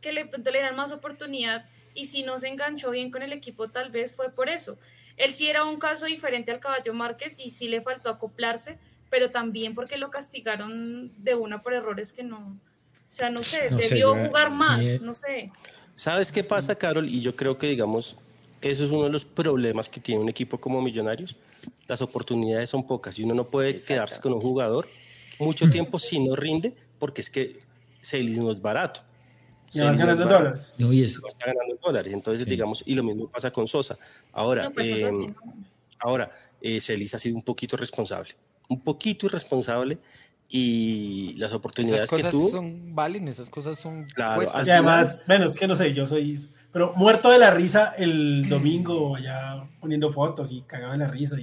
[0.00, 3.68] que le, le dieran más oportunidad y si no se enganchó bien con el equipo
[3.68, 4.78] tal vez fue por eso.
[5.16, 8.78] Él sí era un caso diferente al Caballo Márquez y sí le faltó acoplarse,
[9.10, 13.70] pero también porque lo castigaron de una por errores que no, o sea, no sé,
[13.70, 15.50] No sé, debió yo- jugar más, eh, no sé.
[15.96, 17.08] ¿Sabes qué pasa, Carol?
[17.08, 18.16] Y yo creo que, digamos,
[18.62, 21.36] eso es uno de los problemas que tiene un equipo como Millonarios.
[21.88, 24.88] Las oportunidades son pocas y uno no puede quedarse con un jugador
[25.38, 27.60] mucho tiempo si no rinde, porque es que
[28.02, 29.00] Celis no es barato.
[29.72, 30.74] Y vas ganando dólares.
[30.78, 32.12] No, y es, No está ganando dólares.
[32.12, 32.50] Entonces, Sí.
[32.50, 33.96] digamos, y lo mismo pasa con Sosa.
[34.32, 35.26] Ahora, No, pues eso eh, sí,
[36.00, 36.30] ahora
[36.60, 38.30] eh, Celis ha sido un poquito responsable.
[38.68, 39.98] Un poquito irresponsable
[40.48, 42.48] y las Esas oportunidades que cosas tuvo.
[42.50, 46.48] son, valen, esas cosas son Claro, Y además, bueno, es que no sé, yo soy.
[46.72, 51.36] Pero muerto de la risa el domingo, allá poniendo fotos y cagado de la risa.
[51.38, 51.42] Y,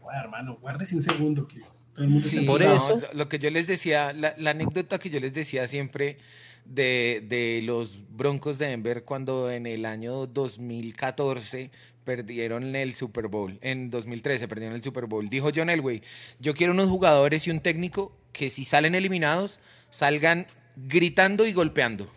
[0.00, 1.60] bueno, hermano, guárdese un segundo que
[1.94, 4.50] todo el mundo Sí, se Por no, eso- Lo que yo les decía, la, la
[4.50, 6.18] anécdota que yo les decía siempre
[6.64, 11.70] de, de los Broncos de Denver cuando en el año 2014
[12.04, 15.28] perdieron el Super Bowl, en 2013 perdieron el Super Bowl.
[15.28, 16.02] Dijo John Elway,
[16.38, 20.46] yo quiero unos jugadores y un técnico que si salen eliminados, salgan
[20.76, 22.08] gritando y golpeando,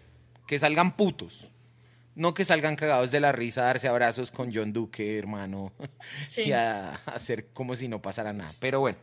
[0.47, 1.49] que salgan putos.
[2.15, 5.71] No que salgan cagados de la risa a darse abrazos con John Duque, hermano,
[6.27, 6.43] Sí.
[6.43, 8.53] y a hacer como si no pasara nada.
[8.59, 8.97] Pero bueno.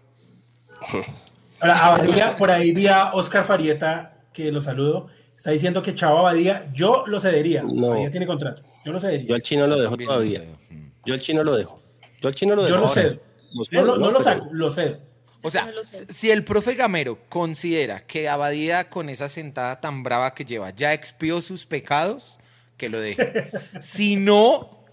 [1.60, 6.18] Ahora, Abadía, por ahí vi a Oscar Farieta, que lo saludo, está diciendo que Chavo
[6.18, 7.62] Abadía, yo lo cedería.
[7.62, 7.88] No.
[7.88, 8.62] Abadía tiene contrato.
[8.84, 9.26] Yo lo cedería.
[9.26, 10.42] Yo al chino lo dejo lo todavía.
[10.70, 10.86] Mm.
[11.04, 11.82] Yo al chino lo dejo.
[12.22, 12.74] Yo al chino lo dejo.
[12.76, 13.20] Yo lo cedo.
[13.52, 14.98] No lo, cedo, no lo Pero- saco, lo cedo.
[15.42, 15.70] O sea,
[16.10, 20.92] si el profe Gamero considera que Abadía con esa sentada tan brava que lleva ya
[20.92, 22.38] expió sus pecados,
[22.80, 23.50] que lo deje.
[23.80, 24.84] si no,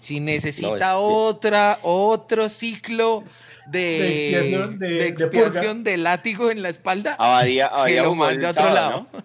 [0.00, 3.22] si necesita No, es que- otra, otro ciclo
[3.66, 8.02] de, De expiación, de- de de expiación de látigo en la espalda, Abadía, que Abadía
[8.02, 9.06] lo jugó el mande a otro sábado, lado.
[9.12, 9.22] ¿no?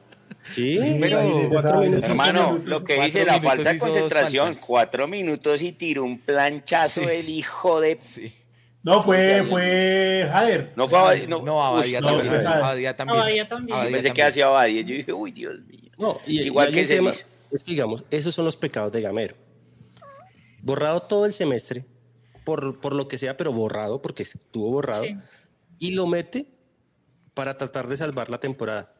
[0.51, 2.03] Sí, Sí, pero cuatro minutos.
[2.03, 7.01] Hermano, minutos- lo que dice la falta de concentración, cuatro minutos y tiró un planchazo
[7.01, 7.07] Sí.
[7.09, 7.97] el hijo de...
[7.99, 8.33] Sí.
[8.83, 10.73] No, fue, fue Jader.
[10.75, 11.41] No fue Abadía, no.
[11.41, 12.27] No, Abadía no, también.
[12.27, 12.57] fue Abadía.
[12.59, 13.17] Abadía también.
[13.19, 13.75] Abadía también.
[13.77, 14.27] Abadía Pensé que también.
[14.27, 14.81] hacía Abadía.
[14.81, 15.89] Yo dije, uy, Dios mío.
[15.97, 17.25] No, y, Igual y que tema, Celis.
[17.53, 19.35] Es que digamos, esos son los pecados de Gamero.
[20.61, 21.85] Borrado todo el semestre,
[22.45, 25.15] por, por lo que sea, pero borrado, porque estuvo borrado, Sí.
[25.79, 26.47] y lo mete
[27.33, 28.93] para tratar de salvar la temporada.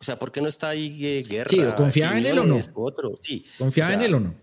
[0.00, 1.48] O sea, ¿por qué no está ahí eh, Guerra?
[1.48, 2.58] Sí, confiaba en él o no.
[2.74, 3.44] Otro, sí.
[3.58, 4.34] ¿Confiaba O sea, en él o no?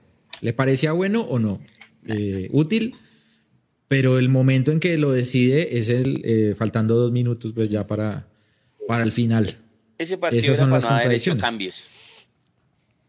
[0.42, 1.60] ¿Le parecía bueno o no?
[2.08, 2.96] Eh, útil,
[3.88, 7.86] pero el momento en que lo decide es el eh, faltando dos minutos, pues ya
[7.86, 8.28] para,
[8.88, 9.58] para el final.
[9.98, 11.44] Ese partido Esas son las contradicciones.
[11.44, 11.84] cambios.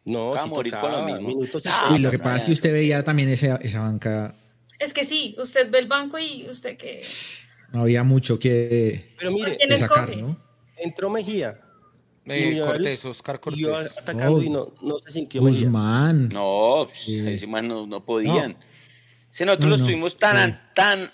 [0.04, 1.28] No, sí morir tocaba, con lo mismo.
[1.28, 3.56] minutos y Ah, Uy, lo que no, pasa es no, que usted veía también esa,
[3.56, 4.34] esa banca,
[4.78, 7.00] Es que sí, usted ve el banco y usted que...
[7.72, 10.16] no había mucho que, Pero mire, ¿Quién que sacar?
[10.16, 10.36] ¿no?
[10.76, 11.60] entró Mejía.
[12.26, 13.60] y Eh, Cortés, Oscar Cortés.
[13.60, 14.42] Iba atacando Oh.
[14.42, 15.64] y no, no se sintió Mejía.
[15.66, 16.28] Guzmán.
[16.30, 17.18] No, pues, Sí.
[17.28, 18.52] ese man no, no podían.
[18.52, 18.58] No.
[19.30, 19.86] Si nosotros No, los no.
[19.86, 21.10] tuvimos tan, tan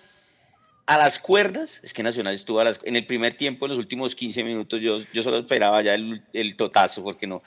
[0.86, 3.78] a las cuerdas, es que Nacional estuvo a las, en el primer tiempo, en los
[3.78, 7.42] últimos 15 minutos, yo, yo solo esperaba ya el, el totazo, porque no.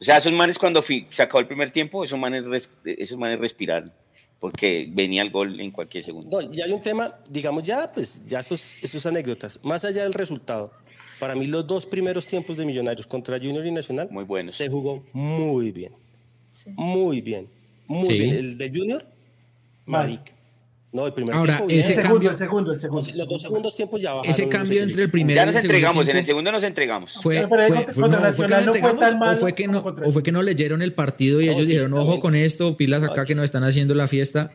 [0.00, 3.38] O sea, esos manes cuando se acabó el primer tiempo, esos manes, res- esos manes
[3.38, 3.90] respiraron,
[4.38, 6.40] porque venía el gol en cualquier segundo.
[6.42, 10.12] No, y hay un tema, digamos ya, pues ya esos, esos anécdotas, más allá del
[10.12, 10.70] resultado,
[11.18, 14.54] para mí los dos primeros tiempos de Millonarios contra Junior y Nacional Muy buenos.
[14.54, 15.92] se jugó muy bien,
[16.50, 16.70] Sí.
[16.76, 17.48] muy bien,
[17.86, 18.18] muy Sí.
[18.18, 18.36] bien.
[18.36, 19.06] El de Junior,
[19.86, 20.32] marica.
[20.92, 23.08] No, el primer Ahora, tiempo ese el segundo, cambio- el segundo, el segundo.
[23.14, 24.30] los dos segundos tiempos ya bajaron.
[24.30, 26.62] Ese cambio entre el primero Ya y nos el segundo entregamos, en el segundo nos
[26.62, 27.12] entregamos.
[27.22, 29.78] fue, fue- no, fue que nos no fue entregamos, tan malo o fue que no
[29.80, 33.02] o fue que no leyeron el partido y No, ellos dijeron ojo con esto pilas
[33.02, 34.52] acá No, que nos están haciendo la fiesta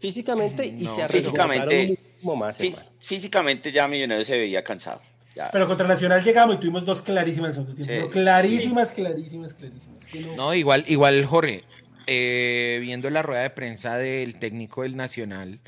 [0.00, 2.88] Físicamente y No, se físicamente- más, Fí- hermano.
[3.00, 5.00] físicamente ya Millonarios se veía cansado.
[5.36, 5.50] Ya.
[5.52, 8.06] Pero contra Nacional llegamos y tuvimos dos clarísimas en el segundo tiempo.
[8.06, 10.06] Sí, clarísimas, clarísimas, clarísimas.
[10.14, 11.64] No- No, igual, igual, Jorge,
[12.06, 15.58] eh, viendo la rueda de prensa del técnico del Nacional,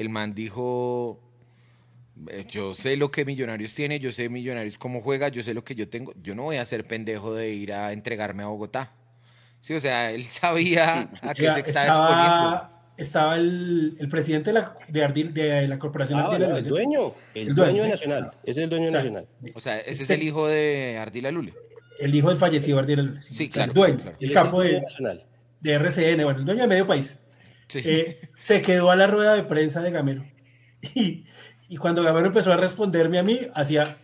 [0.00, 1.20] el man dijo,
[2.28, 5.64] eh, yo sé lo que Millonarios tiene, yo sé Millonarios cómo juega, yo sé lo
[5.64, 8.92] que yo tengo, yo no voy a ser pendejo de ir a entregarme a Bogotá.
[9.60, 12.70] Sí, o sea, él sabía a qué se estaba exponiendo.
[12.96, 16.58] estaba, el, el presidente de la, de, Ardil- de la corporación Ah, Ardil no, Alula,
[16.60, 18.04] el dueño, el El dueño dueño, de sí.
[18.08, 19.28] Nacional, ese es el dueño de O sea, Nacional.
[19.56, 21.54] O sea, ese es Este- el hijo de Ardila Lule.
[21.98, 24.16] El hijo del fallecido Ardil Alula, Sí, O sea, claro, El dueño, claro.
[24.20, 25.24] El capo de, Nacional.
[25.60, 27.18] de RCN, bueno, el dueño de medio país.
[27.68, 27.80] Sí.
[27.84, 30.24] Eh, se quedó a la rueda de prensa de Gamero.
[30.94, 31.24] Y,
[31.68, 33.98] y cuando Gamero empezó a responderme a mí, hacía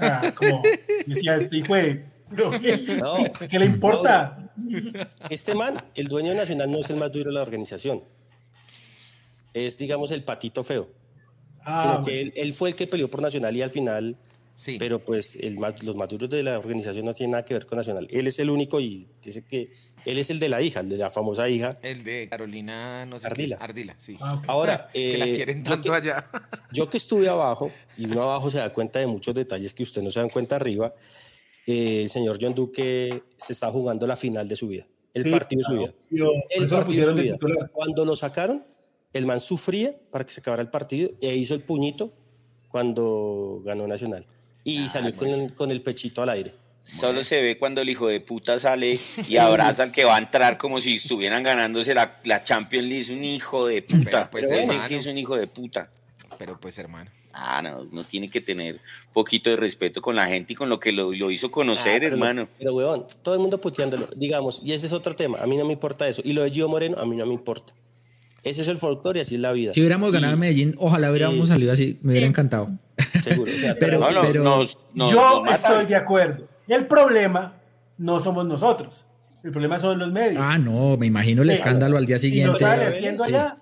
[0.00, 0.62] ah, como
[1.06, 3.16] decía este hijo de ¿pero ¿qué, No.
[3.50, 4.52] ¿qué le importa?
[5.28, 8.04] Este man, el dueño de Nacional, no es el más duro de la organización.
[9.54, 10.88] Es, digamos, el patito feo.
[11.64, 14.16] Ah, sino que él, él fue el que peleó por Nacional y al final,
[14.54, 14.76] Sí.
[14.78, 17.66] pero pues el más- los más duros de la organización no tienen nada que ver
[17.66, 18.06] con Nacional.
[18.10, 19.72] Él es el único y dice que
[20.04, 21.78] él es el de la hija, el de la famosa hija.
[21.82, 23.22] El de Carolina, no sé.
[23.26, 23.56] qué, Ardila.
[23.60, 24.16] Ardila, sí.
[24.20, 24.42] Ah.
[24.46, 26.30] Ahora, que la eh, quieren yo tanto que- allá.
[26.72, 30.02] Yo que estuve abajo, y uno abajo se da cuenta de muchos detalles que usted
[30.02, 30.94] no se dan cuenta arriba,
[31.66, 35.30] eh, el señor John Duque se está jugando la final de su vida, el Sí,
[35.30, 35.94] partido de su vida.
[36.10, 37.68] Yo- El lo partido de su vida.
[37.72, 38.64] Cuando lo sacaron,
[39.12, 42.12] el man sufría para que se acabara el partido e hizo el puñito
[42.68, 44.26] cuando ganó Nacional.
[44.64, 46.54] Y Ah, salió con el, con el pechito al aire.
[46.84, 48.98] Solo se ve cuando el hijo de puta sale
[49.28, 53.00] y abraza al que va a entrar como si estuvieran ganándose la, la Champions League.
[53.02, 54.28] Es un hijo de puta.
[54.28, 54.88] Pero, pues, Ese hermano.
[54.88, 55.90] sí es un hijo de puta.
[56.38, 57.10] Pero pues, hermano.
[57.34, 58.80] Ah, no, no tiene que tener
[59.12, 61.98] poquito de respeto con la gente y con lo que lo, lo hizo conocer, Ah,
[62.00, 62.48] pero- hermano.
[62.58, 65.38] Pero, weón, todo el mundo puteándolo, digamos, y ese es otro tema.
[65.40, 66.20] A mí no me importa eso.
[66.24, 67.72] Y lo de Gio Moreno, a mí no me importa.
[68.42, 69.72] Ese es el folclore y así es la vida.
[69.72, 71.46] Si hubiéramos ganado en Medellín, ojalá hubiéramos Sí.
[71.54, 71.98] salido así.
[72.02, 72.70] Me hubiera encantado.
[73.22, 73.50] Seguro.
[73.50, 74.44] o sea, Pero- No, nos- pero-
[74.94, 76.48] nos- Yo estoy de acuerdo.
[76.66, 77.54] Y el problema
[77.98, 79.04] no somos nosotros.
[79.44, 80.40] El problema son los medios.
[80.44, 82.58] Ah, no, me imagino el escándalo al día Si lo siguiente.
[82.60, 83.34] sale haciendo Sí.
[83.34, 83.56] allá,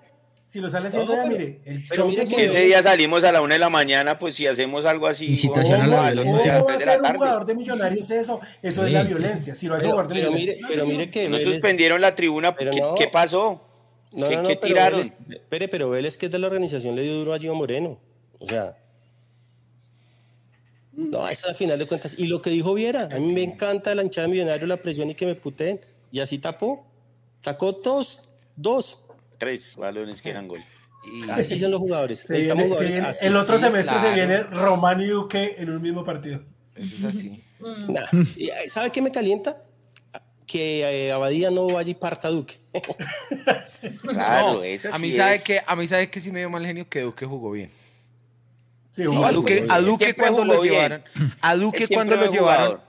[0.45, 3.31] si lo sale haciendo No, allá, mire, el pero mire que ese día salimos a
[3.31, 5.25] la una de la mañana, pues si hacemos algo así.
[5.27, 5.97] Incitación a la ¿cómo?
[6.01, 6.53] ¿Cómo violencia.
[6.53, 8.39] las va a ser un jugador de millonarios eso?
[8.61, 9.13] Eso es Sí, la sí, sí.
[9.15, 9.55] violencia.
[9.55, 10.57] Si lo hace un jugador de pero millonarios.
[10.61, 12.55] mire, pero mire que No Vélez- suspendieron la tribuna.
[12.55, 12.95] Pero ¿Qué, no.
[12.95, 13.67] qué pasó?
[14.13, 14.99] No, ¿Qué, no, no, qué pero tiraron?
[15.01, 17.97] Vélez, espere, pero Vélez, que es de la organización, le dio duro a Gio Moreno.
[18.39, 18.75] O sea.
[20.93, 22.15] No, eso al final de cuentas.
[22.17, 25.09] Y lo que dijo Viera, a mí me encanta la hinchada de millonario, la presión
[25.09, 25.79] y que me puteen.
[26.11, 26.85] Y así tapó.
[27.41, 28.99] Sacó dos, dos.
[29.37, 30.63] Tres balones que eran gol.
[31.03, 32.19] Y, Así son los jugadores.
[32.19, 33.25] Se jugadores viene- así.
[33.25, 34.09] el otro sí, semestre claro.
[34.09, 36.43] se viene Román y Duque en un mismo partido.
[36.75, 37.43] eso es así.
[37.59, 37.91] Mm.
[37.91, 38.07] Nah.
[38.35, 39.63] Y, eh, ¿Sabe qué me calienta?
[40.45, 42.59] Que eh, Abadía no vaya y parta a Duque.
[44.03, 46.49] Claro, No, eso a mí sí sabe que a mí sabe que sí me dio
[46.51, 47.71] mal genio que Duque jugó bien.
[48.93, 50.73] Sí, A Duque, a cuando lo bien.
[50.73, 51.03] llevaron,
[51.41, 52.81] a Duque cuando lo llevaron,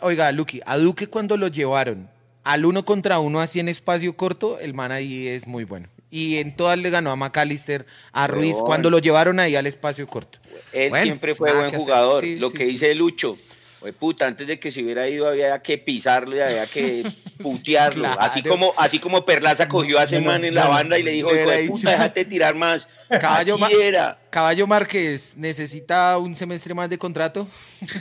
[0.00, 2.08] oiga, Luqui, a Duque cuando lo llevaron
[2.42, 5.88] al uno contra uno así en espacio corto, el man ahí es muy bueno.
[6.10, 10.06] Y en todas le ganó a McAllister, a Ruiz, cuando lo llevaron ahí al espacio
[10.06, 10.38] corto.
[10.72, 12.20] Él Bueno, siempre fue buen jugador.
[12.22, 12.70] Sí, Lo sí, que sí.
[12.72, 13.36] dice Lucho,
[13.80, 17.10] oye, puta, antes de que se hubiera ido había que pisarlo y había que
[17.42, 18.04] putearlo.
[18.04, 18.20] Claro.
[18.20, 21.34] Así como así como Perlaza cogió a ese man en la banda y le dijo,
[21.34, 22.88] hijo de puta, déjate tirar más.
[23.20, 24.18] Caballo, Ma- era.
[24.30, 27.46] Caballo Márquez, ¿necesita un semestre más de contrato?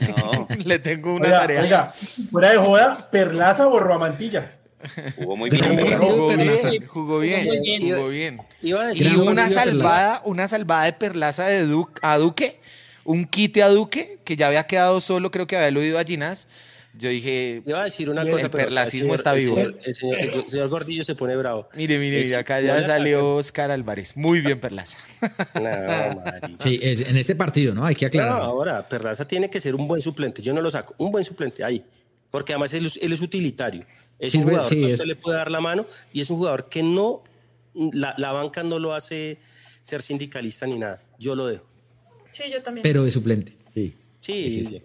[0.07, 1.61] No, Le tengo una Oiga, tarea.
[1.61, 1.93] oiga,
[2.31, 4.51] fuera de joda, Perlaza borró a Mantilla.
[5.15, 5.63] jugó muy bien.
[5.63, 7.95] sí, jugó bien, jugó bien, Muy bien.
[7.95, 8.41] jugó bien.
[8.61, 12.59] Iba a decir Y una salvada, una salvada de Perlaza de Du- a Duque,
[13.05, 16.47] un quite a Duque, que ya había quedado solo, creo que había eludido a Ginás.
[16.97, 19.57] Yo dije, Iba a decir una El cosa, pero perlacismo el está vivo.
[19.59, 21.67] El señor, el señor- el señor Gordillo se pone bravo.
[21.75, 24.15] mire, mire, mire, acá ya salió Oscar Álvarez.
[24.15, 24.97] Muy bien, Perlaza.
[25.55, 26.23] No.
[26.59, 27.85] Sí, en este partido, ¿no?
[27.85, 28.41] Hay que No, aclarar.
[28.41, 30.41] ahora, Perlaza tiene que ser un buen suplente.
[30.41, 30.95] Yo no lo saco.
[30.97, 31.83] Un buen suplente ahí.
[32.31, 33.85] Porque además él, es- él es utilitario.
[34.17, 36.21] Es Sí, un jugador sí, que a es- usted le puede dar la mano y
[36.21, 37.23] es un jugador que no.
[37.73, 39.37] La, la banca no lo hace
[39.81, 41.01] ser sindicalista ni nada.
[41.19, 41.65] Yo lo dejo.
[42.35, 42.83] Sí, yo también.
[42.83, 43.53] Pero de suplente.
[43.73, 44.81] Sí, Sí, Sí, sí,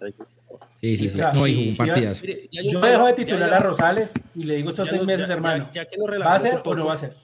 [0.79, 0.97] sí.
[0.97, 1.15] sí, sí.
[1.17, 1.85] Claro, No, sí, un.
[2.21, 5.27] Mire, ya Yo dejo de titular ya- a Rosales y le digo estos seis meses,
[5.27, 5.65] ya- hermano.
[5.73, 7.15] ya- ya que nos ¿Va a relajamos ser o no va a ser?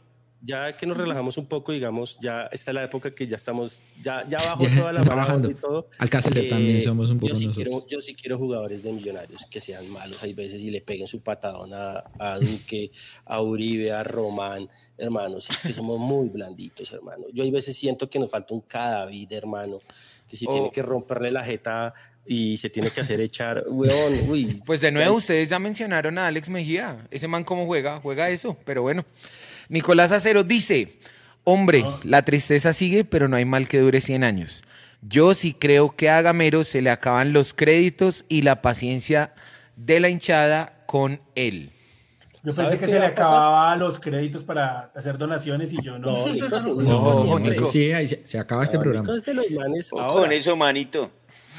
[0.42, 4.26] Ya que nos relajamos un poco, digamos, ya está la época que ya estamos, ya,
[4.28, 5.50] ya bajó Ya, toda la bajando.
[5.50, 5.90] y todo.
[5.98, 7.68] Alcácer Eh, también somos un poco yo sí, nosotros.
[7.68, 11.08] quiero, yo sí quiero jugadores de millonarios que sean malos hay veces y le peguen
[11.08, 12.92] su patadón a, a Duque,
[13.26, 15.50] a Uribe, a Román, hermanos.
[15.50, 17.26] Es que somos muy blanditos, hermano.
[17.34, 19.80] Yo hay veces siento que nos falta un Cadavid, hermano,
[20.28, 20.52] que si Oh.
[20.52, 21.94] tiene que romperle la jeta
[22.26, 24.62] y se tiene que hacer echar, weón, uy.
[24.66, 26.98] Pues de nuevo, Pues- ustedes ya mencionaron a Alex Mejía.
[27.12, 29.06] Ese man cómo juega, juega eso, pero bueno.
[29.70, 30.98] Nicolás Acero dice,
[31.44, 34.64] hombre, la tristeza sigue, pero no hay mal que dure 100 años.
[35.02, 39.34] Yo sí creo que a Gamero se le acaban los créditos y la paciencia
[39.76, 41.72] de la hinchada con él.
[42.44, 45.98] Yo ¿Sabe pensé que qué se le acababan los créditos para hacer donaciones y yo
[45.98, 46.26] no.
[46.26, 47.52] No, Nico, sí, No, Ojo, no, Nico.
[47.52, 49.16] eso sí, ahí se, se acaba este programa.
[49.16, 49.92] Es de los manes.
[49.92, 51.12] Ojo Ahora, Con eso, manito.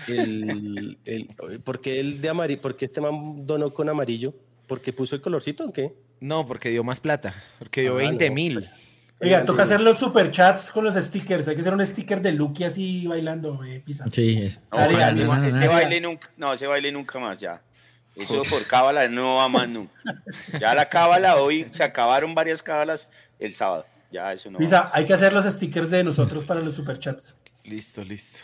[0.06, 1.28] el, el,
[1.64, 4.34] porque el de amarillo, porque este man donó con amarillo,
[4.66, 5.94] porque puso el colorcito o qué?
[6.20, 8.70] No, porque dio más plata, porque dio Ah, 20 no, mil.
[9.20, 11.48] Oiga, toca hacer los superchats con los stickers.
[11.48, 14.04] Hay que hacer un sticker de Lucky así bailando, eh, pisa.
[14.12, 14.60] Sí, es.
[14.70, 15.68] No, Dale, no, no, no.
[15.68, 17.60] baile nunca, no, ese baile nunca más ya.
[18.18, 19.92] Eso por cábala no va más nunca.
[20.60, 23.08] Ya la cábala hoy se acabaron varias cábalas
[23.38, 23.86] el sábado.
[24.10, 24.58] Ya eso no.
[24.58, 24.60] va.
[24.60, 27.36] Pisa, hay que hacer los stickers de nosotros para los superchats.
[27.64, 28.40] Listo, listo.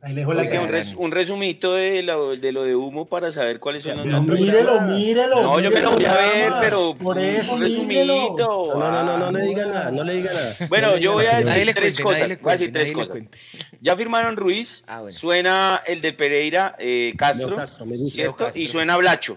[0.00, 0.78] Ahí le dejo la Oiga, un, cara.
[0.78, 4.40] res- un resumito de lo, de lo de humo para saber cuáles son los nombres.
[4.40, 5.42] Mírelo, mírelo.
[5.42, 8.74] No, yo me lo voy a ver, pero Por eso, un resumito.
[8.78, 9.44] No, no, no, no, le Ah.
[9.46, 10.56] diga nada, no le diga nada.
[10.68, 12.42] Bueno, yo voy a decir tres cuente, cosas.
[12.42, 13.08] voy a decir tres cosas.
[13.10, 13.38] cuente.
[13.80, 15.18] Ya firmaron Ruiz, Ah, bueno.
[15.18, 18.14] suena el de Pereira, eh, Castro, Leo Castro, me gusta.
[18.14, 18.48] ¿cierto?
[18.54, 19.36] Y suena Blacho.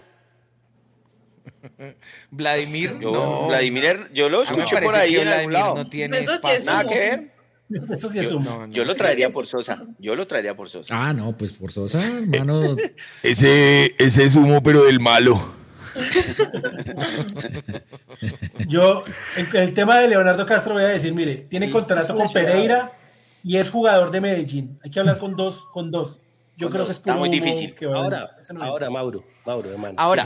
[2.30, 3.46] Vladimir, Yo, no.
[3.48, 5.74] Vladimir, yo lo escuché por ahí en algún Vladimir lado.
[5.74, 6.56] no tiene Eso sí espacio.
[6.58, 6.90] es Nada humo.
[6.90, 7.31] que ver.
[7.90, 8.50] Eso sí es Yo, humo.
[8.50, 8.72] no, no.
[8.72, 9.82] Yo lo traería por Sosa.
[9.98, 10.94] Yo lo traería por Sosa.
[10.96, 12.76] Ah, no, pues por Sosa, hermano.
[13.22, 15.40] Ese, ese es humo, pero del malo.
[18.66, 19.04] Yo,
[19.54, 22.92] el tema de Leonardo Castro voy a decir, mire, tiene contrato con Pereira
[23.42, 24.78] y es jugador de Medellín.
[24.82, 26.20] Hay que hablar con dos, con dos.
[26.56, 27.74] Yo creo que es muy difícil.
[27.94, 29.94] ahora, ahora, Mauro, Mauro, hermano.
[29.98, 30.24] Ahora,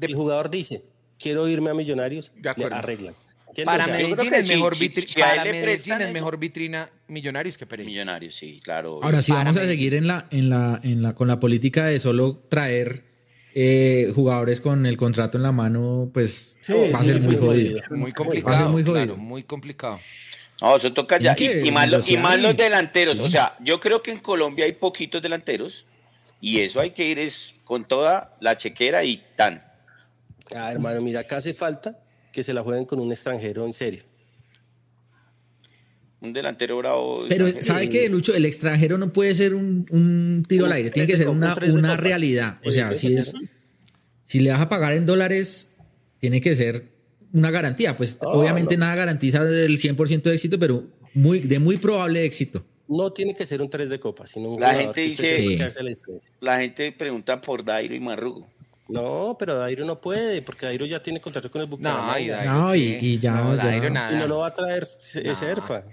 [0.00, 0.84] el jugador, dice,
[1.18, 3.14] quiero irme a Millonarios, le arreglan.
[3.64, 4.76] Para Medellín, es, mejor,
[5.18, 7.88] para Medellín es mejor vitrina Millonarios que Pereira.
[7.88, 9.00] Millonarios, sí, claro.
[9.02, 11.98] Ahora, si vamos a seguir en la, en la, en la, con la política de
[11.98, 13.04] solo traer
[13.54, 17.80] eh, jugadores con el contrato en la mano, pues va a ser muy jodido.
[17.90, 18.52] Muy complicado.
[18.52, 19.16] Va a ser muy jodido.
[19.16, 20.00] muy complicado.
[20.60, 21.36] No, eso toca ya.
[21.38, 23.20] Y, más, los, y más los delanteros.
[23.20, 25.84] O sea, yo creo que en Colombia hay poquitos delanteros
[26.40, 29.62] y eso hay que ir es con toda la chequera y tan.
[30.54, 31.98] Ah, hermano, mira, acá hace falta
[32.36, 34.02] que se la jueguen con un extranjero en serio.
[36.20, 37.24] Un delantero bravo.
[37.30, 38.34] Pero, ¿sabe qué, Lucho?
[38.34, 42.58] El extranjero no puede ser un, tiro al aire, tiene que ser una, una realidad.
[42.62, 43.32] O sea, si, es,
[44.22, 45.72] si le vas a pagar en dólares,
[46.18, 46.90] tiene que ser
[47.32, 47.96] una garantía.
[47.96, 50.84] Pues obviamente nada garantiza el 100% de éxito, pero
[51.14, 52.66] muy, de muy probable éxito.
[52.86, 55.58] No tiene que ser un 3 de copa, sino un La gente dice,
[56.40, 58.46] la, gente pregunta por Dairo y Marrugo.
[58.88, 62.44] No, pero Dairo no puede, porque Dairo ya tiene contrato con el Bucaramanga.
[62.44, 64.12] No, y, ya, no, Dairo nada.
[64.12, 65.84] Y no lo va a traer ese ERPA.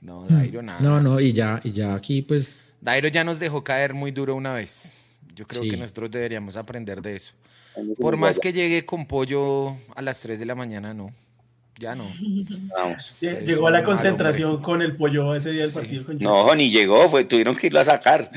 [0.00, 0.78] No, Dairo nada.
[0.80, 2.72] No, no, y ya, y ya aquí pues...
[2.80, 4.96] Dairo ya nos dejó caer muy duro una vez.
[5.34, 7.34] Yo creo que nosotros deberíamos aprender de eso.
[7.98, 11.12] Por más que llegue con pollo a las 3 de la mañana, no.
[11.78, 12.04] Ya no.
[12.76, 13.20] Vamos.
[13.20, 16.04] Llegó a la concentración con el pollo ese día del partido.
[16.18, 18.30] no, ni llegó, fue, tuvieron que irlo a sacar.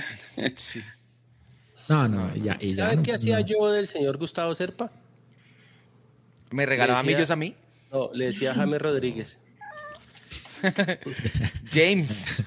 [0.55, 0.81] Sí.
[1.89, 2.57] No, no, ya.
[2.59, 4.91] Y ¿Saben qué hacía yo del señor Gustavo Serpa?
[6.51, 7.55] ¿Me regalaba millos a mí?
[7.91, 9.39] No, le decía a James Rodríguez.
[11.71, 12.43] James.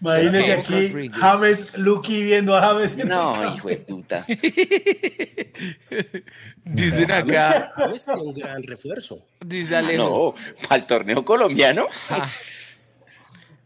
[0.00, 2.96] Imagínese aquí, James, Lucky viendo a James.
[3.06, 4.26] no, hijo de puta.
[6.64, 7.72] Dicen acá.
[7.74, 9.24] James es un gran refuerzo.
[9.40, 10.04] Dice Alejo.
[10.04, 10.34] No,
[10.68, 11.86] para el torneo colombiano.
[12.10, 12.30] Ah.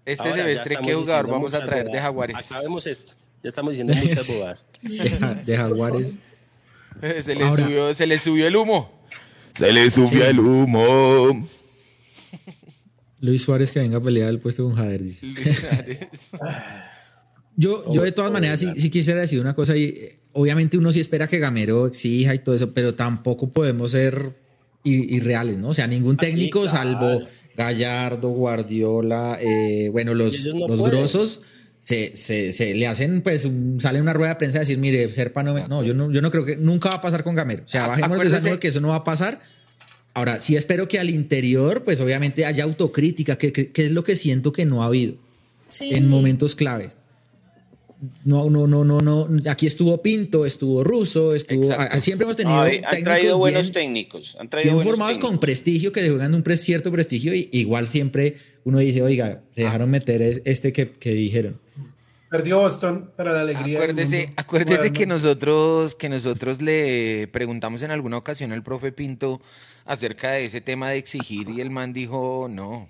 [0.05, 2.51] Este semestre, ¿qué jugador vamos a traer de Jaguares?
[2.51, 3.13] Acá vemos esto.
[3.43, 4.67] Ya estamos diciendo muchas bobadas.
[5.47, 6.15] De, Jaguares.
[7.23, 9.05] Se le, subió, se le subió el humo.
[9.55, 11.49] Se le subió el humo.
[13.21, 15.27] Luis Suárez que venga a pelear el puesto con Jader, dice.
[17.57, 21.27] yo, yo de todas maneras sí, quisiera decir una cosa y obviamente uno sí espera
[21.27, 24.37] que Gamero exija y todo eso, pero tampoco podemos ser
[24.85, 25.69] irreales, ¿no?
[25.69, 27.23] O sea, ningún ah, técnico salvo
[27.57, 31.43] Gallardo, Guardiola, eh, bueno, los, los grosos
[32.17, 33.49] se, se, le hacen, pues,
[33.79, 36.31] sale una rueda de prensa a decir, mire, Serpa no, no, yo no, yo no
[36.31, 37.65] creo que nunca va a pasar con Gamero.
[37.65, 39.41] O sea, bajemos de que eso no va a pasar
[40.19, 44.53] Ahora, sí espero que al interior, pues obviamente haya autocrítica, que, es lo que siento
[44.53, 45.15] que no ha habido
[45.81, 46.91] en momentos clave.
[48.25, 49.29] No, no, no, no, no.
[49.49, 51.69] Aquí estuvo Pinto, estuvo Russo, estuvo.
[52.01, 52.61] siempre hemos tenido.
[52.61, 54.37] han traído buenos técnicos.
[54.41, 58.79] Han traído bien formados con prestigio, que juegan un cierto prestigio, y igual siempre uno
[58.79, 61.61] dice, oiga, se dejaron meter este que, que dijeron.
[62.31, 63.79] Perdió Boston para la alegría.
[63.79, 69.41] Acuérdese, acuérdese que nosotros, que nosotros le preguntamos en alguna ocasión al profe Pinto
[69.87, 72.89] acerca de ese tema de exigir y el man dijo, no,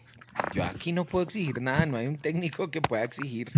[0.52, 3.52] yo aquí no puedo exigir nada, no hay un técnico que pueda exigir.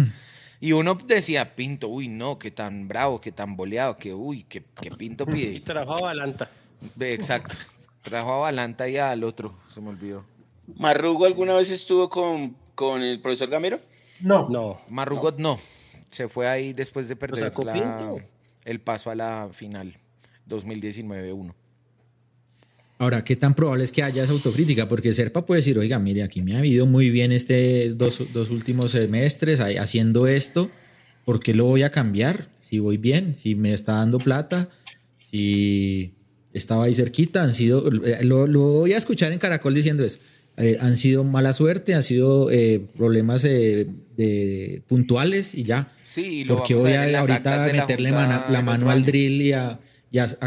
[0.60, 4.60] Y uno decía, Pinto, uy, no, que tan bravo, que tan boleado, que uy, que,
[4.98, 5.54] Pinto pide.
[5.54, 6.50] Y trajo a Balanta.
[7.00, 7.56] Exacto,
[8.02, 10.24] trajo a Balanta y al otro, se me olvidó.
[10.76, 13.80] ¿Marrugo alguna vez estuvo con, con el profesor Gamero?
[14.22, 14.48] No.
[14.48, 14.80] No.
[14.88, 15.58] Marrugot no.
[16.10, 17.52] Se fue ahí después de perder
[18.64, 19.96] el paso a la final
[20.48, 21.54] 2019-1.
[22.98, 24.86] Ahora, ¿qué tan probable es que haya esa autocrítica?
[24.86, 28.50] Porque Serpa puede decir, oiga, mire, aquí me ha ido muy bien este dos, dos
[28.50, 30.70] últimos semestres haciendo esto,
[31.24, 32.48] ¿por qué lo voy a cambiar?
[32.68, 34.68] Si voy bien, si me está dando plata,
[35.30, 36.12] si
[36.52, 40.18] estaba ahí cerquita, han sido, lo, lo voy a escuchar en Caracol diciendo eso.
[40.56, 43.86] Eh, han sido mala suerte, han sido eh, problemas eh,
[44.16, 45.92] de, puntuales y ya.
[46.04, 49.78] Sí, Porque voy a, ahorita meterle la, mano al drill y, a,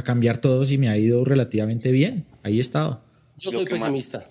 [0.03, 2.25] cambiar todo si me ha ido relativamente bien.
[2.43, 3.01] Ahí he estado.
[3.38, 4.30] Yo soy pesimista.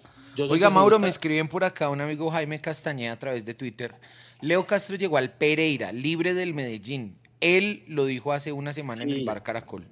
[0.49, 3.95] Oiga, Mauro, me escriben por acá un amigo Jaime Castañeda a través de Twitter.
[4.41, 7.17] Leo Castro llegó al Pereira, libre del Medellín.
[7.41, 9.85] Él lo dijo hace una semana en el Bar Caracol.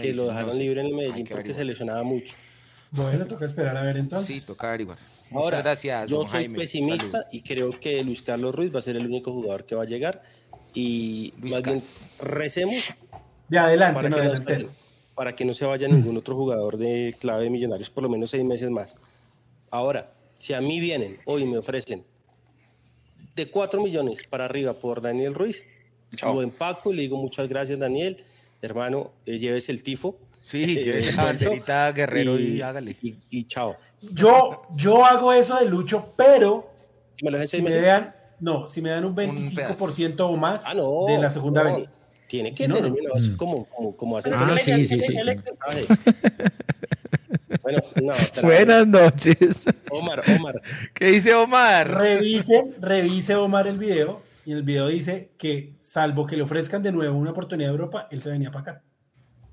[0.00, 2.34] que lo dejaron libre en el Medellín porque se lesionaba mucho.
[2.90, 4.42] Bueno, toca esperar a ver entonces.
[4.42, 4.98] Sí, toca averiguar.
[5.32, 6.08] Ahora, gracias.
[6.08, 9.64] Yo soy pesimista y creo que Luis Carlos Ruiz va a ser el único jugador
[9.64, 10.22] que va a llegar.
[10.74, 11.80] Y más bien
[12.20, 12.94] recemos.
[13.48, 14.68] De adelante, para, que no
[15.14, 18.30] para que no se vaya ningún otro jugador de clave de Millonarios por lo menos
[18.30, 18.94] seis meses más.
[19.70, 22.04] Ahora, si a mí vienen hoy me ofrecen
[23.34, 25.64] de cuatro millones para arriba por Daniel Ruiz,
[26.22, 28.22] lo empaco y le digo muchas gracias, Daniel.
[28.60, 30.18] Hermano, eh, lleves el tifo
[30.48, 32.96] Sí, llévese la banderita Guerrero y, hágale.
[33.02, 33.76] Y, chao.
[34.00, 36.70] Yo, yo hago eso de Lucho, pero
[37.46, 41.04] si me, dan, no, si me dan un 25% o más Ah, no.
[41.06, 41.74] de la segunda no.
[41.74, 41.90] venta.
[42.28, 43.36] Tiene que No, tener es Mm.
[43.36, 45.14] como, como, como hacer Pues Ah, sí, sí, sí.
[47.62, 48.12] Bueno, no,
[48.42, 49.64] Buenas noches.
[49.90, 50.62] Omar, Omar,
[50.94, 51.94] ¿Qué dice Omar?
[51.94, 56.90] Revise, revise Omar el video y el video dice que salvo que le ofrezcan de
[56.92, 58.82] nuevo una oportunidad de Europa, él se venía para acá.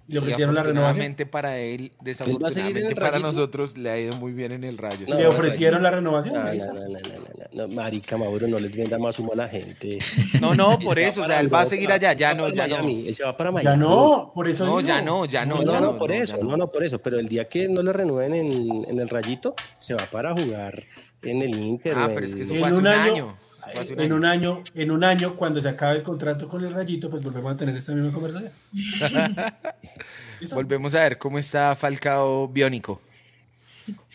[0.08, 1.16] Le ofrecieron la renovación.
[1.32, 4.52] para él, ¿Él va a seguir en desafortunadamente para nosotros, le ha ido muy bien
[4.52, 5.06] en el Rayo.
[5.10, 6.36] No, Le ofrecieron la renovación.
[6.36, 10.00] No, no, marica Mauro, no les venda más humo a la gente.
[10.42, 12.76] No, no, por eso, o sea, él va a seguir allá, ya no, ya no.
[12.76, 13.64] Miami, Él se va para Miami.
[13.64, 16.16] Ya no, por eso No, ya no, ya no, No, ya no, no, por no,
[16.16, 16.58] eso, no.
[16.58, 16.72] no.
[16.72, 20.06] por eso, pero el día que no le renueven en, en el Rayito, se va
[20.12, 20.84] para jugar
[21.24, 21.94] en el Inter.
[21.98, 23.38] Ah, pero en- es que eso fue hace un año-
[23.76, 24.16] hace un En año.
[24.16, 27.54] un año, en un año, cuando se acabe el contrato con el Rayito, pues volvemos
[27.54, 28.52] a tener esta misma conversación.
[30.54, 33.02] Volvemos a ver cómo está Falcao Biónico.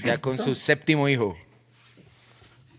[0.05, 1.36] Ya con su séptimo hijo.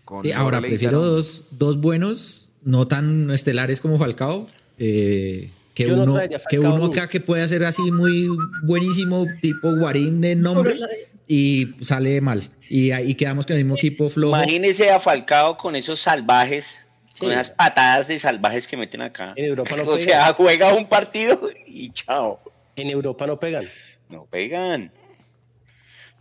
[0.04, 5.96] Con Sí, ahora prefiero dos, dos buenos, no tan estelares como Falcao, eh, que Yo
[5.96, 8.28] no uno, traería a que Falcao uno acá que puede hacer así muy
[8.62, 10.76] buenísimo, tipo Guarín de nombre,
[11.28, 12.48] y sale mal.
[12.74, 14.34] Y ahí quedamos con el mismo equipo flojo.
[14.34, 16.78] Imagínese a Falcao con esos salvajes,
[17.12, 17.20] Sí.
[17.20, 19.34] con esas patadas de salvajes que meten acá.
[19.36, 20.00] En Europa no o pegan.
[20.00, 22.40] sea, juega un partido y chao.
[22.76, 23.68] En Europa no pegan.
[24.08, 24.90] No pegan.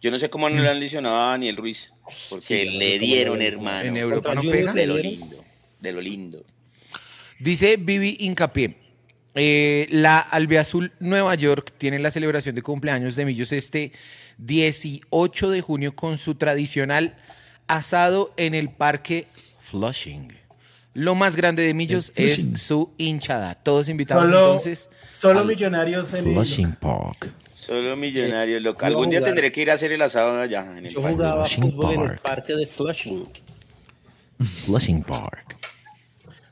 [0.02, 1.94] Yo no sé cómo no le han lesionado a Daniel Ruiz.
[2.30, 3.88] Porque Sí, le dieron, no hermano.
[3.88, 4.74] En Europa no Junior pega.
[4.74, 5.46] De lo lindo.
[5.80, 6.44] De lo lindo.
[7.40, 8.76] Dice Vivi Hincapié.
[9.36, 13.94] eh, la Albiazul Nueva York tiene la celebración de cumpleaños de Millos este
[14.42, 17.16] 18 de junio con su tradicional
[17.68, 19.28] asado en el parque
[19.70, 20.34] Flushing.
[20.94, 22.58] Lo más grande de Millos El es Flushing.
[22.58, 23.56] su hinchada.
[23.56, 24.90] Todos invitados Solo, entonces.
[25.18, 27.32] solo al- millonarios en el- Flushing Park.
[27.56, 28.62] Solo millonarios.
[28.64, 29.34] yo Algún día jugar.
[29.34, 30.66] tendré que ir a hacer el asado allá.
[30.78, 31.16] En el Yo parque.
[31.16, 33.30] jugaba Flushing fútbol en el parque de Flushing.
[34.66, 35.56] Flushing Park.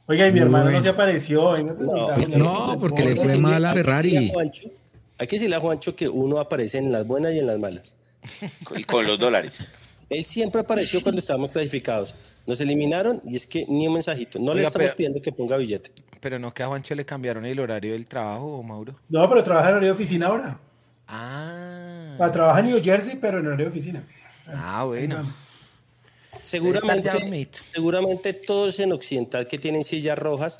[0.05, 1.57] Oiga, y mi Muy hermano no se apareció.
[1.57, 4.31] No, no, porque le fue mal a Ferrari.
[5.19, 7.95] Hay que decirle a Juancho que uno aparece en las buenas y en las malas.
[8.63, 9.69] Con, con los dólares.
[10.09, 12.15] Él siempre apareció cuando estábamos clasificados.
[12.47, 14.39] Nos eliminaron y es que ni un mensajito.
[14.39, 15.91] No le estamos pero- pidiendo que ponga billete.
[16.19, 18.95] Pero no que a Juancho le cambiaron el horario del trabajo, Mauro.
[19.07, 20.59] No, pero trabaja en horario de oficina ahora.
[21.07, 24.03] Ah, Ah, Trabaja en New Jersey, pero en horario de oficina.
[24.47, 25.33] ah bueno.
[26.41, 27.09] Seguramente,
[27.73, 30.59] seguramente todos en Occidental que tienen sillas rojas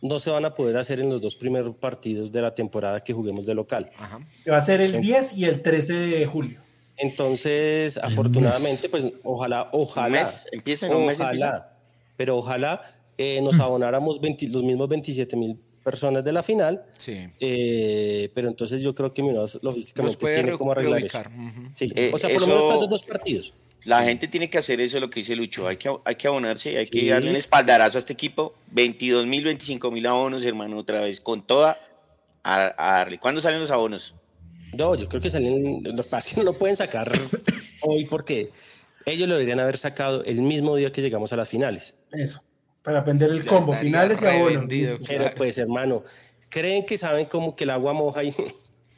[0.00, 3.12] no se van a poder hacer en los dos primeros partidos de la temporada que
[3.12, 3.90] juguemos de local.
[3.96, 4.20] Ajá.
[4.44, 6.60] Que va a ser el 10 y el 13 de julio.
[6.96, 11.72] Entonces, afortunadamente, pues ojalá, ojalá, mes, empieza en un mes, ojalá, empieza.
[12.16, 12.82] pero ojalá
[13.16, 17.28] eh, nos abonáramos 20 los mismos 27 mil personas de la final, Sí.
[17.40, 19.22] eh, pero entonces yo creo que
[19.62, 21.22] lógicamente puede tiene cómo arreglar eso.
[21.74, 23.54] Sí, Eh, o sea, por lo menos para esos dos partidos.
[23.84, 25.66] La gente tiene que hacer eso, lo que dice Lucho.
[25.68, 28.54] Hay que, hay que abonarse, hay que darle un espaldarazo a este equipo.
[28.72, 31.78] 22 mil, 25 mil abonos, hermano, otra vez, con toda.
[32.42, 33.18] A, a darle.
[33.18, 34.14] ¿Cuándo salen los abonos?
[34.76, 37.10] No, yo creo que salen, lo que pasa es que no lo pueden sacar
[37.82, 38.50] hoy porque
[39.06, 41.94] ellos lo deberían haber sacado el mismo día que llegamos a las finales.
[42.12, 42.42] Eso.
[42.82, 43.74] Para aprender el Ya combo.
[43.74, 44.64] Finales y abonos.
[44.68, 45.34] Pero Claro.
[45.36, 46.04] pues, hermano,
[46.48, 48.32] creen que saben como que el agua moja y...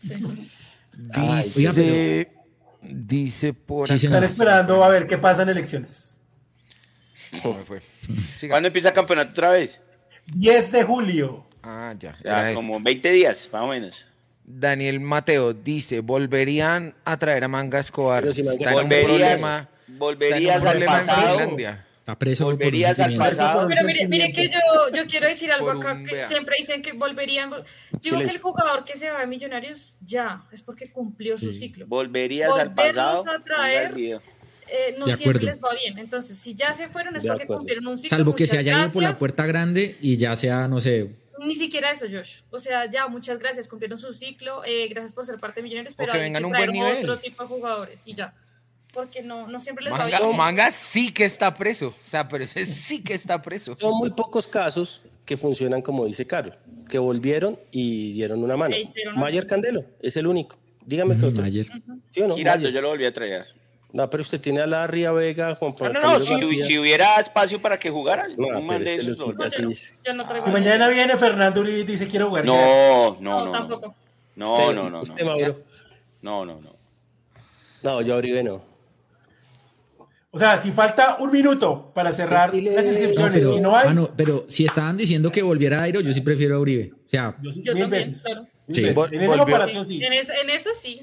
[0.00, 0.14] Sí.
[1.14, 2.39] Ay, Dice, Oiga, pero-
[2.82, 4.06] dice por Sí, acá-.
[4.06, 6.20] Están esperando a ver qué pasa en elecciones.
[8.36, 8.54] Siga.
[8.54, 9.80] ¿Cuándo empieza el campeonato otra vez?
[10.26, 11.46] 10 de julio.
[11.62, 12.16] Ah, ya.
[12.24, 12.82] Ya, como este.
[12.84, 14.04] 20 días, más o menos.
[14.44, 18.32] Daniel Mateo dice, volverían a traer a Manga Escobar.
[18.34, 21.38] Si Manga Está en un Volverías- problema, volverías en un al en pasado.
[21.38, 21.86] Finlandia.
[22.12, 23.68] Está preso Volverías al pasado.
[23.68, 24.58] Pero mire, mire que yo,
[24.94, 26.26] yo quiero decir algo acá un que vea.
[26.26, 27.50] siempre dicen que volverían.
[28.00, 31.58] Digo que el jugador que se va de Millonarios ya es porque cumplió su Sí.
[31.58, 31.86] ciclo.
[31.86, 33.30] Volverías al Volverlos pasado.
[33.38, 33.94] a traer.
[34.72, 35.46] Eh, no De siempre acuerdo.
[35.48, 35.98] les va bien.
[35.98, 37.58] Entonces, si ya se fueron es De porque acuerdo.
[37.60, 38.16] cumplieron un ciclo.
[38.16, 39.18] Salvo que se haya ido por la gracias.
[39.18, 41.10] puerta grande y ya sea, no sé,
[41.42, 42.42] Ni siquiera eso, Josh.
[42.50, 44.60] O sea, ya, muchas gracias, cumplieron su ciclo.
[44.66, 46.82] eh, gracias por ser parte de Millonarios, pero que hay vengan que un traer buen
[46.84, 46.98] nivel.
[47.10, 48.34] otro tipo de jugadores y ya.
[48.92, 50.36] Porque no, no siempre les va Manga, bien.
[50.36, 51.88] Manga sí que está preso.
[51.88, 53.76] O sea, pero ese sí que está preso.
[53.78, 56.52] Son muy pocos casos que funcionan como dice Caro,
[56.88, 58.74] que volvieron y dieron una mano.
[58.74, 59.48] E una Mayer mano.
[59.48, 60.56] Candelo es el único.
[60.84, 61.44] Dígame que otro.
[61.44, 61.66] ayer.
[62.10, 62.34] ¿Sí o no?
[62.34, 62.74] Giraldo, Mayer.
[62.74, 63.46] yo lo volví a traer.
[63.92, 66.78] No, pero usted tiene a Larry, a Vega, Juan No, Pablo no, no, Camilo si,
[66.78, 69.68] hubiera espacio para que jugara, No, este esos traer.
[70.04, 72.44] Ya no traigo Y mañana viene Fernando Uribe y dice quiero jugar.
[72.44, 73.52] No, no, No, no.
[73.52, 73.94] tampoco.
[74.36, 75.00] No, Usted- no, no.
[75.02, 75.26] Usted, no.
[75.26, 75.60] Mauro.
[76.22, 76.70] No, no, no.
[77.82, 78.69] No, yo Uribe no.
[80.32, 83.88] O sea, si falta un minuto para cerrar las No, inscripciones pero, y no hay,
[83.88, 86.92] ah, no, pero si estaban diciendo que volviera a Airo, yo sí prefiero a Uribe.
[86.94, 88.22] O sea, yo sí, Yo mil también, veces.
[88.22, 88.46] claro.
[88.72, 88.82] Sí.
[88.84, 90.02] Vol- En esa sí.
[90.04, 91.02] En eso, en eso sí.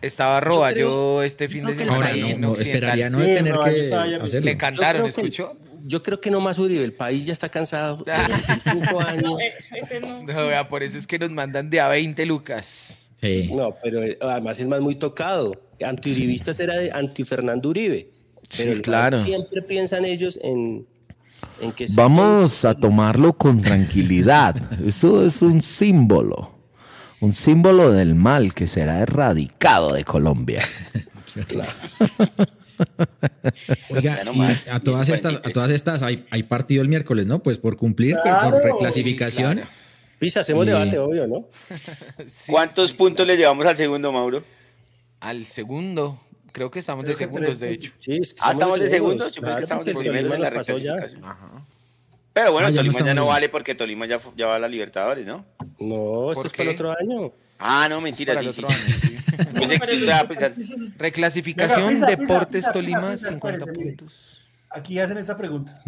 [0.00, 2.06] Estaba roba yo, este fin de semana.
[2.06, 4.26] Ahora no, no esperaría no tener que hacerlo.
[4.40, 5.56] Le cantaron, ¿escuchó?
[5.84, 8.04] yo creo que no más Uribe, el país ya está cansado.
[8.64, 9.22] Cinco años.
[9.22, 10.22] No, eh, ese no.
[10.22, 13.10] No, vea, por eso es que nos mandan de a 20 lucas.
[13.20, 13.50] Sí.
[13.52, 15.52] No, pero eh, además es más muy tocado.
[15.84, 18.10] Antiuribistas era de anti-Fernando Uribe.
[18.56, 19.18] Pero Sí, claro.
[19.18, 20.86] siempre piensan ellos en,
[21.60, 21.86] en que...
[21.94, 24.56] Vamos a tomarlo con tranquilidad.
[24.86, 26.52] Eso es un símbolo.
[27.20, 30.62] Un símbolo del mal que será erradicado de Colombia.
[33.90, 35.52] Oiga, y a todas estas, a 23.
[35.54, 37.42] todas estas hay, hay partido el miércoles, ¿no?
[37.42, 38.50] Pues por cumplir, Claro.
[38.50, 39.58] por reclasificación.
[39.58, 39.64] Sí,
[40.18, 41.46] Pisa, hacemos Y- debate, obvio, ¿no?
[42.28, 44.42] Sí, ¿Cuántos sí, puntos le llevamos al segundo, Mauro?
[45.20, 46.20] Al segundo.
[46.52, 47.92] Creo que estamos Creo de que segundos, tres de hecho.
[47.98, 49.32] Sí, es que Ah, estamos de segundos.
[49.32, 51.24] Yo pensé que estamos de primeros en la reclasificación.
[51.24, 51.48] Ajá.
[52.34, 53.32] Pero bueno, Ah, ya no Tolima ya no bien.
[53.34, 55.44] vale porque Tolima ya, va a la Libertadores, ¿no?
[55.78, 57.32] No, esto ¿Por es para el otro año.
[57.58, 58.74] Ah, no, mentira, sí, otro sí.
[58.74, 59.16] año, sí.
[60.98, 63.96] Reclasificación, Venga, pisa, pisa, Deportes pisa, Tolima, pisa, pisa, 50 espérese, mire.
[63.96, 64.40] puntos.
[64.70, 65.82] Aquí hacen esta pregunta.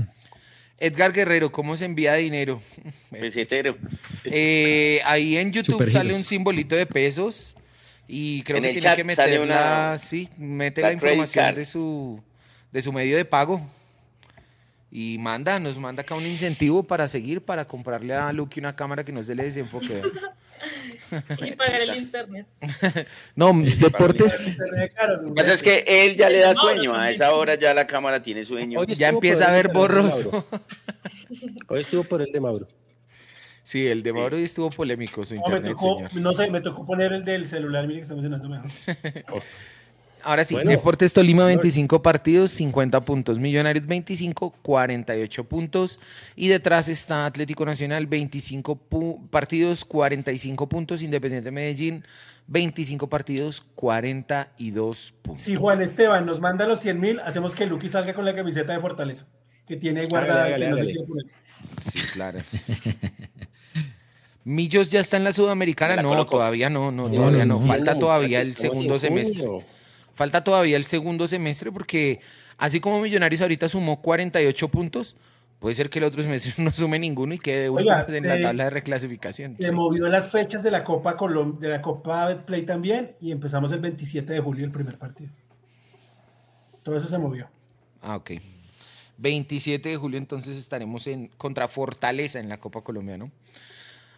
[0.78, 2.60] Edgar Guerrero, ¿cómo se envía dinero?
[3.10, 3.76] pesetero.
[4.24, 7.54] Eh, ahí en YouTube sale un simbolito de pesos
[8.08, 12.22] y creo En que tiene que meter una- la, sí, mete la información de su
[12.72, 13.60] de su medio de pago
[14.90, 19.04] y manda, nos manda acá un incentivo para seguir para comprarle a Lucky una cámara
[19.04, 20.02] que no se le desenfoque.
[21.38, 22.46] Y pagar el internet.
[23.36, 27.54] No, Deportes, Lo que pasa es que él ya le da sueño, a esa hora
[27.56, 28.82] ya la cámara tiene sueño.
[28.84, 30.46] Ya empieza a ver borroso.
[31.68, 32.66] Hoy estuvo por el de Mauro.
[33.64, 36.14] Sí, el de Mauro hoy estuvo polémico su No, me internet, tocó, señor.
[36.14, 38.70] no sé, me tocó poner el del celular, mire que está mencionando mejor.
[40.22, 40.70] Ahora sí, Bueno.
[40.70, 43.38] Deportes Tolima 25 partidos, 50 puntos.
[43.38, 46.00] Millonarios 25, 48 puntos.
[46.34, 51.02] Y detrás está Atlético Nacional 25 pu- partidos, 45 puntos.
[51.02, 52.04] Independiente Medellín
[52.46, 55.42] 25 partidos, 42 puntos.
[55.42, 58.72] Si Juan Esteban nos manda los 100 mil, hacemos que Lucky salga con la camiseta
[58.72, 59.26] de Fortaleza,
[59.66, 61.26] que tiene guardada y Hágale, que no se quiere poner.
[61.92, 62.38] Sí, claro.
[64.44, 66.32] Millos ya está en la Sudamericana, La no, colocó.
[66.32, 67.60] todavía no, no, No, todavía no, no.
[67.60, 67.66] no.
[67.66, 69.46] Falta todavía el segundo semestre.
[70.12, 72.20] Falta todavía el segundo semestre porque
[72.58, 75.16] así como Millonarios ahorita sumó 48 puntos,
[75.58, 78.36] puede ser que el otro semestre no sume ninguno y quede de Oiga, en la
[78.38, 79.56] eh, tabla de reclasificación.
[79.58, 79.72] Se Sí.
[79.74, 83.80] movió las fechas de la Copa Colom de la Copa Betplay también y empezamos el
[83.80, 85.30] 27 de julio el primer partido.
[86.82, 87.48] Todo eso se movió.
[88.02, 88.32] Ah, ok.
[89.16, 93.30] 27 de julio entonces estaremos en contra Fortaleza en la Copa Colombia, ¿no?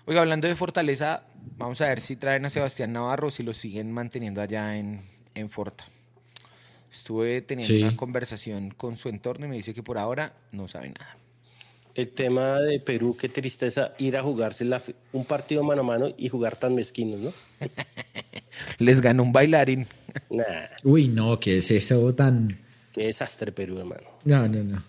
[0.07, 1.23] Oiga, hablando de Fortaleza,
[1.57, 5.03] vamos a ver si traen a Sebastián Navarro, si lo siguen manteniendo allá en,
[5.35, 5.85] en Forta.
[6.93, 7.83] Estuve teniendo Sí.
[7.83, 11.17] una conversación con su entorno y me dice que por ahora no sabe nada.
[11.95, 16.15] El tema de Perú, qué tristeza ir a jugarse la un partido mano a mano
[16.17, 17.33] y jugar tan mezquinos, ¿no?
[18.79, 19.87] Les ganó un bailarín.
[20.31, 20.45] Nah,
[20.85, 22.59] Uy, no, que es eso tan.
[22.93, 24.09] qué desastre Perú, hermano.
[24.25, 24.83] No, no, no.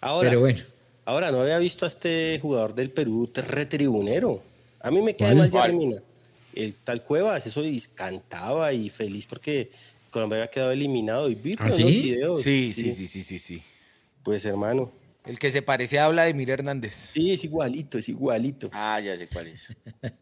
[0.00, 0.60] Ahora, Pero bueno.
[1.06, 4.42] ahora no había visto a este jugador del Perú retribunero.
[4.82, 5.50] A mí me queda mal.
[5.50, 5.96] Jerry Mina.
[6.54, 9.70] El tal Cuevas, eso y cantaba y feliz porque
[10.10, 11.84] Colombia había quedado eliminado y vi ¿Ah, sí?
[11.84, 12.42] videos.
[12.42, 13.62] Sí, sí, sí, sí, sí, sí.
[14.22, 14.92] Pues hermano,
[15.24, 17.12] El que se parece a Vladimir Hernández.
[17.14, 18.68] sí, es igualito, es igualito.
[18.72, 19.62] Ah, ya sé cuál es.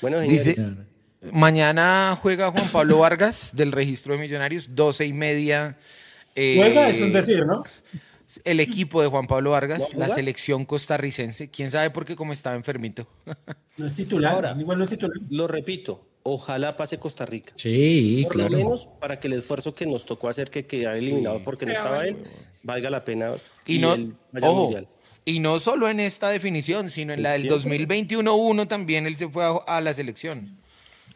[0.00, 0.86] Bueno, Dice, señores,
[1.30, 5.76] mañana juega Juan Pablo Vargas del registro de Millonarios, 12 y media.
[6.34, 7.62] eh, Juega, es un decir, ¿no?
[8.44, 11.50] El equipo de Juan Pablo Vargas, ¿Va a la selección costarricense.
[11.50, 13.06] ¿Quién sabe por qué como estaba enfermito?
[13.76, 14.34] No es titular.
[14.34, 14.56] Ahora.
[14.60, 15.16] igual no es titular.
[15.30, 17.52] lo repito, ojalá pase Costa Rica.
[17.56, 18.50] Sí, Por claro.
[18.50, 21.42] lo menos para que el esfuerzo que nos tocó hacer que quedara eliminado Sí.
[21.46, 22.18] porque no estaba él,
[22.62, 23.32] valga la pena
[23.66, 24.88] Y, no, él vaya al ojo, mundial.
[25.24, 27.86] y no solo en esta definición, sino en la del Siempre.
[27.86, 30.58] 2021-1 también él se fue a, a la selección.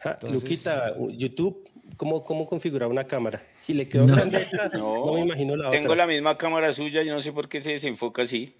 [0.03, 3.43] Entonces- Luquita, YouTube, ¿cómo, ¿cómo configurar una cámara?
[3.57, 4.15] Si le quedó No.
[4.15, 6.05] grande esta, no, No, me imagino la Tengo otra.
[6.05, 8.53] la misma cámara suya, yo no sé por qué se desenfoca así.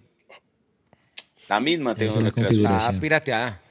[1.49, 2.19] La misma tengo.
[2.21, 2.95] La configuración.
[2.95, 3.61] Está pirateada.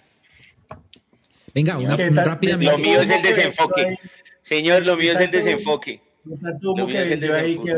[1.55, 2.73] Venga, una, rápidamente.
[2.73, 3.99] Lo mío es el ¿Cómo que desenfoque.
[4.43, 6.01] Señor, lo mío es el desenfoque.
[6.24, 7.74] Lo mío es el desenfoque.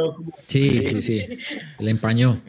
[0.47, 1.39] Sí, sí, sí.
[1.79, 2.41] Le empañó.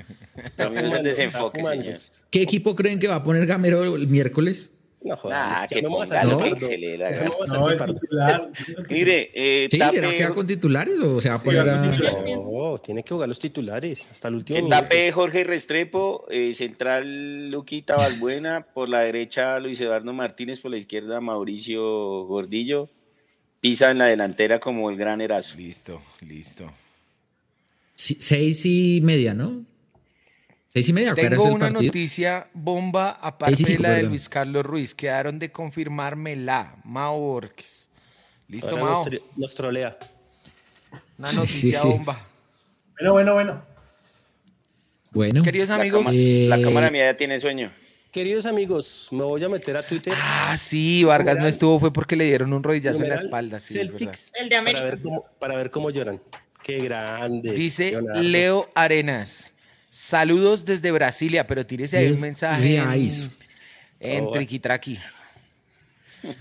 [0.57, 1.99] Lo mío es el desenfoque, señor.
[2.29, 4.71] ¿Qué equipo creen que va a poner Gamero el miércoles?
[4.99, 6.55] No jodas, Nah, que a ponga salir lo pardo.
[6.55, 7.29] que se le da Ya gana.
[7.29, 8.49] me voy a No, el titular.
[8.89, 11.61] Mire, eh, Sí, ¿será que va tape, con titulares o se va a Sí, poner
[11.63, 12.35] con a...
[12.35, 17.49] No, tiene que jugar los titulares hasta el último que tape Jorge Restrepo, eh, central
[17.51, 22.89] Luquita Balbuena, por la derecha Luis Eduardo Martínez, por la izquierda Mauricio Gordillo,
[23.61, 25.57] pisa en la delantera como el gran Erazo.
[25.57, 26.71] Listo, listo.
[27.93, 29.63] Sí, seis y media, ¿no?
[30.73, 31.11] Seis y media.
[31.11, 31.81] ¿a qué hora Tengo es una partido?
[31.83, 34.03] noticia bomba, aparte Sí, sí, sí, de la de.
[34.03, 34.93] Luis Carlos Ruiz.
[34.93, 37.89] Quedaron de confirmármela, Mao Borges.
[38.47, 39.05] Listo, Mao.
[39.35, 39.97] Nos, trolea.
[41.17, 42.25] Una noticia bomba.
[42.99, 43.63] Bueno, bueno, bueno.
[45.11, 45.43] Bueno.
[45.43, 46.05] Queridos amigos.
[46.13, 47.71] La, cámara mía ya tiene sueño.
[48.11, 50.13] Queridos amigos, me voy a meter a Twitter.
[50.15, 53.59] Ah, sí, Vargas no estuvo, fue porque le dieron un rodillazo en la espalda.
[53.59, 54.79] Sí, Celtics, El de América.
[54.79, 56.21] Para ver, cómo, para ver cómo lloran.
[56.63, 57.51] Qué grande.
[57.51, 59.53] Dice Leo Arenas.
[59.99, 63.11] Saludos desde Brasilia, pero tírese ahí un mensaje en,
[63.99, 64.99] en oh, Triquitraqui.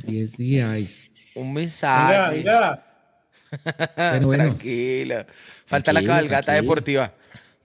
[0.07, 1.11] Yes, yes.
[1.35, 2.37] Un mensaje.
[2.37, 2.85] Mira,
[3.97, 4.21] mira.
[4.21, 5.27] bueno, Tranquila.
[5.65, 7.15] Falta la cabalgata deportiva.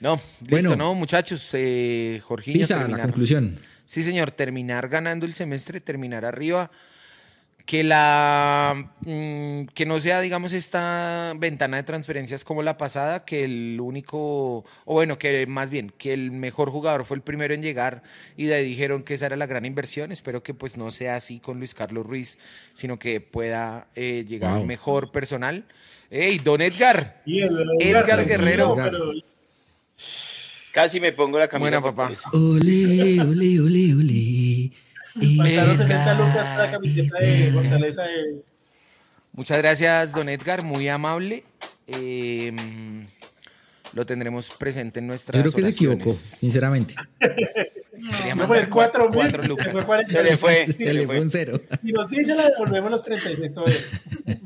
[0.00, 1.50] no, listo, no, muchachos.
[1.52, 2.58] Eh, Jorginho.
[2.58, 3.60] Pisa, la conclusión.
[3.84, 6.68] Sí, señor, terminar ganando el semestre, terminar arriba
[7.68, 13.44] que la mm, que no sea digamos esta ventana de transferencias como la pasada que
[13.44, 17.60] el único o bueno que más bien que el mejor jugador fue el primero en
[17.60, 18.02] llegar
[18.38, 20.12] y de ahí dijeron que esa era la gran inversión.
[20.12, 22.38] Espero que pues no sea así con Luis Carlos Ruiz
[22.72, 25.66] sino que pueda eh, llegar mejor personal.
[26.10, 27.20] Hey don Edgar.
[27.26, 28.76] Edgar, Guerrero.
[30.72, 32.12] Casi me pongo la camisa papá.
[32.32, 34.87] ole ole ole ole
[39.32, 41.44] Muchas gracias, don Edgar, muy amable.
[41.86, 43.06] Em,
[43.92, 46.94] lo tendremos presente en nuestras Yo creo que se equivocó, sinceramente.
[48.36, 49.74] No, fue el 4 4 lucas.
[50.08, 50.66] Se le fue.
[50.72, 51.60] Se, le fue un cero.
[51.82, 53.52] Y nos dice la devolvemos los 36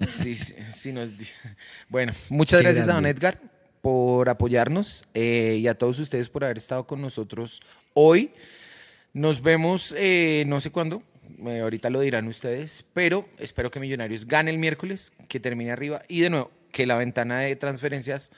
[0.08, 1.10] Sí, sí, sí nos
[1.88, 3.38] Bueno, muchas gracias a don Edgar
[3.80, 7.60] por apoyarnos eh, y a todos ustedes por haber estado con nosotros
[7.94, 8.30] hoy.
[9.12, 11.02] Nos vemos eh, no sé cuándo,
[11.46, 16.02] eh, ahorita lo dirán ustedes, pero espero que Millonarios gane el miércoles, que termine arriba
[16.08, 18.30] y de nuevo que la ventana de transferencias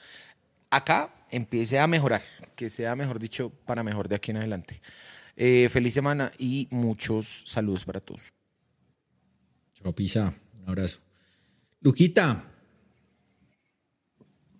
[0.69, 2.21] acá empiece a mejorar,
[2.55, 4.81] que sea mejor dicho para mejor de aquí en adelante.
[5.37, 8.29] Eh, feliz semana y muchos saludos para todos.
[9.73, 10.33] Chao, Pisa.
[10.61, 10.99] Un abrazo.
[11.81, 12.43] Luquita.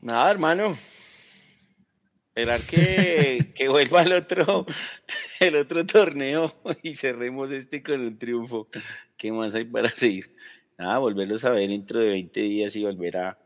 [0.01, 0.77] Nada, hermano.
[2.35, 4.65] Esperar que, que vuelva el otro,
[5.39, 6.53] el otro torneo
[6.83, 8.67] y cerremos este con un triunfo.
[9.15, 10.35] ¿Qué más hay para seguir?
[10.77, 13.37] Nada, volverlos a ver dentro de 20 días y volver a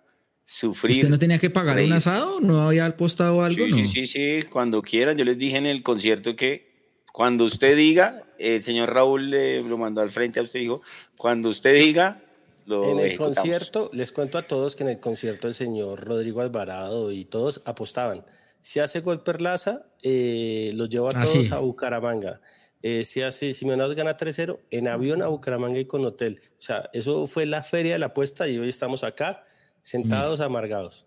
[0.44, 0.98] sufrir.
[0.98, 2.40] ¿Usted no tenía que pagar un asado?
[2.42, 3.64] ¿No había apostado algo?
[3.64, 5.16] Sí, sí, sí, cuando quieran.
[5.16, 6.70] Yo les dije en el concierto que
[7.14, 10.82] cuando usted diga, el señor Raúl le lo mandó al frente a usted, dijo,
[11.16, 12.24] cuando usted diga,
[12.66, 17.12] en el concierto, les cuento a todos que en el concierto el señor Rodrigo Alvarado
[17.12, 18.24] y todos apostaban.
[18.62, 22.42] Si hace gol Perlaza, eh, los lleva a ah, todos a Bucaramanga.
[22.82, 26.42] Eh, si hace Simeonados gana 3-0, en avión a Bucaramanga y con hotel.
[26.58, 29.44] O sea, eso fue la feria de la apuesta y hoy estamos acá
[29.82, 31.06] sentados amargados.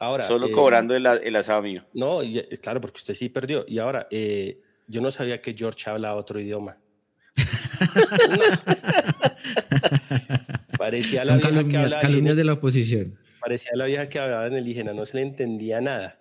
[0.00, 1.84] Ahora, Solo eh, cobrando el, el, asado mío.
[1.94, 2.20] No,
[2.60, 3.64] claro, porque usted sí perdió.
[3.68, 6.78] Y ahora, yo no sabía que George habla otro idioma.
[10.78, 13.18] Parecía la vieja que hablaba calumnias de la oposición.
[13.40, 16.18] Parecía la vieja que hablaba en el indígena, no se le entendía nada.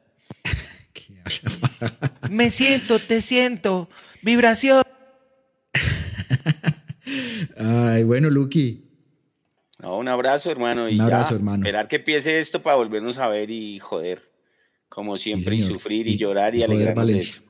[2.30, 3.90] Me siento, te siento.
[4.22, 4.84] Vibración.
[7.58, 8.84] Ay, bueno, Lucky.
[9.82, 10.90] un abrazo, hermano.
[10.90, 11.64] Y un abrazo, hermano.
[11.64, 14.22] Esperar que empiece esto para volvernos a ver y joder,
[14.90, 17.42] como siempre, y sufrir y, llorar y, y alegrarnos.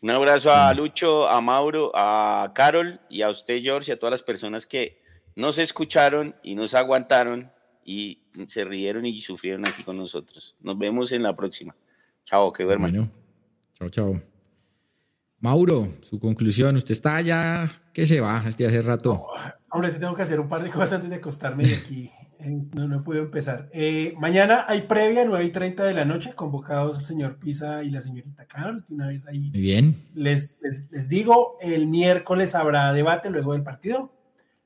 [0.00, 4.12] Un abrazo a Lucho, a Mauro, a Carol y a usted, George, y a todas
[4.12, 5.00] las personas que
[5.34, 7.50] nos escucharon y nos aguantaron
[7.84, 10.54] y se rieron y sufrieron aquí con nosotros.
[10.60, 11.74] Nos vemos en la próxima.
[12.26, 12.90] Chao, que duerman.
[12.90, 13.08] Bueno,
[13.74, 14.20] chao, chao.
[15.38, 16.76] Mauro, su conclusión.
[16.76, 19.26] Usted está ya que se va este hace rato.
[19.70, 22.10] hombre, sí tengo que hacer un par de cosas antes de acostarme de aquí.
[22.74, 23.70] No, no puedo empezar.
[23.72, 27.90] Eh, mañana hay previa, 9 y 30 de la noche, convocados el señor Pisa y
[27.90, 28.84] la señorita Carol.
[28.88, 29.50] Una vez ahí.
[29.50, 29.96] Muy bien.
[30.14, 34.12] Les, les, les, digo, el miércoles habrá debate luego del partido,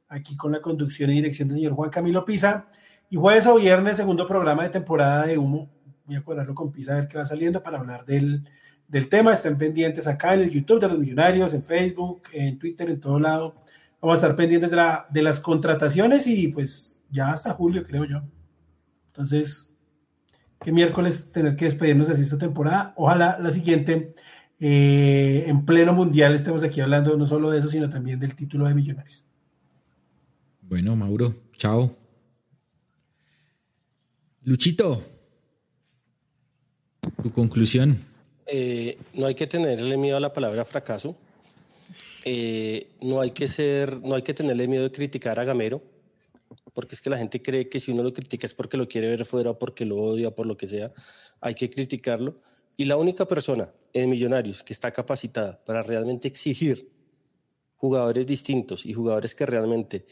[0.09, 2.67] aquí con la conducción y dirección del señor Juan Camilo Pisa.
[3.11, 5.69] Y jueves o viernes, segundo programa de temporada de humo,
[6.11, 8.45] voy a cuadrarlo con Pisa a ver qué va saliendo para hablar del,
[8.89, 9.33] del tema.
[9.33, 13.21] Estén pendientes acá en el YouTube de los Millonarios, en Facebook, en Twitter, en todo
[13.21, 13.55] lado.
[14.01, 18.05] Vamos a estar pendientes de, la, de las contrataciones y pues ya hasta julio, creo
[18.05, 18.23] yo.
[19.07, 19.73] Entonces,
[20.61, 22.93] qué miércoles tener que despedirnos de esta temporada.
[22.97, 24.15] Ojalá la siguiente,
[24.59, 28.67] eh, en pleno mundial, estemos aquí hablando no solo de eso, sino también del título
[28.67, 29.25] de Millonarios.
[30.63, 31.97] Bueno, Mauro, chao.
[34.43, 35.03] Luchito,
[37.23, 37.99] tu conclusión.
[38.47, 41.17] Eh, no hay que tenerle miedo a la palabra fracaso.
[42.25, 45.83] Eh, no hay que ser, no hay que tenerle miedo de criticar a Gamero,
[46.75, 49.09] porque es que la gente cree que si uno lo critica es porque lo quiere
[49.09, 50.93] ver fuera, porque lo odia, por lo que sea.
[51.41, 52.41] Hay que criticarlo.
[52.77, 56.91] Y la única persona en Millonarios que está capacitada para realmente exigir
[57.77, 60.07] jugadores distintos y jugadores que realmente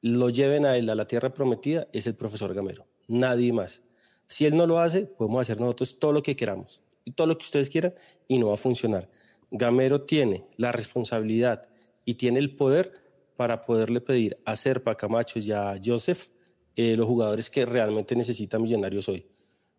[0.00, 3.82] lo lleven a él a la tierra prometida es el profesor Gamero, nadie más.
[4.28, 7.38] Si él no lo hace, podemos hacer nosotros todo lo que queramos y todo lo
[7.38, 7.94] que ustedes quieran
[8.28, 9.08] y no va a funcionar.
[9.50, 11.66] Gamero tiene la responsabilidad
[12.04, 12.92] y tiene el poder
[13.36, 16.28] para poderle pedir a Serpa, Camacho y a Joseph
[16.76, 19.26] eh, los jugadores que realmente necesita Millonarios hoy.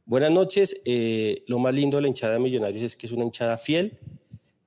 [0.04, 0.82] Buenas noches.
[0.84, 4.00] Eh, lo más lindo de la hinchada de Millonarios es que es una hinchada fiel,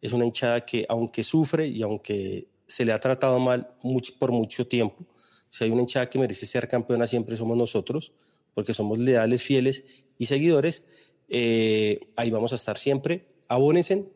[0.00, 3.74] es una hinchada que aunque sufre y aunque se le ha tratado mal
[4.20, 5.04] por mucho tiempo,
[5.48, 8.12] si hay una hinchada que merece ser campeona siempre somos nosotros,
[8.54, 9.84] porque somos leales, fieles
[10.18, 10.84] y seguidores.
[11.28, 13.26] Eh, ahí vamos a estar siempre.
[13.48, 14.06] Abónense,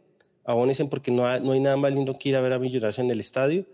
[0.44, 3.10] abónense porque no no hay nada más lindo que ir a ver a Millonarios en
[3.10, 3.66] el estadio.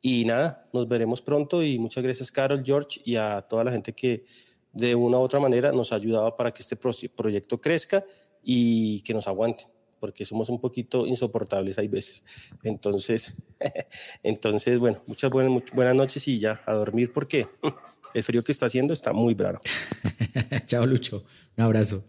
[0.00, 3.92] Y nada, nos veremos pronto y muchas gracias Carol, George y a toda la gente
[3.92, 4.24] que
[4.72, 8.04] de una u otra manera nos ha ayudado para que este proyecto crezca
[8.42, 9.64] y que nos aguante,
[9.98, 12.24] porque somos un poquito insoportables hay veces.
[12.62, 13.34] Entonces,
[14.22, 17.48] entonces bueno, muchas buenas, buenas noches y ya a dormir porque
[18.14, 19.60] el frío que está haciendo está muy bravo.
[20.66, 21.24] Chao Lucho,
[21.56, 22.04] un abrazo.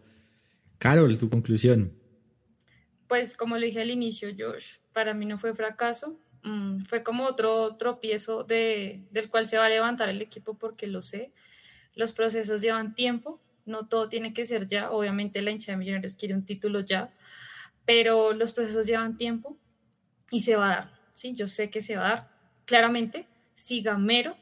[0.77, 1.93] Carol, tu conclusión.
[3.07, 7.25] Pues como le dije al inicio, Josh, para mí no fue fracaso, Mm, fue como
[7.25, 11.31] otro tropiezo de, del cual se va a levantar el equipo porque lo sé.
[11.95, 14.91] Los procesos llevan tiempo, no todo tiene que ser ya.
[14.91, 17.13] Obviamente la hincha de Millonarios quiere un título ya,
[17.85, 19.57] pero los procesos llevan tiempo
[20.31, 20.99] y se va a dar.
[21.13, 21.33] ¿sí?
[21.35, 22.29] Yo sé que se va a dar.
[22.65, 24.37] Claramente, si Gamero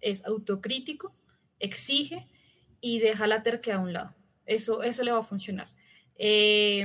[0.00, 1.14] es autocrítico,
[1.58, 2.26] exige
[2.80, 4.14] y deja la terquedad a un lado.
[4.46, 5.68] Eso, eso le va a funcionar.
[6.16, 6.84] Eh,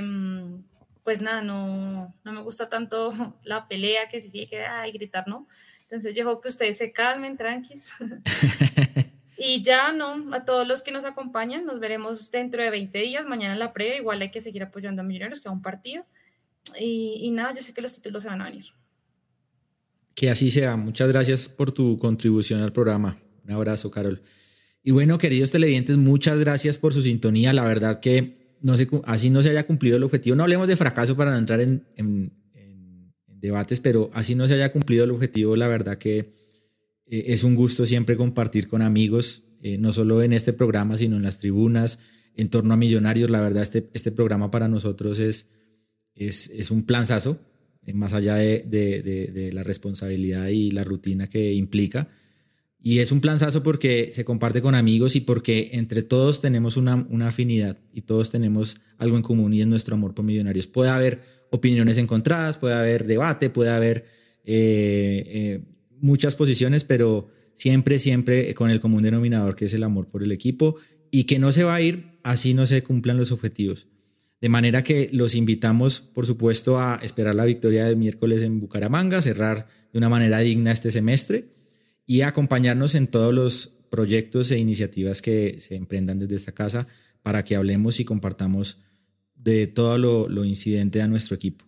[1.06, 3.12] pues nada, no, no me gusta tanto
[3.44, 5.46] la pelea que se tiene que ay, gritar, ¿no?
[5.82, 7.92] Entonces yo dejo que ustedes se calmen, tranquis.
[9.38, 10.34] y ya, ¿no?
[10.34, 13.72] A todos los que nos acompañan, nos veremos dentro de 20 días, mañana en la
[13.72, 16.04] previa, igual hay que seguir apoyando a Millonarios, que a un partido.
[16.76, 18.64] Y, y nada, yo sé que los títulos se van a venir.
[20.16, 20.76] Que así sea.
[20.76, 23.20] Muchas gracias por tu contribución al programa.
[23.44, 24.22] Un abrazo, Carol.
[24.82, 27.52] Y bueno, queridos televidentes, muchas gracias por su sintonía.
[27.52, 30.34] La verdad que no se, así no se haya cumplido el objetivo.
[30.34, 32.32] No hablemos de fracaso para no entrar en,
[33.26, 36.32] debates, pero así no se haya cumplido el objetivo, la verdad que
[37.06, 41.16] eh, es un gusto siempre compartir con amigos, eh, no solo en este programa, sino
[41.16, 41.98] en las tribunas,
[42.34, 43.30] en torno a millonarios.
[43.30, 45.48] La verdad, este, este programa para nosotros es,
[46.14, 47.38] es, es un planzazo,
[47.94, 52.08] más allá de, la responsabilidad y la rutina que implica.
[52.80, 57.06] Y es un planzazo porque se comparte con amigos y porque entre todos tenemos una,
[57.10, 60.66] una, afinidad y todos tenemos algo en común y es nuestro amor por millonarios.
[60.66, 64.06] Puede haber opiniones encontradas, puede haber debate, puede haber
[64.44, 65.60] eh, eh,
[66.00, 70.30] muchas posiciones, pero siempre, siempre con el común denominador que es el amor por el
[70.30, 70.76] equipo
[71.10, 73.86] y que no se va a ir así no se cumplan los objetivos.
[74.40, 79.22] De manera que los invitamos, por supuesto, a esperar la victoria del miércoles en Bucaramanga,
[79.22, 81.46] cerrar de una manera digna este semestre
[82.06, 86.86] y acompañarnos en todos los proyectos e iniciativas que se emprendan desde esta casa
[87.22, 88.78] para que hablemos y compartamos
[89.34, 89.98] de todo
[90.28, 91.64] lo, incidente a nuestro equipo.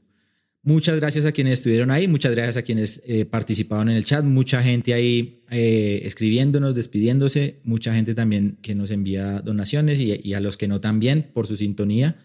[0.63, 4.25] Muchas gracias a quienes estuvieron ahí, muchas gracias a quienes eh, participaron en el chat,
[4.25, 10.41] mucha gente ahí eh, escribiéndonos, despidiéndose, mucha gente también que nos envía donaciones y, a
[10.41, 12.17] los que no también por su sintonía.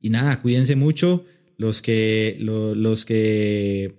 [0.00, 1.24] Y nada, cuídense mucho,
[1.58, 3.94] los que, los que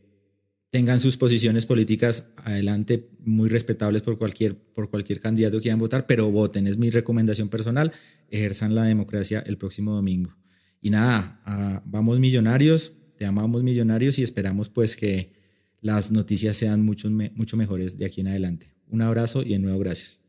[0.69, 6.05] tengan sus posiciones políticas adelante, muy respetables por cualquier, por cualquier candidato que quieran votar,
[6.05, 7.91] pero voten, es mi recomendación personal,
[8.29, 10.35] ejerzan la democracia el próximo domingo.
[10.81, 15.33] Y nada, ah, vamos millonarios, te amamos millonarios y esperamos pues que
[15.81, 18.73] las noticias sean mucho, mucho mejores de aquí en adelante.
[18.87, 20.26] Un abrazo y de nuevo gracias.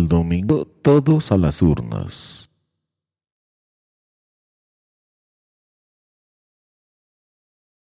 [0.00, 2.49] El domingo todos a las urnas.